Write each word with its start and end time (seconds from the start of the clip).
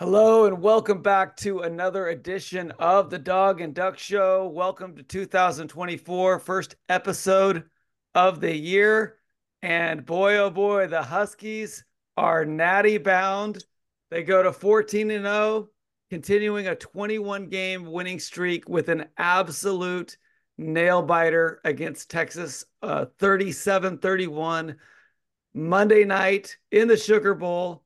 Hello 0.00 0.46
and 0.46 0.62
welcome 0.62 1.02
back 1.02 1.36
to 1.36 1.60
another 1.60 2.08
edition 2.08 2.70
of 2.78 3.10
the 3.10 3.18
Dawg 3.18 3.60
and 3.60 3.74
Duck 3.74 3.98
Show. 3.98 4.46
Welcome 4.48 4.96
to 4.96 5.02
2024, 5.02 6.38
first 6.38 6.76
episode 6.88 7.64
of 8.14 8.40
the 8.40 8.56
year. 8.56 9.18
And 9.60 10.06
boy, 10.06 10.38
oh 10.38 10.48
boy, 10.48 10.86
the 10.86 11.02
Huskies 11.02 11.84
are 12.16 12.46
natty 12.46 12.96
bound. 12.96 13.62
They 14.10 14.22
go 14.22 14.42
to 14.42 14.54
14 14.54 15.10
and 15.10 15.26
0, 15.26 15.68
continuing 16.08 16.68
a 16.68 16.74
21 16.74 17.50
game 17.50 17.84
winning 17.84 18.20
streak 18.20 18.70
with 18.70 18.88
an 18.88 19.04
absolute 19.18 20.16
nail 20.56 21.02
biter 21.02 21.60
against 21.62 22.10
Texas, 22.10 22.64
uh, 22.80 23.04
37 23.18 23.98
31 23.98 24.76
Monday 25.52 26.06
night 26.06 26.56
in 26.72 26.88
the 26.88 26.96
Sugar 26.96 27.34
Bowl. 27.34 27.84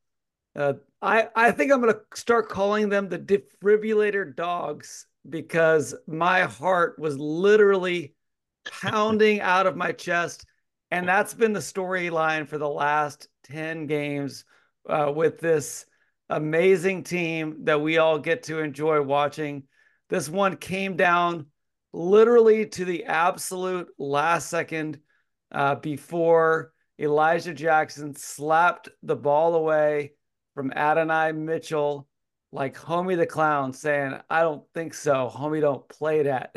Uh, 0.54 0.74
I, 1.04 1.28
I 1.36 1.50
think 1.50 1.70
I'm 1.70 1.82
going 1.82 1.92
to 1.92 2.00
start 2.14 2.48
calling 2.48 2.88
them 2.88 3.10
the 3.10 3.18
defibrillator 3.18 4.34
Dawgs 4.34 5.06
because 5.28 5.94
my 6.06 6.44
heart 6.44 6.98
was 6.98 7.18
literally 7.18 8.14
pounding 8.80 9.42
out 9.42 9.66
of 9.66 9.76
my 9.76 9.92
chest. 9.92 10.46
And 10.90 11.06
that's 11.06 11.34
been 11.34 11.52
the 11.52 11.60
storyline 11.60 12.48
for 12.48 12.56
the 12.56 12.68
last 12.68 13.28
10 13.44 13.86
games 13.86 14.46
uh, 14.88 15.12
with 15.14 15.40
this 15.40 15.84
amazing 16.30 17.04
team 17.04 17.64
that 17.64 17.82
we 17.82 17.98
all 17.98 18.18
get 18.18 18.44
to 18.44 18.60
enjoy 18.60 19.02
watching. 19.02 19.64
This 20.08 20.30
one 20.30 20.56
came 20.56 20.96
down 20.96 21.46
literally 21.92 22.64
to 22.66 22.86
the 22.86 23.04
absolute 23.04 23.88
last 23.98 24.48
second 24.48 25.00
uh, 25.52 25.74
before 25.74 26.72
Elijah 26.98 27.52
Jackson 27.52 28.16
slapped 28.16 28.88
the 29.02 29.16
ball 29.16 29.54
away 29.54 30.12
from 30.54 30.72
Adonai 30.72 31.32
Mitchell, 31.32 32.06
like 32.52 32.76
Homie 32.76 33.16
the 33.16 33.26
Clown, 33.26 33.72
saying, 33.72 34.14
I 34.30 34.42
don't 34.42 34.62
think 34.74 34.94
so. 34.94 35.30
Homie, 35.34 35.60
don't 35.60 35.88
play 35.88 36.22
that. 36.22 36.54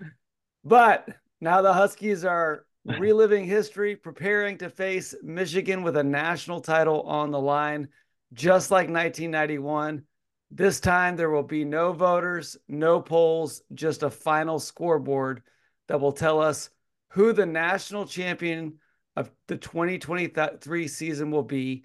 but 0.64 1.08
now 1.40 1.62
the 1.62 1.72
Huskies 1.72 2.24
are 2.24 2.64
reliving 2.84 3.44
history, 3.44 3.96
preparing 3.96 4.56
to 4.58 4.70
face 4.70 5.14
Michigan 5.22 5.82
with 5.82 5.96
a 5.96 6.04
national 6.04 6.60
title 6.60 7.02
on 7.02 7.30
the 7.30 7.40
line, 7.40 7.88
just 8.32 8.70
like 8.70 8.88
1991. 8.88 10.04
This 10.50 10.80
time 10.80 11.16
there 11.16 11.30
will 11.30 11.42
be 11.42 11.64
no 11.64 11.92
voters, 11.92 12.56
no 12.68 13.00
polls, 13.00 13.62
just 13.74 14.02
a 14.02 14.10
final 14.10 14.58
scoreboard 14.58 15.42
that 15.88 16.00
will 16.00 16.12
tell 16.12 16.40
us 16.40 16.70
who 17.10 17.32
the 17.32 17.46
national 17.46 18.06
champion 18.06 18.78
of 19.16 19.30
the 19.48 19.56
2023 19.56 20.88
season 20.88 21.30
will 21.30 21.42
be 21.42 21.84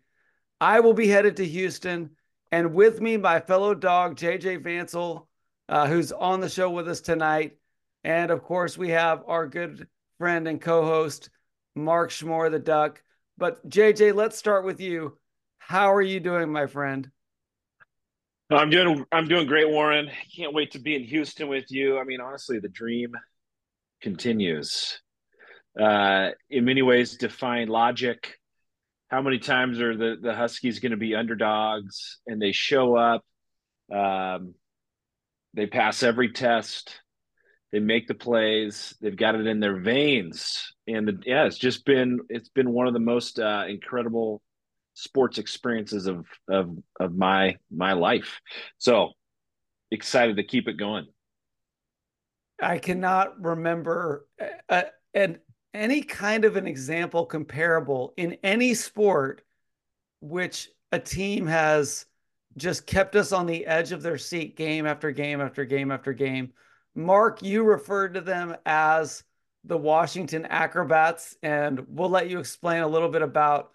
I 0.63 0.79
will 0.79 0.93
be 0.93 1.09
headed 1.09 1.35
to 1.37 1.45
Houston, 1.45 2.11
and 2.49 2.73
with 2.73 3.01
me, 3.01 3.17
my 3.17 3.41
fellow 3.41 3.73
dog, 3.73 4.15
JJ 4.15 4.63
Vansel, 4.63 5.27
uh, 5.67 5.87
who's 5.87 6.13
on 6.13 6.39
the 6.39 6.47
show 6.47 6.69
with 6.69 6.87
us 6.87 7.01
tonight. 7.01 7.57
And 8.05 8.31
of 8.31 8.43
course, 8.43 8.77
we 8.77 8.91
have 8.91 9.23
our 9.27 9.45
good 9.45 9.89
friend 10.19 10.47
and 10.47 10.61
co 10.61 10.85
host, 10.85 11.29
Mark 11.75 12.11
Schmore, 12.11 12.49
the 12.49 12.59
Duck. 12.59 13.03
But 13.37 13.67
JJ, 13.67 14.15
let's 14.15 14.37
start 14.37 14.63
with 14.63 14.79
you. 14.79 15.17
How 15.57 15.93
are 15.93 16.01
you 16.01 16.21
doing, 16.21 16.49
my 16.49 16.67
friend? 16.67 17.11
I'm 18.49 18.69
doing 18.69 19.03
I'm 19.11 19.27
doing 19.27 19.47
great, 19.47 19.67
Warren. 19.69 20.09
Can't 20.33 20.53
wait 20.53 20.71
to 20.71 20.79
be 20.79 20.95
in 20.95 21.03
Houston 21.03 21.49
with 21.49 21.69
you. 21.71 21.99
I 21.99 22.05
mean, 22.05 22.21
honestly, 22.21 22.59
the 22.59 22.69
dream 22.69 23.11
continues. 24.01 25.01
Uh, 25.77 26.29
in 26.49 26.63
many 26.63 26.83
ways, 26.83 27.17
defying 27.17 27.67
logic, 27.67 28.39
how 29.13 29.21
many 29.21 29.37
times 29.37 29.79
are 29.79 29.95
the 29.95 30.17
the 30.19 30.33
Huskies 30.33 30.79
going 30.79 30.89
to 30.89 30.97
be 30.97 31.13
underdogs 31.13 32.19
and 32.25 32.41
they 32.41 32.51
show 32.51 32.97
up, 32.97 33.23
um, 33.93 34.55
they 35.53 35.67
pass 35.67 36.01
every 36.01 36.31
test, 36.31 36.99
they 37.71 37.77
make 37.77 38.07
the 38.07 38.15
plays, 38.15 38.95
they've 39.01 39.15
got 39.15 39.35
it 39.35 39.45
in 39.45 39.59
their 39.59 39.79
veins, 39.79 40.73
and 40.87 41.07
the, 41.07 41.19
yeah, 41.27 41.45
it's 41.45 41.59
just 41.59 41.85
been 41.85 42.21
it's 42.27 42.49
been 42.49 42.71
one 42.71 42.87
of 42.87 42.93
the 42.93 42.99
most 42.99 43.37
uh, 43.37 43.65
incredible 43.69 44.41
sports 44.95 45.37
experiences 45.37 46.07
of 46.07 46.25
of 46.49 46.75
of 46.99 47.15
my 47.15 47.57
my 47.69 47.93
life. 47.93 48.41
So 48.79 49.11
excited 49.91 50.37
to 50.37 50.43
keep 50.43 50.67
it 50.67 50.77
going. 50.77 51.05
I 52.59 52.79
cannot 52.79 53.39
remember 53.39 54.25
uh, 54.69 54.83
and 55.13 55.37
any 55.73 56.01
kind 56.01 56.45
of 56.45 56.55
an 56.55 56.67
example 56.67 57.25
comparable 57.25 58.13
in 58.17 58.37
any 58.43 58.73
sport 58.73 59.43
which 60.21 60.69
a 60.91 60.99
team 60.99 61.47
has 61.47 62.05
just 62.55 62.85
kept 62.85 63.15
us 63.15 63.31
on 63.31 63.45
the 63.45 63.65
edge 63.65 63.91
of 63.91 64.01
their 64.01 64.17
seat 64.17 64.55
game 64.55 64.85
after 64.85 65.11
game 65.11 65.41
after 65.41 65.65
game 65.65 65.91
after 65.91 66.13
game. 66.13 66.53
Mark, 66.95 67.41
you 67.41 67.63
referred 67.63 68.13
to 68.13 68.21
them 68.21 68.55
as 68.65 69.23
the 69.63 69.77
Washington 69.77 70.45
Acrobats, 70.45 71.35
and 71.41 71.83
we'll 71.87 72.09
let 72.09 72.29
you 72.29 72.39
explain 72.39 72.83
a 72.83 72.87
little 72.87 73.09
bit 73.09 73.21
about 73.21 73.71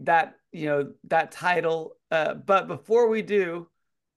that, 0.00 0.36
you 0.52 0.66
know, 0.66 0.92
that 1.04 1.32
title. 1.32 1.96
Uh, 2.10 2.34
but 2.34 2.68
before 2.68 3.08
we 3.08 3.22
do, 3.22 3.68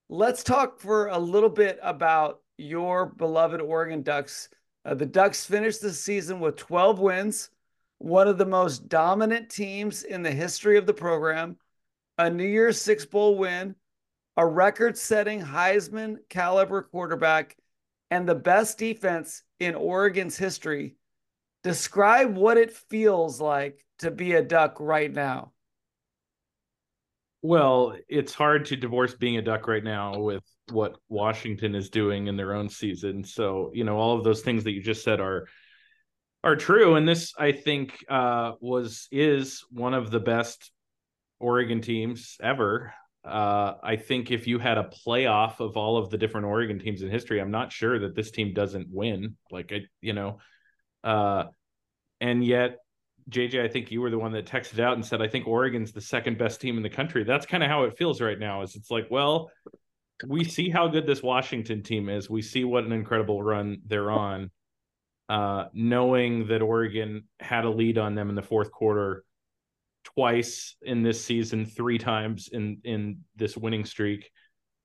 let's 0.07 0.43
talk 0.43 0.79
for 0.79 1.07
a 1.07 1.19
little 1.19 1.49
bit 1.49 1.79
about 1.81 2.41
your 2.57 3.07
beloved 3.07 3.59
Oregon 3.59 4.01
Ducks 4.01 4.49
uh, 4.85 4.93
the 4.93 5.05
Ducks 5.05 5.45
finished 5.45 5.81
the 5.81 5.91
season 5.91 6.39
with 6.39 6.55
12 6.57 6.99
wins, 6.99 7.49
one 7.97 8.27
of 8.27 8.37
the 8.37 8.45
most 8.45 8.87
dominant 8.87 9.49
teams 9.49 10.03
in 10.03 10.21
the 10.21 10.31
history 10.31 10.77
of 10.77 10.85
the 10.85 10.93
program, 10.93 11.57
a 12.17 12.29
New 12.29 12.45
Year's 12.45 12.79
Six 12.79 13.05
Bowl 13.05 13.37
win, 13.37 13.75
a 14.37 14.45
record 14.45 14.97
setting 14.97 15.41
Heisman 15.41 16.17
caliber 16.29 16.83
quarterback, 16.83 17.57
and 18.11 18.27
the 18.27 18.35
best 18.35 18.77
defense 18.77 19.41
in 19.59 19.73
Oregon's 19.73 20.37
history. 20.37 20.95
Describe 21.63 22.35
what 22.35 22.57
it 22.57 22.71
feels 22.71 23.41
like 23.41 23.83
to 23.99 24.11
be 24.11 24.33
a 24.33 24.43
Duck 24.43 24.77
right 24.79 25.11
now. 25.11 25.51
Well, 27.45 27.95
it's 28.09 28.33
hard 28.33 28.65
to 28.65 28.75
divorce 28.75 29.13
being 29.13 29.37
a 29.37 29.41
Duck 29.43 29.67
right 29.67 29.83
now 29.83 30.17
with 30.17 30.41
what 30.71 30.97
Washington 31.09 31.75
is 31.75 31.91
doing 31.91 32.25
in 32.25 32.37
their 32.37 32.55
own 32.55 32.69
season. 32.69 33.23
So, 33.23 33.69
you 33.71 33.83
know, 33.83 33.97
all 33.97 34.17
of 34.17 34.23
those 34.23 34.41
things 34.41 34.63
that 34.63 34.71
you 34.71 34.81
just 34.81 35.03
said 35.03 35.19
are 35.19 35.45
are 36.43 36.55
true. 36.55 36.95
And 36.95 37.07
this, 37.07 37.33
I 37.37 37.51
think, 37.51 38.03
uh, 38.09 38.53
was 38.61 39.07
is 39.11 39.63
one 39.69 39.93
of 39.93 40.09
the 40.09 40.19
best 40.19 40.71
Oregon 41.39 41.81
teams 41.81 42.35
ever. 42.41 42.95
Uh, 43.23 43.73
I 43.83 43.97
think 43.97 44.31
if 44.31 44.47
you 44.47 44.57
had 44.57 44.79
a 44.79 44.89
playoff 45.05 45.59
of 45.59 45.77
all 45.77 45.97
of 45.97 46.09
the 46.09 46.17
different 46.17 46.47
Oregon 46.47 46.79
teams 46.79 47.03
in 47.03 47.11
history, 47.11 47.39
I'm 47.39 47.51
not 47.51 47.71
sure 47.71 47.99
that 47.99 48.15
this 48.15 48.31
team 48.31 48.55
doesn't 48.55 48.87
win. 48.89 49.37
Like, 49.51 49.71
I, 49.71 49.81
you 50.01 50.13
know, 50.13 50.39
uh, 51.03 51.43
and 52.19 52.43
yet 52.43 52.79
JJ, 53.29 53.63
I 53.63 53.67
think 53.67 53.91
you 53.91 54.01
were 54.01 54.11
the 54.11 54.19
one 54.19 54.31
that 54.33 54.45
texted 54.45 54.79
out 54.79 54.93
and 54.93 55.05
said, 55.05 55.21
I 55.21 55.27
think 55.27 55.47
Oregon's 55.47 55.91
the 55.91 56.01
second 56.01 56.37
best 56.37 56.61
team 56.61 56.77
in 56.77 56.83
the 56.83 56.89
country. 56.89 57.23
That's 57.23 57.45
kind 57.45 57.63
of 57.63 57.69
how 57.69 57.83
it 57.83 57.97
feels 57.97 58.21
right 58.21 58.37
now. 58.37 58.61
Is 58.61 58.75
it's 58.75 58.91
like, 58.91 59.07
well, 59.09 59.51
we 60.27 60.43
see 60.43 60.69
how 60.69 60.87
good 60.87 61.07
this 61.07 61.23
Washington 61.23 61.83
team 61.83 62.07
is. 62.07 62.29
We 62.29 62.41
see 62.41 62.63
what 62.63 62.83
an 62.83 62.91
incredible 62.91 63.41
run 63.41 63.81
they're 63.87 64.11
on. 64.11 64.51
Uh, 65.27 65.65
knowing 65.73 66.47
that 66.47 66.61
Oregon 66.61 67.23
had 67.39 67.65
a 67.65 67.69
lead 67.69 67.97
on 67.97 68.13
them 68.13 68.29
in 68.29 68.35
the 68.35 68.43
fourth 68.43 68.71
quarter 68.71 69.23
twice 70.03 70.75
in 70.83 71.01
this 71.01 71.25
season, 71.25 71.65
three 71.65 71.97
times 71.97 72.47
in 72.51 72.79
in 72.83 73.21
this 73.35 73.57
winning 73.57 73.85
streak, 73.85 74.29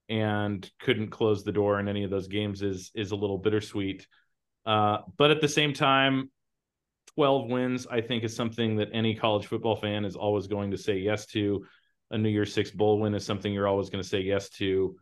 and 0.09 0.69
couldn't 0.81 1.11
close 1.11 1.45
the 1.45 1.53
door 1.53 1.79
in 1.79 1.89
any 1.89 2.05
of 2.05 2.11
those 2.11 2.27
games 2.27 2.63
is 2.63 2.91
is 2.95 3.11
a 3.11 3.17
little 3.17 3.37
bittersweet. 3.37 4.07
Uh, 4.65 4.99
but 5.19 5.31
at 5.31 5.43
the 5.43 5.49
same 5.49 5.75
time, 5.75 6.31
12 7.15 7.49
wins, 7.49 7.87
I 7.91 8.01
think, 8.01 8.25
is 8.25 8.35
something 8.35 8.77
that 8.77 8.89
any 8.93 9.15
college 9.15 9.47
football 9.47 9.77
fan 9.77 10.05
is 10.05 10.17
always 10.17 10.47
going 10.47 10.71
to 10.71 10.79
say 10.79 10.99
yes 10.99 11.27
to. 11.27 11.65
A 12.11 12.19
New 12.19 12.29
Year's 12.29 12.53
Six 12.53 12.71
bowl 12.71 12.99
win 12.99 13.15
is 13.15 13.25
something 13.25 13.53
you're 13.53 13.69
always 13.69 13.91
going 13.91 14.03
to 14.03 14.09
say 14.09 14.21
yes 14.21 14.49
to. 14.51 14.97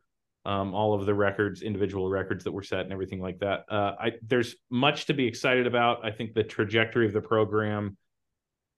Um, 0.45 0.75
all 0.75 0.95
of 0.95 1.05
the 1.05 1.15
records, 1.15 1.63
individual 1.63 2.09
records 2.09 2.45
that 2.45 2.53
were 2.53 2.63
set, 2.63 2.81
and 2.81 2.93
everything 2.93 3.21
like 3.21 3.41
that. 3.41 3.65
Uh, 3.69 3.95
I, 4.01 4.13
there's 4.27 4.57
much 4.71 5.07
to 5.07 5.15
be 5.15 5.27
excited 5.27 5.67
about. 5.67 6.05
I 6.05 6.11
think 6.11 6.33
the 6.33 6.45
trajectory 6.45 7.07
of 7.07 7.13
the 7.13 7.21
program 7.21 7.97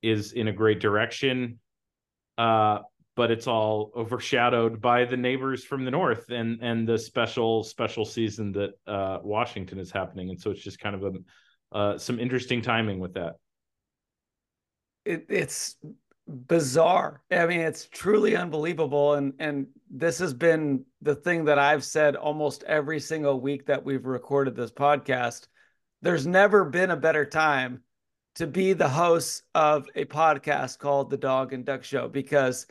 is 0.03 0.33
in 0.33 0.49
a 0.49 0.53
great 0.53 0.81
direction, 0.81 1.61
uh, 2.39 2.81
but 3.15 3.31
it's 3.31 3.47
all 3.47 3.93
overshadowed 3.95 4.81
by 4.81 5.05
the 5.05 5.17
neighbors 5.17 5.63
from 5.63 5.85
the 5.85 5.91
north 5.91 6.31
and 6.31 6.61
and 6.63 6.89
the 6.89 6.99
special 6.99 7.63
special 7.63 8.05
season 8.05 8.53
that 8.53 8.71
uh, 8.87 9.19
Washington 9.23 9.79
is 9.79 9.91
happening, 9.91 10.31
and 10.31 10.41
so 10.41 10.51
it's 10.51 10.63
just 10.63 10.81
kind 10.81 10.97
of 10.97 11.05
a 11.05 11.19
uh, 11.73 11.99
some 11.99 12.19
interesting 12.19 12.63
timing 12.63 12.99
with 12.99 13.15
that. 13.15 13.37
It, 15.05 15.27
it's 15.29 15.77
bizarre. 16.29 17.23
I 17.31 17.47
mean, 17.47 17.61
it's 17.61 17.87
truly 17.89 18.37
unbelievable. 18.37 19.15
And 19.15 19.33
and 19.39 19.67
this 19.91 20.19
has 20.19 20.35
been 20.35 20.85
the 21.03 21.15
thing 21.15 21.45
that 21.47 21.59
I've 21.59 21.85
said 21.85 22.17
almost 22.17 22.63
every 22.65 23.01
single 23.01 23.41
week 23.41 23.67
that 23.67 23.85
we've 23.85 24.05
recorded 24.07 24.55
this 24.55 24.71
podcast. 24.71 25.49
There's 26.03 26.27
never 26.27 26.65
been 26.65 26.91
a 26.91 26.97
better 26.97 27.25
time 27.25 27.83
to 28.37 28.47
be 28.47 28.73
the 28.73 28.89
host 28.89 29.43
of 29.55 29.87
a 29.97 30.05
podcast 30.05 30.79
called 30.79 31.11
The 31.11 31.17
Dawg 31.17 31.53
and 31.53 31.65
Duck 31.65 31.83
Show 31.85 32.09
because 32.09 32.67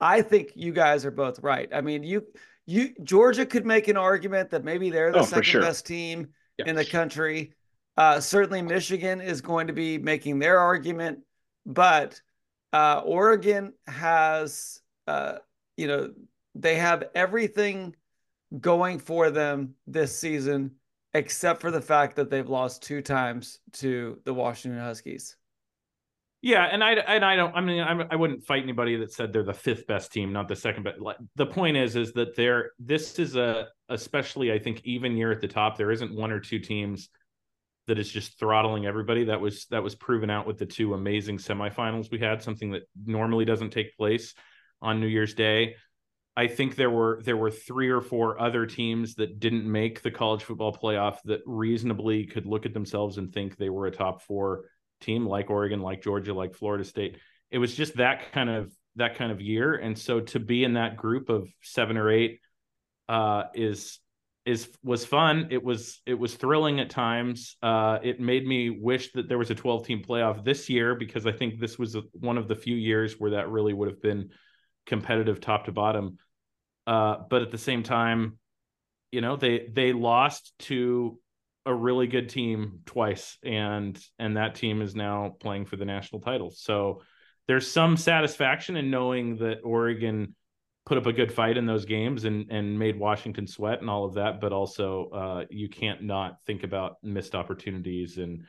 I 0.00 0.22
think 0.22 0.52
you 0.54 0.72
guys 0.72 1.04
are 1.04 1.10
both 1.10 1.40
right. 1.40 1.68
I 1.72 1.80
mean, 1.80 2.02
you 2.02 2.26
you 2.66 2.94
Georgia 3.02 3.44
could 3.44 3.66
make 3.66 3.88
an 3.88 3.96
argument 3.96 4.50
that 4.50 4.64
maybe 4.64 4.90
they're 4.90 5.12
the 5.12 5.20
Oh, 5.20 5.24
second 5.24 5.42
sure. 5.44 5.60
best 5.62 5.86
team 5.86 6.28
Yeah. 6.58 6.66
in 6.66 6.76
the 6.76 6.84
country. 6.84 7.54
Uh, 7.96 8.20
certainly, 8.20 8.62
Michigan 8.62 9.20
is 9.20 9.40
going 9.40 9.66
to 9.66 9.72
be 9.72 9.98
making 9.98 10.38
their 10.38 10.58
argument, 10.58 11.20
but 11.66 12.20
uh, 12.72 13.02
Oregon 13.04 13.74
has, 13.86 14.80
uh, 15.06 15.38
you 15.76 15.86
know, 15.86 16.12
they 16.54 16.76
have 16.76 17.04
everything 17.14 17.94
going 18.58 18.98
for 18.98 19.30
them 19.30 19.74
this 19.86 20.16
season, 20.16 20.72
except 21.12 21.60
for 21.60 21.70
the 21.70 21.80
fact 21.80 22.16
that 22.16 22.30
they've 22.30 22.48
lost 22.48 22.82
two 22.82 23.02
times 23.02 23.60
to 23.74 24.18
the 24.24 24.32
Washington 24.32 24.80
Huskies. 24.80 25.36
Yeah, 26.40 26.64
and 26.64 26.82
I 26.82 26.94
and 26.94 27.24
I 27.24 27.36
don't. 27.36 27.54
I 27.54 27.60
mean, 27.60 27.80
I'm, 27.80 28.02
I 28.10 28.16
wouldn't 28.16 28.44
fight 28.44 28.64
anybody 28.64 28.96
that 28.96 29.12
said 29.12 29.32
they're 29.32 29.44
the 29.44 29.54
fifth 29.54 29.86
best 29.86 30.12
team, 30.12 30.32
not 30.32 30.48
the 30.48 30.56
second. 30.56 30.82
But 30.82 30.96
the 31.36 31.46
point 31.46 31.76
is, 31.76 31.94
is 31.94 32.12
that 32.14 32.34
they're 32.34 32.72
this 32.80 33.18
is 33.20 33.36
a 33.36 33.68
especially 33.88 34.50
I 34.50 34.58
think 34.58 34.80
even 34.82 35.16
year 35.16 35.30
at 35.30 35.40
the 35.40 35.46
top. 35.46 35.78
There 35.78 35.92
isn't 35.92 36.12
one 36.12 36.32
or 36.32 36.40
two 36.40 36.58
teams 36.58 37.10
that 37.86 37.98
is 37.98 38.08
just 38.08 38.38
throttling 38.38 38.86
everybody. 38.86 39.24
That 39.24 39.40
was 39.40 39.66
that 39.66 39.82
was 39.82 39.94
proven 39.94 40.30
out 40.30 40.46
with 40.46 40.58
the 40.58 40.66
two 40.66 40.94
amazing 40.94 41.38
semifinals 41.38 42.10
we 42.10 42.18
had. 42.18 42.42
Something 42.42 42.72
that 42.72 42.82
normally 43.04 43.44
doesn't 43.44 43.70
take 43.70 43.96
place 43.96 44.34
on 44.80 45.00
New 45.00 45.06
Year's 45.06 45.34
Day. 45.34 45.76
I 46.36 46.46
think 46.46 46.76
there 46.76 46.90
were 46.90 47.20
there 47.24 47.36
were 47.36 47.50
three 47.50 47.90
or 47.90 48.00
four 48.00 48.40
other 48.40 48.66
teams 48.66 49.16
that 49.16 49.38
didn't 49.38 49.70
make 49.70 50.02
the 50.02 50.10
college 50.10 50.44
football 50.44 50.74
playoff 50.74 51.18
that 51.24 51.40
reasonably 51.44 52.24
could 52.24 52.46
look 52.46 52.64
at 52.64 52.72
themselves 52.72 53.18
and 53.18 53.32
think 53.32 53.56
they 53.56 53.68
were 53.68 53.86
a 53.86 53.90
top 53.90 54.22
four 54.22 54.64
team 55.00 55.26
like 55.26 55.50
Oregon, 55.50 55.80
like 55.80 56.02
Georgia, 56.02 56.32
like 56.32 56.54
Florida 56.54 56.84
State. 56.84 57.18
It 57.50 57.58
was 57.58 57.74
just 57.74 57.96
that 57.96 58.32
kind 58.32 58.48
of 58.48 58.72
that 58.96 59.16
kind 59.16 59.32
of 59.32 59.40
year, 59.40 59.74
and 59.74 59.98
so 59.98 60.20
to 60.20 60.38
be 60.38 60.64
in 60.64 60.74
that 60.74 60.96
group 60.96 61.28
of 61.28 61.48
seven 61.62 61.96
or 61.96 62.10
eight 62.10 62.40
uh, 63.08 63.44
is 63.54 63.98
is 64.44 64.68
was 64.82 65.04
fun. 65.04 65.48
It 65.50 65.62
was 65.62 66.00
it 66.06 66.14
was 66.14 66.34
thrilling 66.34 66.80
at 66.80 66.90
times. 66.90 67.56
Uh, 67.62 67.98
it 68.02 68.20
made 68.20 68.46
me 68.46 68.70
wish 68.70 69.12
that 69.12 69.28
there 69.28 69.38
was 69.38 69.50
a 69.50 69.54
12 69.54 69.86
team 69.86 70.02
playoff 70.02 70.44
this 70.44 70.68
year 70.68 70.94
because 70.94 71.26
I 71.26 71.32
think 71.32 71.60
this 71.60 71.78
was 71.78 71.96
one 72.12 72.38
of 72.38 72.48
the 72.48 72.56
few 72.56 72.76
years 72.76 73.14
where 73.18 73.32
that 73.32 73.50
really 73.50 73.72
would 73.72 73.88
have 73.88 74.02
been 74.02 74.30
competitive 74.86 75.40
top 75.40 75.66
to 75.66 75.72
bottom. 75.72 76.18
Uh, 76.86 77.18
but 77.30 77.42
at 77.42 77.52
the 77.52 77.58
same 77.58 77.84
time, 77.84 78.38
you 79.12 79.20
know 79.20 79.36
they 79.36 79.68
they 79.70 79.92
lost 79.92 80.52
to 80.58 81.18
a 81.64 81.72
really 81.72 82.08
good 82.08 82.28
team 82.28 82.80
twice 82.86 83.38
and 83.44 84.02
and 84.18 84.36
that 84.36 84.56
team 84.56 84.82
is 84.82 84.96
now 84.96 85.36
playing 85.38 85.66
for 85.66 85.76
the 85.76 85.84
national 85.84 86.20
title 86.20 86.50
so 86.50 87.02
there's 87.46 87.70
some 87.70 87.96
satisfaction 87.96 88.76
in 88.76 88.90
knowing 88.90 89.36
that 89.36 89.58
oregon 89.62 90.34
put 90.84 90.98
up 90.98 91.06
a 91.06 91.12
good 91.12 91.32
fight 91.32 91.56
in 91.56 91.66
those 91.66 91.84
games 91.84 92.24
and 92.24 92.50
and 92.50 92.78
made 92.78 92.98
washington 92.98 93.46
sweat 93.46 93.80
and 93.80 93.88
all 93.88 94.04
of 94.04 94.14
that 94.14 94.40
but 94.40 94.52
also 94.52 95.08
uh, 95.10 95.44
you 95.50 95.68
can't 95.68 96.02
not 96.02 96.42
think 96.44 96.64
about 96.64 96.96
missed 97.02 97.34
opportunities 97.34 98.18
and 98.18 98.44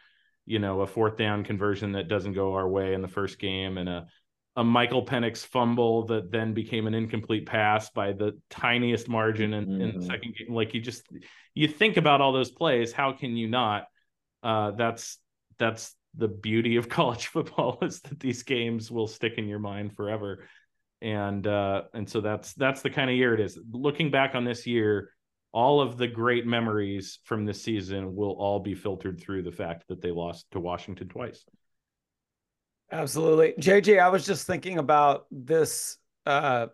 you 0.46 0.60
know 0.60 0.82
a 0.82 0.88
fourth 0.88 1.18
down 1.18 1.44
conversion 1.44 1.92
that 1.92 2.08
doesn't 2.08 2.34
go 2.34 2.54
our 2.54 2.68
way 2.68 2.94
in 2.94 3.02
the 3.02 3.08
first 3.08 3.40
game 3.40 3.78
and 3.78 3.88
a 3.88 4.08
a 4.56 4.64
Michael 4.64 5.06
Penix 5.06 5.46
fumble 5.46 6.06
that 6.08 6.32
then 6.32 6.54
became 6.54 6.86
an 6.86 6.94
incomplete 6.94 7.46
pass 7.46 7.90
by 7.90 8.12
the 8.12 8.40
tiniest 8.50 9.10
margin 9.10 9.54
in, 9.54 9.66
mm-hmm. 9.66 9.82
in 9.82 10.00
the 10.00 10.06
second 10.06 10.36
game. 10.36 10.54
Like 10.54 10.74
you 10.74 10.82
just 10.82 11.08
you 11.56 11.68
think 11.68 11.98
about 11.98 12.22
all 12.22 12.34
those 12.34 12.52
plays, 12.52 12.92
how 12.92 13.14
can 13.14 13.36
you 13.36 13.48
not? 13.48 13.88
Uh, 14.44 14.72
that's 14.72 15.18
that's 15.58 15.96
the 16.16 16.28
beauty 16.28 16.76
of 16.76 16.90
college 16.90 17.28
football 17.28 17.80
is 17.82 18.02
that 18.02 18.20
these 18.20 18.44
games 18.44 18.92
will 18.92 19.08
stick 19.08 19.38
in 19.38 19.48
your 19.48 19.60
mind 19.60 19.96
forever. 19.96 20.44
And 21.04 21.46
uh, 21.46 21.84
and 21.94 22.10
so 22.10 22.22
that's 22.22 22.54
that's 22.54 22.82
the 22.82 22.90
kind 22.90 23.10
of 23.10 23.16
year 23.16 23.34
it 23.34 23.42
is. 23.42 23.60
Looking 23.72 24.10
back 24.10 24.36
on 24.36 24.46
this 24.46 24.66
year, 24.66 25.10
all 25.52 25.82
of 25.82 25.98
the 25.98 26.08
great 26.08 26.48
memories 26.48 27.20
from 27.26 27.46
this 27.46 27.62
season 27.62 28.16
will 28.16 28.32
all 28.32 28.60
be 28.60 28.74
filtered 28.74 29.20
through 29.20 29.44
the 29.44 29.52
fact 29.52 29.88
that 29.90 30.02
they 30.02 30.12
lost 30.12 30.46
to 30.52 30.62
Washington 30.62 31.10
twice. 31.10 31.46
Absolutely. 32.92 33.54
JJ, 33.60 34.00
I 34.00 34.10
was 34.10 34.26
just 34.26 34.48
thinking 34.48 34.78
about 34.80 35.26
this 35.30 35.98
uh 36.26 36.68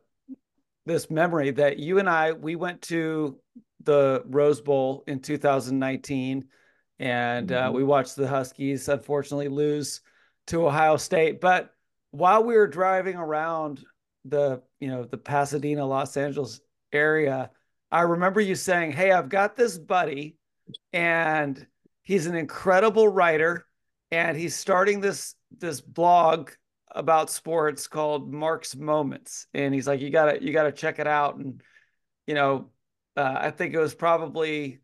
this 0.86 1.10
memory 1.10 1.52
that 1.52 1.80
you 1.80 2.00
and 2.00 2.10
I 2.10 2.34
we 2.34 2.56
went 2.56 2.84
to 2.84 3.40
the 3.84 4.24
Rose 4.28 4.62
Bowl 4.62 5.04
in 5.08 5.22
2019 5.22 6.46
and 7.00 7.52
uh, 7.52 7.64
mm-hmm. 7.64 7.76
we 7.76 7.84
watched 7.84 8.16
the 8.16 8.28
Huskies 8.28 8.90
unfortunately 8.90 9.48
lose 9.48 10.02
to 10.48 10.68
Ohio 10.68 10.98
State, 10.98 11.40
but 11.40 11.74
while 12.12 12.44
we 12.44 12.56
were 12.56 12.68
driving 12.68 13.16
around 13.16 13.84
the, 14.30 14.62
you 14.80 14.88
know, 14.88 15.04
the 15.04 15.18
Pasadena, 15.18 15.86
Los 15.86 16.18
Angeles 16.18 16.62
area, 16.92 17.52
I 17.92 18.02
remember 18.02 18.40
you 18.40 18.56
saying, 18.56 18.92
"Hey, 18.92 19.12
I've 19.12 19.30
got 19.30 19.56
this 19.56 19.78
buddy 19.78 20.38
and 20.94 21.66
he's 22.04 22.26
an 22.26 22.36
incredible 22.36 23.08
writer 23.08 23.66
and 24.12 24.38
he's 24.38 24.56
starting 24.56 25.02
this 25.02 25.36
this 25.58 25.82
blog 25.82 26.52
about 26.92 27.30
sports 27.30 27.88
called 27.88 28.32
Mark's 28.34 28.76
Moments, 28.76 29.48
and 29.54 29.74
he's 29.74 29.88
like, 29.88 30.02
you 30.02 30.10
gotta 30.10 30.42
you 30.42 30.52
gotta 30.52 30.72
check 30.72 31.00
it 31.00 31.08
out. 31.08 31.38
And 31.38 31.62
you 32.26 32.34
know, 32.34 32.70
uh, 33.16 33.36
I 33.38 33.52
think 33.52 33.74
it 33.74 33.80
was 33.80 33.94
probably 33.94 34.80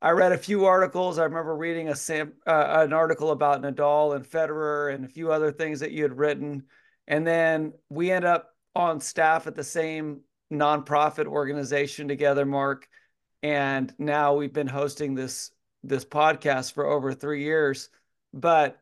I 0.00 0.10
read 0.10 0.32
a 0.32 0.38
few 0.38 0.66
articles. 0.66 1.18
I 1.18 1.24
remember 1.24 1.56
reading 1.56 1.88
a 1.88 1.94
sam 1.94 2.34
uh, 2.46 2.84
an 2.84 2.92
article 2.92 3.30
about 3.30 3.62
Nadal 3.62 4.16
and 4.16 4.24
Federer 4.24 4.94
and 4.94 5.04
a 5.04 5.08
few 5.08 5.30
other 5.32 5.52
things 5.52 5.80
that 5.80 5.92
you 5.92 6.02
had 6.02 6.16
written, 6.16 6.64
and 7.06 7.26
then 7.26 7.72
we 7.90 8.10
end 8.10 8.24
up 8.24 8.53
on 8.74 9.00
staff 9.00 9.46
at 9.46 9.54
the 9.54 9.64
same 9.64 10.20
nonprofit 10.52 11.26
organization 11.26 12.08
together, 12.08 12.44
Mark. 12.44 12.88
And 13.42 13.92
now 13.98 14.34
we've 14.34 14.52
been 14.52 14.66
hosting 14.66 15.14
this 15.14 15.50
this 15.82 16.04
podcast 16.04 16.72
for 16.72 16.86
over 16.86 17.12
three 17.12 17.42
years. 17.42 17.90
But 18.32 18.80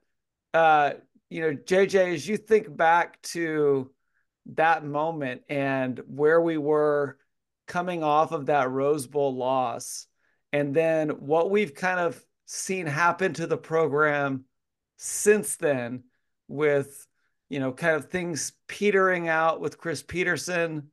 uh, 0.55 0.93
you 1.31 1.41
know, 1.41 1.57
JJ, 1.57 2.15
as 2.15 2.29
you 2.29 2.37
think 2.37 2.75
back 2.75 3.21
to 3.23 3.91
that 4.55 4.85
moment 4.85 5.43
and 5.49 6.01
where 6.07 6.41
we 6.41 6.59
were 6.59 7.19
coming 7.67 8.03
off 8.03 8.33
of 8.33 8.47
that 8.47 8.71
Rose 8.71 9.07
Bowl 9.07 9.35
loss, 9.35 10.07
and 10.53 10.75
then 10.75 11.11
what 11.11 11.51
we've 11.51 11.75
kind 11.75 11.99
of 11.99 12.23
seen 12.47 12.87
happen 12.87 13.33
to 13.35 13.47
the 13.47 13.57
program 13.57 14.45
since 14.99 15.57
then, 15.57 16.05
with 16.49 17.07
you 17.53 17.61
know, 17.61 17.73
kind 17.73 17.97
of 17.97 18.07
things 18.07 18.53
petering 18.67 19.29
out 19.29 19.61
with 19.61 19.79
Chris 19.79 20.03
Petersen, 20.03 20.91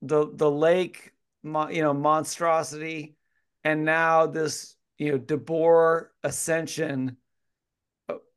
the 0.00 0.30
the 0.32 0.50
lake, 0.50 1.12
you 1.42 1.82
know, 1.82 1.92
monstrosity, 1.92 3.16
and 3.64 3.84
now 3.84 4.26
this 4.26 4.76
you 4.98 5.12
know 5.12 5.18
DeBoer 5.18 6.08
ascension 6.22 7.16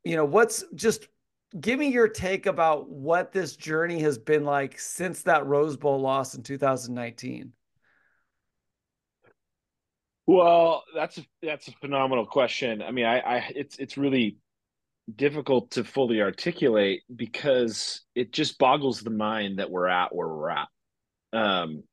you 0.08 0.16
know, 0.16 0.24
what's 0.24 0.64
just 0.74 1.10
give 1.60 1.80
me 1.80 1.90
your 1.90 2.08
take 2.08 2.46
about 2.46 2.90
what 2.90 3.34
this 3.34 3.58
journey 3.58 4.00
has 4.00 4.18
been 4.18 4.46
like 4.46 4.80
since 4.80 5.24
that 5.24 5.46
Rose 5.46 5.76
Bowl 5.76 6.00
loss 6.00 6.34
in 6.34 6.44
2019. 6.44 7.52
Well, 10.26 10.84
that's 10.96 11.20
that's 11.42 11.68
a 11.68 11.72
phenomenal 11.74 12.26
question. 12.26 12.82
I 12.82 12.92
mean, 12.92 13.06
I, 13.06 13.20
I 13.20 13.52
it's 13.54 13.78
it's 13.80 13.98
really 13.98 14.38
difficult 15.14 15.72
to 15.72 15.84
fully 15.84 16.22
articulate 16.22 17.04
because 17.14 18.02
it 18.16 18.32
just 18.32 18.58
boggles 18.60 19.02
the 19.02 19.10
mind 19.10 19.60
that 19.60 19.72
we're 19.72 19.88
at 19.88 20.14
where 20.14 20.28
we're 20.28 20.50
at. 20.50 20.68
Um, 21.34 21.84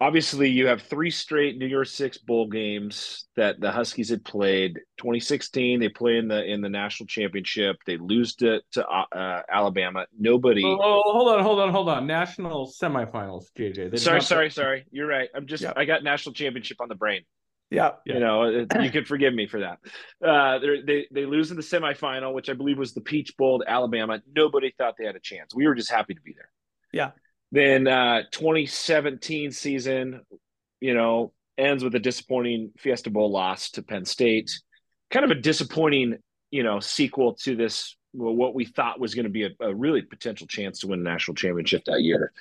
obviously 0.00 0.50
you 0.50 0.66
have 0.66 0.82
three 0.82 1.10
straight 1.10 1.56
New 1.56 1.66
Year's 1.66 1.92
Six 1.92 2.18
bowl 2.18 2.48
games 2.48 3.26
that 3.36 3.60
the 3.60 3.70
Huskies 3.70 4.10
had 4.10 4.24
played. 4.24 4.74
2016, 4.98 5.80
they 5.80 5.88
play 5.88 6.18
in 6.18 6.28
the 6.28 6.44
in 6.44 6.60
the 6.60 6.68
national 6.68 7.06
championship. 7.06 7.76
They 7.86 7.96
lose 7.96 8.34
to 8.36 8.60
to 8.72 8.86
uh, 8.86 9.42
Alabama. 9.50 10.06
Nobody. 10.18 10.64
Oh, 10.64 10.78
oh, 10.80 11.12
hold 11.12 11.28
on, 11.28 11.42
hold 11.42 11.60
on, 11.60 11.70
hold 11.70 11.88
on. 11.88 12.06
National 12.06 12.66
semifinals, 12.66 13.46
JJ. 13.58 13.98
Sorry, 13.98 14.20
sorry, 14.20 14.46
play. 14.46 14.50
sorry. 14.50 14.84
You're 14.90 15.08
right. 15.08 15.28
I'm 15.34 15.46
just. 15.46 15.64
I 15.76 15.84
got 15.84 16.02
national 16.02 16.34
championship 16.34 16.80
on 16.80 16.88
the 16.88 16.94
brain. 16.94 17.22
Yeah, 17.70 17.92
you 18.04 18.20
know, 18.20 18.66
you 18.80 18.90
could 18.90 19.08
forgive 19.08 19.34
me 19.34 19.48
for 19.48 19.60
that. 19.60 19.78
Uh, 20.24 20.58
they 20.86 21.06
they 21.10 21.26
lose 21.26 21.50
in 21.50 21.56
the 21.56 21.62
semifinal, 21.62 22.32
which 22.32 22.48
I 22.48 22.52
believe 22.52 22.78
was 22.78 22.94
the 22.94 23.00
Peach 23.00 23.36
Bowl 23.36 23.58
to 23.58 23.68
Alabama. 23.68 24.22
Nobody 24.34 24.72
thought 24.78 24.94
they 24.98 25.04
had 25.04 25.16
a 25.16 25.20
chance. 25.20 25.54
We 25.54 25.66
were 25.66 25.74
just 25.74 25.90
happy 25.90 26.14
to 26.14 26.20
be 26.20 26.32
there. 26.32 26.50
Yeah. 26.92 27.10
Then 27.52 27.88
uh, 27.88 28.22
2017 28.30 29.50
season, 29.50 30.22
you 30.80 30.94
know, 30.94 31.32
ends 31.58 31.82
with 31.82 31.94
a 31.94 32.00
disappointing 32.00 32.72
Fiesta 32.78 33.10
Bowl 33.10 33.30
loss 33.30 33.70
to 33.72 33.82
Penn 33.82 34.04
State. 34.04 34.50
Kind 35.10 35.24
of 35.24 35.30
a 35.30 35.40
disappointing, 35.40 36.18
you 36.50 36.62
know, 36.62 36.80
sequel 36.80 37.34
to 37.42 37.56
this 37.56 37.96
well, 38.16 38.34
what 38.34 38.54
we 38.54 38.64
thought 38.64 38.98
was 38.98 39.14
going 39.14 39.24
to 39.24 39.30
be 39.30 39.44
a, 39.44 39.50
a, 39.60 39.74
really 39.74 40.02
potential 40.02 40.46
chance 40.46 40.80
to 40.80 40.86
win 40.86 41.00
a 41.00 41.02
national 41.02 41.34
championship 41.34 41.84
that 41.84 42.02
year. 42.02 42.32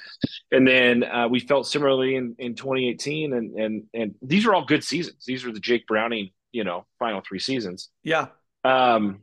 And 0.51 0.67
then 0.67 1.03
uh, 1.03 1.27
we 1.27 1.39
felt 1.39 1.67
similarly 1.67 2.15
in, 2.15 2.36
in 2.39 2.55
2018. 2.55 3.34
And, 3.34 3.55
and, 3.55 3.84
and 3.94 4.15
these 4.22 4.46
are 4.46 4.53
all 4.53 4.65
good 4.65 4.84
seasons. 4.84 5.25
These 5.25 5.46
are 5.46 5.51
the 5.51 5.60
Jake 5.60 5.86
Browning, 5.88 6.29
you 6.51 6.63
know, 6.63 6.86
final 6.98 7.22
three 7.27 7.39
seasons. 7.39 7.89
Yeah. 8.03 8.27
Um, 8.63 9.22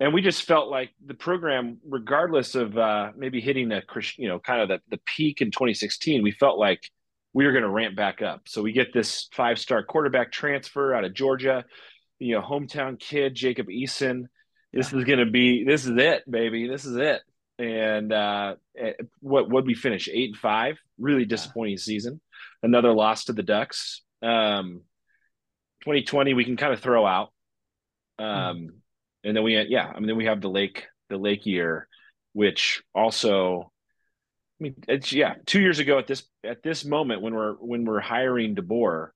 and 0.00 0.14
we 0.14 0.22
just 0.22 0.42
felt 0.44 0.68
like 0.68 0.90
the 1.04 1.14
program, 1.14 1.78
regardless 1.84 2.54
of 2.54 2.76
uh, 2.76 3.10
maybe 3.16 3.40
hitting 3.40 3.72
a 3.72 3.82
you 4.16 4.28
know 4.28 4.38
kind 4.38 4.62
of 4.62 4.68
the, 4.68 4.80
the 4.90 5.00
peak 5.04 5.40
in 5.40 5.50
2016, 5.50 6.22
we 6.22 6.30
felt 6.30 6.58
like 6.58 6.88
we 7.32 7.44
were 7.46 7.52
going 7.52 7.64
to 7.64 7.70
ramp 7.70 7.96
back 7.96 8.22
up. 8.22 8.42
So 8.46 8.62
we 8.62 8.72
get 8.72 8.92
this 8.92 9.28
five 9.32 9.58
star 9.58 9.82
quarterback 9.82 10.30
transfer 10.30 10.94
out 10.94 11.04
of 11.04 11.14
Georgia, 11.14 11.64
you 12.18 12.34
know, 12.34 12.42
hometown 12.42 12.98
kid, 12.98 13.34
Jacob 13.34 13.66
Eason. 13.68 14.24
This 14.72 14.92
is 14.92 15.04
going 15.04 15.18
to 15.18 15.30
be, 15.30 15.64
this 15.64 15.86
is 15.86 15.96
it, 15.96 16.30
baby. 16.30 16.68
This 16.68 16.84
is 16.84 16.96
it. 16.96 17.22
And 17.58 18.12
uh, 18.12 18.56
eh, 18.78 18.92
what 19.20 19.50
would 19.50 19.66
we 19.66 19.74
finish? 19.74 20.08
Eight 20.12 20.30
and 20.30 20.36
five. 20.36 20.78
Really 20.98 21.24
disappointing 21.24 21.74
yeah. 21.74 21.82
season. 21.82 22.20
Another 22.62 22.92
loss 22.92 23.24
to 23.24 23.32
the 23.32 23.42
Ducks. 23.42 24.02
Um, 24.22 24.82
2020, 25.82 26.34
we 26.34 26.44
can 26.44 26.56
kind 26.56 26.72
of 26.72 26.80
throw 26.80 27.06
out. 27.06 27.32
Um, 28.18 28.26
mm. 28.26 28.68
And 29.24 29.36
then 29.36 29.42
we, 29.42 29.60
yeah, 29.68 29.86
I 29.86 29.98
mean, 29.98 30.06
then 30.06 30.16
we 30.16 30.26
have 30.26 30.40
the 30.40 30.50
Lake, 30.50 30.86
the 31.08 31.16
Lake 31.16 31.46
year, 31.46 31.88
which 32.32 32.82
also 32.94 33.72
I 34.58 34.64
mean, 34.64 34.74
it's 34.88 35.12
yeah. 35.12 35.34
Two 35.46 35.60
years 35.60 35.78
ago 35.78 35.98
at 35.98 36.06
this 36.06 36.24
at 36.42 36.62
this 36.62 36.84
moment 36.84 37.22
when 37.22 37.34
we're 37.34 37.54
when 37.54 37.84
we're 37.84 38.00
hiring 38.00 38.56
DeBoer, 38.56 39.10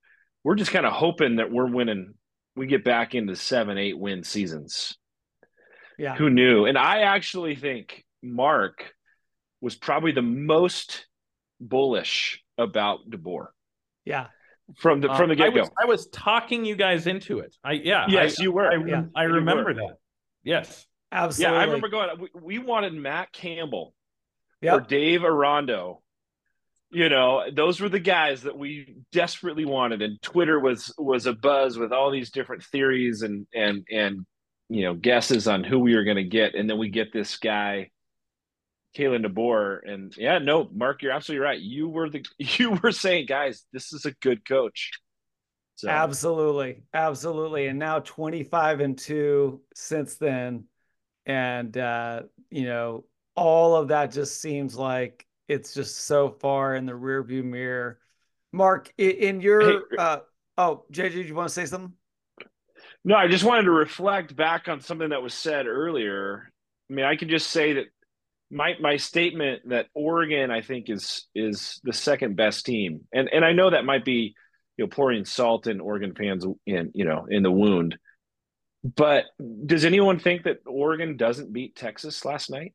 we're 0.44 0.54
just 0.54 0.70
kind 0.70 0.86
of 0.86 0.92
hoping 0.92 1.36
that 1.36 1.50
we're 1.50 1.70
winning. 1.70 2.14
We 2.54 2.66
get 2.66 2.84
back 2.84 3.14
into 3.14 3.34
seven, 3.34 3.76
eight 3.76 3.98
win 3.98 4.22
seasons. 4.22 4.96
Yeah. 6.02 6.16
Who 6.16 6.30
knew? 6.30 6.64
And 6.66 6.76
I 6.76 7.02
actually 7.02 7.54
think 7.54 8.04
Mark 8.24 8.92
was 9.60 9.76
probably 9.76 10.10
the 10.10 10.20
most 10.20 11.06
bullish 11.60 12.42
about 12.58 13.08
DeBoer. 13.08 13.46
Yeah. 14.04 14.26
From 14.78 15.00
the 15.00 15.14
from 15.14 15.28
the 15.28 15.36
get 15.36 15.54
go, 15.54 15.62
I, 15.62 15.84
I, 15.84 15.84
was 15.84 16.08
talking 16.08 16.64
you 16.64 16.74
guys 16.74 17.06
into 17.06 17.38
it. 17.38 17.54
I 17.62 17.72
yeah. 17.74 18.06
Yes, 18.08 18.40
I, 18.40 18.42
you 18.42 18.50
were. 18.50 18.66
I, 18.66 18.84
yeah, 18.84 19.04
I 19.14 19.24
remember 19.24 19.74
that. 19.74 19.96
Yes. 20.42 20.86
Absolutely. 21.12 21.54
Yeah, 21.54 21.60
I 21.60 21.64
remember 21.66 21.88
going. 21.88 22.08
We, 22.18 22.28
we 22.40 22.58
wanted 22.58 22.94
Matt 22.94 23.32
Campbell 23.32 23.94
yep. 24.60 24.74
or 24.74 24.80
Dave 24.80 25.22
Aranda. 25.22 25.94
You 26.90 27.10
know, 27.10 27.44
those 27.52 27.80
were 27.80 27.88
the 27.88 28.00
guys 28.00 28.42
that 28.42 28.58
we 28.58 28.96
desperately 29.12 29.66
wanted, 29.66 30.02
and 30.02 30.20
Twitter 30.20 30.58
was 30.58 30.92
was 30.98 31.26
a 31.26 31.32
buzz 31.32 31.78
with 31.78 31.92
all 31.92 32.10
these 32.10 32.32
different 32.32 32.64
theories 32.64 33.22
and 33.22 33.46
and 33.54 33.86
and 33.88 34.26
you 34.72 34.84
know 34.84 34.94
guesses 34.94 35.46
on 35.46 35.64
who 35.64 35.78
we 35.78 35.94
were 35.94 36.04
going 36.04 36.16
to 36.16 36.24
get, 36.24 36.54
and 36.54 36.68
then 36.68 36.78
we 36.78 36.88
get 36.88 37.12
this 37.12 37.36
guy, 37.36 37.90
Kalen 38.96 39.26
DeBoer, 39.26 39.80
and 39.86 40.16
yeah, 40.16 40.38
no, 40.38 40.68
Mark, 40.72 41.02
you're 41.02 41.12
absolutely 41.12 41.44
right. 41.44 41.60
You 41.60 41.88
were 41.88 42.08
the 42.08 42.24
you 42.38 42.78
were 42.82 42.92
saying, 42.92 43.26
guys, 43.26 43.64
this 43.72 43.92
is 43.92 44.06
a 44.06 44.12
good 44.22 44.46
coach. 44.46 44.90
So. 45.76 45.88
Absolutely, 45.88 46.84
absolutely, 46.94 47.66
and 47.66 47.78
now 47.78 47.98
25 47.98 48.80
and 48.80 48.96
two 48.96 49.60
since 49.74 50.16
then, 50.16 50.64
and 51.26 51.76
uh, 51.76 52.22
you 52.50 52.64
know 52.64 53.04
all 53.34 53.76
of 53.76 53.88
that 53.88 54.12
just 54.12 54.40
seems 54.40 54.74
like 54.74 55.26
it's 55.48 55.74
just 55.74 56.04
so 56.04 56.30
far 56.30 56.74
in 56.74 56.86
the 56.86 56.92
rearview 56.92 57.44
mirror. 57.44 57.98
Mark, 58.52 58.92
in 58.96 59.40
your 59.40 59.60
hey, 59.60 59.96
uh, 59.98 60.18
oh, 60.56 60.84
JJ, 60.92 61.12
do 61.12 61.20
you 61.22 61.34
want 61.34 61.48
to 61.48 61.54
say 61.54 61.66
something? 61.66 61.92
No, 63.04 63.16
I 63.16 63.28
just 63.28 63.44
wanted 63.44 63.64
to 63.64 63.72
reflect 63.72 64.36
back 64.36 64.68
on 64.68 64.80
something 64.80 65.08
that 65.08 65.22
was 65.22 65.34
said 65.34 65.66
earlier. 65.66 66.50
I 66.88 66.94
mean, 66.94 67.04
I 67.04 67.16
could 67.16 67.28
just 67.28 67.48
say 67.48 67.74
that 67.74 67.86
my 68.50 68.74
my 68.80 68.96
statement 68.96 69.68
that 69.70 69.86
Oregon, 69.94 70.50
I 70.50 70.60
think, 70.60 70.88
is 70.88 71.26
is 71.34 71.80
the 71.82 71.92
second 71.92 72.36
best 72.36 72.64
team, 72.64 73.00
and 73.12 73.28
and 73.28 73.44
I 73.44 73.52
know 73.52 73.70
that 73.70 73.84
might 73.84 74.04
be 74.04 74.34
you 74.76 74.84
know 74.84 74.88
pouring 74.88 75.24
salt 75.24 75.66
in 75.66 75.80
Oregon 75.80 76.14
fans 76.14 76.46
in 76.66 76.92
you 76.94 77.04
know 77.04 77.26
in 77.28 77.42
the 77.42 77.50
wound. 77.50 77.98
But 78.84 79.26
does 79.64 79.84
anyone 79.84 80.18
think 80.18 80.44
that 80.44 80.58
Oregon 80.66 81.16
doesn't 81.16 81.52
beat 81.52 81.76
Texas 81.76 82.24
last 82.24 82.50
night? 82.50 82.74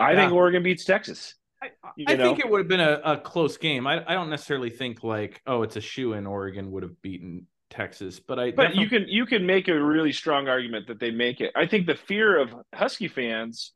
I 0.00 0.12
yeah. 0.12 0.20
think 0.20 0.32
Oregon 0.32 0.62
beats 0.62 0.84
Texas. 0.84 1.34
I, 1.62 1.70
I 2.06 2.16
think 2.16 2.38
it 2.38 2.48
would 2.48 2.58
have 2.58 2.68
been 2.68 2.80
a, 2.80 3.00
a 3.04 3.16
close 3.18 3.56
game. 3.56 3.86
I, 3.86 4.04
I 4.06 4.14
don't 4.14 4.28
necessarily 4.28 4.70
think 4.70 5.02
like, 5.02 5.40
oh, 5.46 5.62
it's 5.62 5.76
a 5.76 5.80
shoe 5.80 6.12
in 6.12 6.26
Oregon 6.26 6.70
would 6.72 6.82
have 6.82 7.00
beaten 7.00 7.46
Texas, 7.70 8.20
but 8.20 8.38
I 8.38 8.50
but 8.52 8.76
you 8.76 8.88
can 8.88 9.06
you 9.08 9.26
can 9.26 9.46
make 9.46 9.68
a 9.68 9.74
really 9.74 10.12
strong 10.12 10.48
argument 10.48 10.86
that 10.88 11.00
they 11.00 11.10
make 11.10 11.40
it. 11.40 11.52
I 11.54 11.66
think 11.66 11.86
the 11.86 11.96
fear 11.96 12.40
of 12.40 12.54
Husky 12.74 13.08
fans 13.08 13.72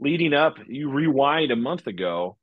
leading 0.00 0.34
up, 0.34 0.56
you 0.66 0.90
rewind 0.90 1.52
a 1.52 1.56
month 1.56 1.86
ago, 1.86 2.36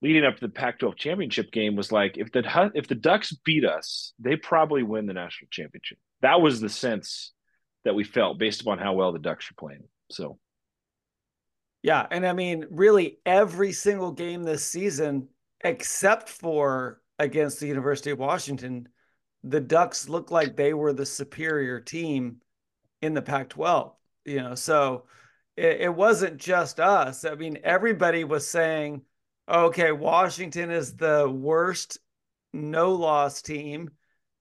leading 0.00 0.24
up 0.24 0.36
to 0.36 0.40
the 0.40 0.52
Pac-12 0.52 0.96
championship 0.96 1.52
game 1.52 1.76
was 1.76 1.92
like 1.92 2.16
if 2.16 2.32
the 2.32 2.70
if 2.74 2.88
the 2.88 2.94
Ducks 2.94 3.32
beat 3.44 3.64
us, 3.64 4.12
they 4.18 4.36
probably 4.36 4.82
win 4.82 5.06
the 5.06 5.12
national 5.12 5.48
championship. 5.50 5.98
That 6.22 6.40
was 6.40 6.60
the 6.60 6.68
sense 6.68 7.32
that 7.84 7.94
we 7.94 8.04
felt 8.04 8.38
based 8.38 8.62
upon 8.62 8.78
how 8.78 8.94
well 8.94 9.12
the 9.12 9.18
Ducks 9.18 9.50
are 9.50 9.54
playing. 9.54 9.84
So 10.10 10.38
yeah, 11.82 12.06
and 12.10 12.26
I 12.26 12.32
mean, 12.32 12.66
really, 12.70 13.18
every 13.24 13.72
single 13.72 14.12
game 14.12 14.42
this 14.42 14.64
season, 14.64 15.28
except 15.62 16.28
for 16.28 17.00
against 17.18 17.60
the 17.60 17.66
University 17.66 18.10
of 18.10 18.18
Washington, 18.18 18.88
the 19.44 19.60
Ducks 19.60 20.08
looked 20.08 20.30
like 20.30 20.56
they 20.56 20.74
were 20.74 20.92
the 20.92 21.06
superior 21.06 21.80
team 21.80 22.40
in 23.02 23.14
the 23.14 23.22
Pac-12. 23.22 23.92
You 24.24 24.42
know, 24.42 24.54
so 24.54 25.04
it, 25.56 25.82
it 25.82 25.94
wasn't 25.94 26.38
just 26.38 26.80
us. 26.80 27.24
I 27.24 27.34
mean, 27.34 27.58
everybody 27.64 28.24
was 28.24 28.46
saying, 28.46 29.02
"Okay, 29.48 29.92
Washington 29.92 30.70
is 30.70 30.96
the 30.96 31.28
worst 31.28 31.98
no-loss 32.52 33.42
team, 33.42 33.90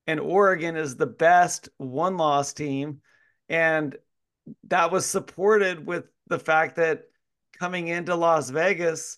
and 0.07 0.19
Oregon 0.19 0.75
is 0.75 0.95
the 0.95 1.07
best 1.07 1.69
one-loss 1.77 2.53
team," 2.53 3.01
and 3.49 3.95
that 4.65 4.91
was 4.91 5.05
supported 5.05 5.85
with 5.85 6.05
the 6.27 6.39
fact 6.39 6.75
that 6.77 7.03
coming 7.57 7.87
into 7.87 8.15
Las 8.15 8.49
Vegas, 8.49 9.17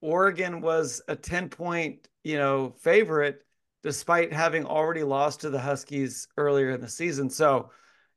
Oregon 0.00 0.60
was 0.60 1.02
a 1.08 1.16
10 1.16 1.48
point, 1.48 2.08
you 2.24 2.36
know, 2.36 2.74
favorite 2.80 3.44
despite 3.82 4.32
having 4.32 4.64
already 4.64 5.02
lost 5.02 5.40
to 5.40 5.50
the 5.50 5.60
Huskies 5.60 6.28
earlier 6.36 6.70
in 6.70 6.80
the 6.80 6.88
season. 6.88 7.30
So, 7.30 7.70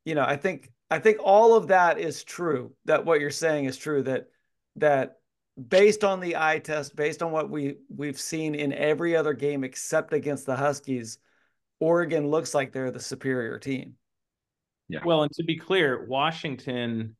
you 0.05 0.15
know, 0.15 0.25
I 0.25 0.35
think 0.35 0.71
I 0.89 0.99
think 0.99 1.17
all 1.21 1.55
of 1.55 1.67
that 1.67 1.99
is 1.99 2.23
true. 2.23 2.73
That 2.85 3.05
what 3.05 3.19
you're 3.19 3.31
saying 3.31 3.65
is 3.65 3.77
true 3.77 4.03
that 4.03 4.27
that 4.75 5.17
based 5.67 6.03
on 6.03 6.19
the 6.19 6.35
eye 6.37 6.59
test, 6.59 6.95
based 6.95 7.21
on 7.23 7.31
what 7.31 7.49
we 7.49 7.75
we've 7.95 8.19
seen 8.19 8.55
in 8.55 8.73
every 8.73 9.15
other 9.15 9.33
game 9.33 9.63
except 9.63 10.13
against 10.13 10.45
the 10.45 10.55
Huskies, 10.55 11.17
Oregon 11.79 12.27
looks 12.27 12.53
like 12.53 12.71
they're 12.71 12.91
the 12.91 12.99
superior 12.99 13.59
team. 13.59 13.95
Yeah. 14.89 14.99
Well, 15.05 15.23
and 15.23 15.31
to 15.33 15.43
be 15.43 15.57
clear, 15.57 16.05
Washington 16.05 17.15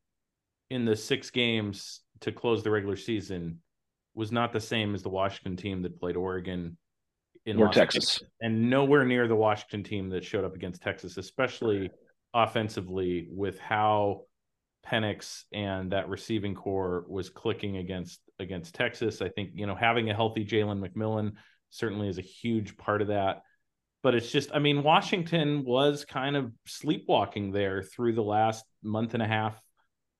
in 0.70 0.84
the 0.84 0.96
six 0.96 1.30
games 1.30 2.00
to 2.20 2.32
close 2.32 2.62
the 2.62 2.70
regular 2.70 2.96
season 2.96 3.60
was 4.14 4.30
not 4.30 4.52
the 4.52 4.60
same 4.60 4.94
as 4.94 5.02
the 5.02 5.08
Washington 5.08 5.56
team 5.56 5.82
that 5.82 5.98
played 5.98 6.16
Oregon 6.16 6.76
in 7.46 7.60
or 7.60 7.68
Texas, 7.68 8.22
and 8.40 8.70
nowhere 8.70 9.04
near 9.04 9.28
the 9.28 9.36
Washington 9.36 9.82
team 9.82 10.08
that 10.10 10.24
showed 10.24 10.44
up 10.44 10.54
against 10.54 10.82
Texas, 10.82 11.16
especially 11.16 11.90
offensively 12.32 13.28
with 13.30 13.58
how 13.58 14.22
Penix 14.86 15.44
and 15.52 15.92
that 15.92 16.08
receiving 16.08 16.54
corps 16.54 17.04
was 17.08 17.30
clicking 17.30 17.76
against 17.76 18.20
against 18.38 18.74
Texas. 18.74 19.20
I 19.22 19.28
think 19.28 19.50
you 19.54 19.66
know 19.66 19.74
having 19.74 20.10
a 20.10 20.14
healthy 20.14 20.44
Jalen 20.44 20.86
McMillan 20.86 21.32
certainly 21.70 22.08
is 22.08 22.18
a 22.18 22.22
huge 22.22 22.76
part 22.76 23.02
of 23.02 23.08
that. 23.08 23.42
But 24.02 24.14
it's 24.14 24.30
just, 24.30 24.50
I 24.52 24.58
mean, 24.58 24.82
Washington 24.82 25.64
was 25.64 26.04
kind 26.04 26.36
of 26.36 26.52
sleepwalking 26.66 27.52
there 27.52 27.82
through 27.82 28.12
the 28.12 28.22
last 28.22 28.62
month 28.82 29.14
and 29.14 29.22
a 29.22 29.26
half 29.26 29.58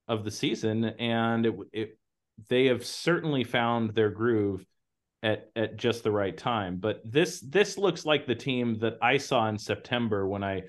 of 0.08 0.24
the 0.24 0.30
season, 0.30 0.84
and 0.84 1.46
it, 1.46 1.54
it 1.72 1.98
they 2.48 2.66
have 2.66 2.84
certainly 2.84 3.44
found 3.44 3.94
their 3.94 4.10
groove 4.10 4.64
at 5.24 5.50
at 5.56 5.76
just 5.76 6.04
the 6.04 6.12
right 6.12 6.36
time. 6.36 6.76
But 6.76 7.00
this 7.04 7.40
this 7.40 7.76
looks 7.76 8.04
like 8.04 8.26
the 8.26 8.34
team 8.34 8.78
that 8.80 8.98
I 9.02 9.16
saw 9.16 9.48
in 9.48 9.58
September 9.58 10.28
when 10.28 10.44
I 10.44 10.62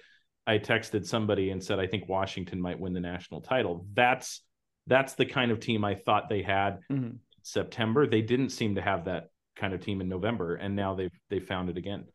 I 0.47 0.57
texted 0.57 1.05
somebody 1.05 1.51
and 1.51 1.63
said 1.63 1.77
I 1.77 1.85
think 1.85 2.09
Washington 2.09 2.59
might 2.59 2.79
win 2.79 2.93
the 2.93 2.99
national 3.01 3.41
title. 3.41 3.85
That's 3.93 4.41
that's 4.87 5.13
the 5.13 5.25
kind 5.25 5.51
of 5.51 5.59
team 5.59 5.83
I 5.83 5.95
thought 5.95 6.29
they 6.29 6.41
had 6.41 6.79
mm-hmm. 6.91 7.17
September. 7.43 8.07
They 8.07 8.21
didn't 8.21 8.49
seem 8.49 8.75
to 8.75 8.81
have 8.81 9.05
that 9.05 9.29
kind 9.55 9.73
of 9.73 9.81
team 9.81 10.01
in 10.01 10.07
November, 10.07 10.55
and 10.55 10.75
now 10.75 10.95
they've 10.95 11.11
they 11.29 11.39
found 11.39 11.69
it 11.69 11.77
again. 11.77 12.05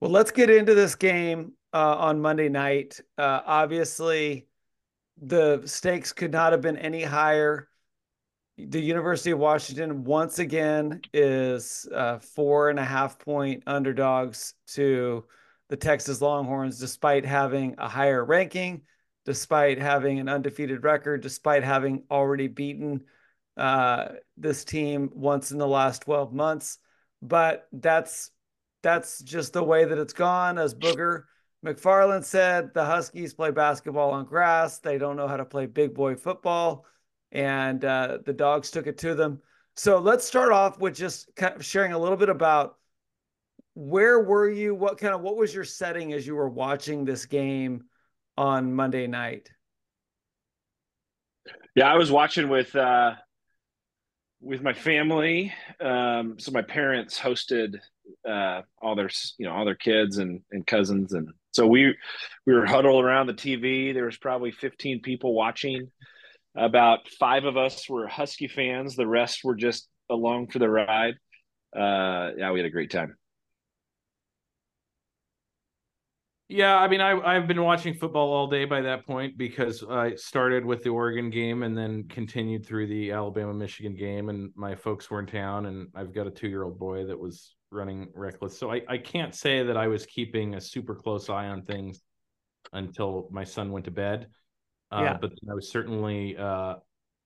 Well, 0.00 0.10
let's 0.10 0.30
get 0.30 0.50
into 0.50 0.74
this 0.74 0.94
game 0.94 1.54
uh, 1.72 1.96
on 1.96 2.20
Monday 2.20 2.48
night. 2.48 3.00
Uh, 3.16 3.40
obviously, 3.46 4.46
the 5.20 5.62
stakes 5.64 6.12
could 6.12 6.32
not 6.32 6.52
have 6.52 6.60
been 6.60 6.76
any 6.76 7.02
higher. 7.02 7.68
The 8.58 8.80
University 8.80 9.30
of 9.30 9.38
Washington 9.38 10.02
once 10.02 10.40
again 10.40 11.00
is 11.12 11.86
uh, 11.94 12.18
four 12.18 12.70
and 12.70 12.78
a 12.80 12.84
half 12.84 13.16
point 13.16 13.62
underdogs 13.68 14.54
to 14.68 15.24
the 15.68 15.76
Texas 15.76 16.20
Longhorns, 16.20 16.80
despite 16.80 17.24
having 17.24 17.76
a 17.78 17.88
higher 17.88 18.24
ranking, 18.24 18.82
despite 19.24 19.78
having 19.78 20.18
an 20.18 20.28
undefeated 20.28 20.82
record, 20.82 21.20
despite 21.20 21.62
having 21.62 22.02
already 22.10 22.48
beaten 22.48 23.04
uh, 23.56 24.08
this 24.36 24.64
team 24.64 25.08
once 25.14 25.52
in 25.52 25.58
the 25.58 25.66
last 25.66 26.02
12 26.02 26.32
months. 26.32 26.78
But 27.22 27.68
that's 27.72 28.32
that's 28.82 29.20
just 29.22 29.52
the 29.52 29.62
way 29.62 29.84
that 29.84 29.98
it's 29.98 30.12
gone, 30.12 30.58
as 30.58 30.74
Booger 30.74 31.24
McFarland 31.64 32.24
said 32.24 32.74
the 32.74 32.84
Huskies 32.84 33.34
play 33.34 33.52
basketball 33.52 34.10
on 34.10 34.24
grass. 34.24 34.80
They 34.80 34.98
don't 34.98 35.16
know 35.16 35.28
how 35.28 35.36
to 35.36 35.44
play 35.44 35.66
big 35.66 35.94
boy 35.94 36.16
football. 36.16 36.86
And 37.32 37.84
uh, 37.84 38.18
the 38.24 38.32
dogs 38.32 38.70
took 38.70 38.86
it 38.86 38.98
to 38.98 39.14
them. 39.14 39.40
So 39.76 39.98
let's 39.98 40.24
start 40.24 40.50
off 40.50 40.80
with 40.80 40.96
just 40.96 41.34
kind 41.36 41.54
of 41.54 41.64
sharing 41.64 41.92
a 41.92 41.98
little 41.98 42.16
bit 42.16 42.28
about 42.28 42.76
where 43.74 44.18
were 44.18 44.50
you? 44.50 44.74
What 44.74 44.98
kind 44.98 45.14
of 45.14 45.20
what 45.20 45.36
was 45.36 45.54
your 45.54 45.64
setting 45.64 46.12
as 46.12 46.26
you 46.26 46.34
were 46.34 46.48
watching 46.48 47.04
this 47.04 47.26
game 47.26 47.84
on 48.36 48.74
Monday 48.74 49.06
night? 49.06 49.50
Yeah, 51.76 51.92
I 51.92 51.96
was 51.96 52.10
watching 52.10 52.48
with 52.48 52.74
uh 52.74 53.12
with 54.40 54.62
my 54.62 54.72
family. 54.72 55.52
Um 55.80 56.40
so 56.40 56.50
my 56.50 56.62
parents 56.62 57.18
hosted 57.20 57.76
uh 58.28 58.62
all 58.82 58.96
their 58.96 59.10
you 59.38 59.46
know 59.46 59.52
all 59.52 59.64
their 59.64 59.76
kids 59.76 60.18
and 60.18 60.40
and 60.50 60.66
cousins 60.66 61.12
and 61.12 61.28
so 61.52 61.66
we 61.66 61.94
we 62.46 62.54
were 62.54 62.66
huddled 62.66 63.04
around 63.04 63.28
the 63.28 63.34
TV. 63.34 63.94
There 63.94 64.06
was 64.06 64.16
probably 64.16 64.50
15 64.50 65.02
people 65.02 65.34
watching. 65.34 65.90
About 66.56 67.08
5 67.08 67.44
of 67.44 67.56
us 67.56 67.88
were 67.88 68.06
Husky 68.08 68.48
fans, 68.48 68.96
the 68.96 69.06
rest 69.06 69.44
were 69.44 69.54
just 69.54 69.88
along 70.10 70.48
for 70.48 70.58
the 70.58 70.68
ride. 70.68 71.14
Uh 71.76 72.32
yeah, 72.36 72.50
we 72.52 72.58
had 72.60 72.66
a 72.66 72.70
great 72.70 72.90
time. 72.90 73.16
Yeah, 76.48 76.78
I 76.78 76.88
mean, 76.88 77.02
I 77.02 77.10
I've 77.20 77.46
been 77.46 77.62
watching 77.62 77.92
football 77.92 78.32
all 78.32 78.46
day 78.46 78.64
by 78.64 78.80
that 78.80 79.06
point 79.06 79.36
because 79.36 79.84
I 79.84 80.14
started 80.14 80.64
with 80.64 80.82
the 80.82 80.88
Oregon 80.88 81.28
game 81.28 81.62
and 81.62 81.76
then 81.76 82.08
continued 82.08 82.64
through 82.64 82.86
the 82.86 83.12
Alabama 83.12 83.52
Michigan 83.52 83.94
game, 83.94 84.30
and 84.30 84.50
my 84.56 84.74
folks 84.74 85.10
were 85.10 85.20
in 85.20 85.26
town, 85.26 85.66
and 85.66 85.88
I've 85.94 86.14
got 86.14 86.26
a 86.26 86.30
two 86.30 86.48
year 86.48 86.62
old 86.64 86.78
boy 86.78 87.04
that 87.04 87.18
was 87.18 87.54
running 87.70 88.08
reckless, 88.14 88.58
so 88.58 88.72
I 88.72 88.80
I 88.88 88.96
can't 88.96 89.34
say 89.34 89.62
that 89.62 89.76
I 89.76 89.88
was 89.88 90.06
keeping 90.06 90.54
a 90.54 90.60
super 90.60 90.94
close 90.94 91.28
eye 91.28 91.48
on 91.48 91.62
things 91.62 92.00
until 92.72 93.28
my 93.30 93.44
son 93.44 93.70
went 93.70 93.84
to 93.84 93.90
bed. 93.90 94.28
Uh, 94.90 95.02
yeah. 95.02 95.18
but 95.20 95.32
I 95.50 95.54
was 95.54 95.70
certainly 95.70 96.36
uh, 96.36 96.76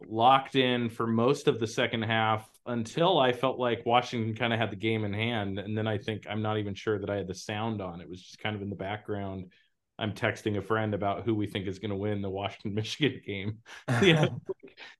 locked 0.09 0.57
in 0.57 0.88
for 0.88 1.07
most 1.07 1.49
of 1.49 1.61
the 1.61 1.66
second 1.66 2.02
half 2.02 2.49
until 2.66 3.19
I 3.19 3.33
felt 3.33 3.59
like 3.59 3.87
Washington 3.87 4.35
kind 4.35 4.52
of 4.52 4.59
had 4.59 4.71
the 4.71 4.76
game 4.76 5.04
in 5.04 5.12
hand. 5.12 5.59
And 5.59 5.76
then 5.76 5.87
I 5.87 5.99
think 5.99 6.26
I'm 6.28 6.42
not 6.42 6.59
even 6.59 6.75
sure 6.75 6.99
that 6.99 7.11
I 7.11 7.16
had 7.16 7.28
the 7.28 7.35
sound 7.35 7.81
on. 7.81 8.00
It 8.00 8.09
was 8.09 8.23
just 8.23 8.38
kind 8.38 8.57
of 8.57 8.62
in 8.62 8.71
the 8.71 8.76
background. 8.76 9.52
I'm 9.99 10.12
texting 10.12 10.57
a 10.57 10.62
friend 10.62 10.95
about 10.95 11.25
who 11.25 11.35
we 11.35 11.47
think 11.47 11.66
is 11.66 11.78
going 11.78 11.90
to 11.90 11.97
win 11.97 12.23
the 12.23 12.31
Washington 12.31 12.75
Michigan 12.75 13.21
game. 13.25 13.59
you 14.02 14.12
know, 14.14 14.40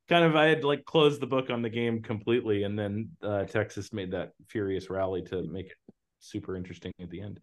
kind 0.09 0.25
of 0.25 0.37
I 0.37 0.47
had 0.47 0.65
like 0.65 0.85
closed 0.85 1.21
the 1.21 1.27
book 1.27 1.51
on 1.51 1.63
the 1.63 1.71
game 1.71 2.03
completely, 2.03 2.65
and 2.65 2.79
then 2.79 3.11
uh, 3.23 3.45
Texas 3.45 3.93
made 3.93 4.13
that 4.13 4.33
furious 4.49 4.91
rally 4.91 5.23
to 5.23 5.43
make 5.43 5.67
it 5.67 5.77
super 6.21 6.57
interesting 6.57 6.93
at 7.01 7.11
the 7.11 7.21
end. 7.21 7.41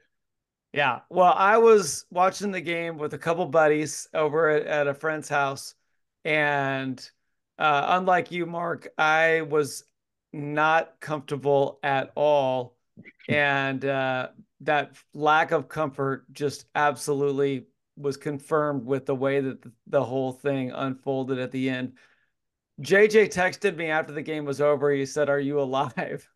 Yeah, 0.74 1.00
well, 1.10 1.34
I 1.36 1.58
was 1.58 2.06
watching 2.12 2.52
the 2.52 2.62
game 2.62 2.98
with 2.98 3.14
a 3.14 3.18
couple 3.18 3.46
buddies 3.48 4.08
over 4.14 4.50
at, 4.50 4.68
at 4.68 4.88
a 4.88 4.94
friend's 4.94 5.28
house, 5.28 5.74
and 6.24 7.00
uh, 7.58 7.86
unlike 7.90 8.32
you, 8.32 8.46
Mark, 8.46 8.88
I 8.98 9.42
was 9.42 9.84
not 10.32 11.00
comfortable 11.00 11.80
at 11.84 12.12
all. 12.16 12.76
And 13.28 13.84
uh, 13.86 14.30
that 14.62 14.96
lack 15.14 15.52
of 15.52 15.68
comfort 15.68 16.32
just 16.32 16.66
absolutely 16.76 17.68
was 17.98 18.18
confirmed 18.18 18.86
with 18.86 19.06
the 19.06 19.16
way 19.16 19.42
that 19.42 19.64
the 19.88 20.04
whole 20.04 20.32
thing 20.32 20.72
unfolded 20.72 21.38
at 21.38 21.52
the 21.52 21.70
end. 21.70 21.94
JJ 22.82 23.28
texted 23.28 23.76
me 23.76 23.88
after 23.88 24.14
the 24.14 24.22
game 24.22 24.46
was 24.46 24.62
over. 24.62 24.92
He 24.92 25.06
said, 25.06 25.30
Are 25.30 25.40
you 25.40 25.60
alive? 25.60 26.28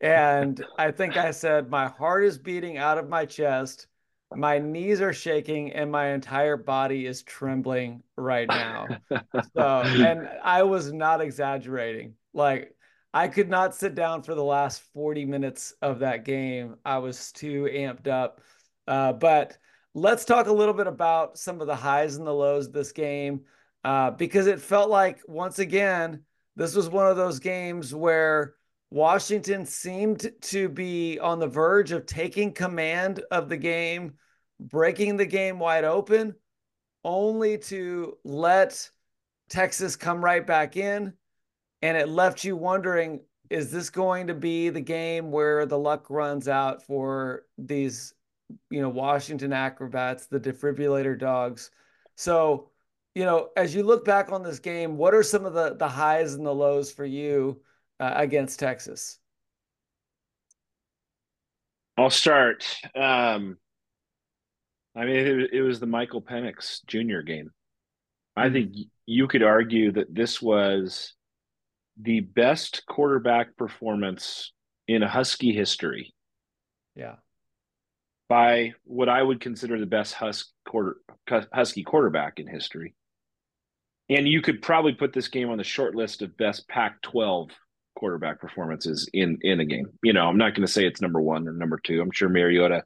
And 0.00 0.64
I 0.78 0.90
think 0.90 1.16
I 1.16 1.30
said, 1.30 1.70
My 1.70 1.88
heart 1.88 2.24
is 2.24 2.38
beating 2.38 2.78
out 2.78 2.98
of 2.98 3.08
my 3.08 3.24
chest. 3.24 3.86
My 4.34 4.58
knees 4.58 5.00
are 5.00 5.12
shaking 5.12 5.72
and 5.72 5.90
my 5.90 6.08
entire 6.08 6.56
body 6.56 7.06
is 7.06 7.22
trembling 7.22 8.02
right 8.16 8.46
now. 8.48 8.86
so, 9.10 9.82
and 9.82 10.28
I 10.42 10.64
was 10.64 10.92
not 10.92 11.22
exaggerating. 11.22 12.14
Like, 12.34 12.74
I 13.14 13.28
could 13.28 13.48
not 13.48 13.74
sit 13.74 13.94
down 13.94 14.22
for 14.22 14.34
the 14.34 14.44
last 14.44 14.82
40 14.92 15.24
minutes 15.24 15.72
of 15.80 16.00
that 16.00 16.24
game. 16.24 16.76
I 16.84 16.98
was 16.98 17.32
too 17.32 17.68
amped 17.72 18.06
up. 18.06 18.42
Uh, 18.86 19.14
but 19.14 19.56
let's 19.94 20.26
talk 20.26 20.46
a 20.46 20.52
little 20.52 20.74
bit 20.74 20.86
about 20.86 21.38
some 21.38 21.60
of 21.60 21.66
the 21.66 21.74
highs 21.76 22.16
and 22.16 22.26
the 22.26 22.34
lows 22.34 22.66
of 22.66 22.74
this 22.74 22.92
game 22.92 23.42
uh, 23.82 24.10
because 24.10 24.46
it 24.46 24.60
felt 24.60 24.90
like, 24.90 25.20
once 25.26 25.58
again, 25.58 26.22
this 26.56 26.74
was 26.74 26.88
one 26.88 27.06
of 27.06 27.16
those 27.16 27.38
games 27.38 27.94
where 27.94 28.54
Washington 28.90 29.66
seemed 29.66 30.30
to 30.42 30.68
be 30.68 31.18
on 31.18 31.38
the 31.38 31.46
verge 31.46 31.92
of 31.92 32.06
taking 32.06 32.52
command 32.52 33.22
of 33.30 33.48
the 33.48 33.56
game, 33.56 34.14
breaking 34.58 35.16
the 35.16 35.26
game 35.26 35.58
wide 35.58 35.84
open, 35.84 36.34
only 37.04 37.58
to 37.58 38.16
let 38.24 38.90
Texas 39.50 39.96
come 39.96 40.24
right 40.24 40.46
back 40.46 40.76
in. 40.76 41.12
And 41.82 41.96
it 41.96 42.08
left 42.08 42.44
you 42.44 42.56
wondering 42.56 43.20
is 43.50 43.70
this 43.70 43.88
going 43.88 44.26
to 44.26 44.34
be 44.34 44.68
the 44.68 44.80
game 44.80 45.30
where 45.30 45.64
the 45.64 45.78
luck 45.78 46.10
runs 46.10 46.48
out 46.48 46.82
for 46.82 47.44
these 47.56 48.12
you 48.70 48.80
know 48.80 48.88
washington 48.88 49.52
acrobats 49.52 50.26
the 50.26 50.40
defibrillator 50.40 51.18
Dawgs? 51.18 51.70
So 52.16 52.70
you 53.14 53.24
know 53.24 53.48
as 53.56 53.74
you 53.74 53.82
look 53.82 54.04
back 54.04 54.32
on 54.32 54.42
this 54.42 54.58
game 54.58 54.96
what 54.96 55.14
are 55.14 55.22
some 55.22 55.46
of 55.46 55.54
the 55.54 55.74
the 55.74 55.88
highs 55.88 56.34
and 56.34 56.44
the 56.44 56.54
lows 56.54 56.92
for 56.92 57.04
you 57.04 57.60
uh, 58.00 58.12
against 58.16 58.58
texas 58.58 59.18
i'll 61.96 62.10
start 62.10 62.64
um 62.94 63.56
i 64.96 65.04
mean 65.04 65.16
it, 65.16 65.52
it 65.52 65.62
was 65.62 65.80
the 65.80 65.86
michael 65.86 66.22
penix 66.22 66.84
jr 66.86 67.20
game 67.20 67.50
i 68.36 68.44
mm-hmm. 68.44 68.54
think 68.54 68.76
you 69.06 69.26
could 69.26 69.42
argue 69.42 69.92
that 69.92 70.14
this 70.14 70.40
was 70.40 71.14
the 72.00 72.20
best 72.20 72.84
quarterback 72.86 73.56
performance 73.56 74.52
in 74.86 75.02
Husky 75.02 75.52
history. 75.52 76.14
Yeah. 76.94 77.16
By 78.28 78.72
what 78.84 79.08
I 79.08 79.22
would 79.22 79.40
consider 79.40 79.78
the 79.78 79.86
best 79.86 80.14
Hus- 80.14 80.52
quarter, 80.66 80.96
Husky 81.52 81.82
quarterback 81.82 82.38
in 82.38 82.46
history. 82.46 82.94
And 84.08 84.26
you 84.26 84.40
could 84.40 84.62
probably 84.62 84.92
put 84.92 85.12
this 85.12 85.28
game 85.28 85.50
on 85.50 85.58
the 85.58 85.64
short 85.64 85.94
list 85.94 86.22
of 86.22 86.36
best 86.36 86.68
Pac 86.68 87.02
12 87.02 87.50
quarterback 87.98 88.40
performances 88.40 89.10
in 89.12 89.38
in 89.42 89.58
a 89.60 89.64
game. 89.64 89.88
You 90.02 90.12
know, 90.12 90.26
I'm 90.26 90.38
not 90.38 90.54
going 90.54 90.66
to 90.66 90.72
say 90.72 90.86
it's 90.86 91.00
number 91.00 91.20
one 91.20 91.48
or 91.48 91.52
number 91.52 91.80
two. 91.82 92.00
I'm 92.00 92.12
sure 92.12 92.28
Mariota 92.28 92.84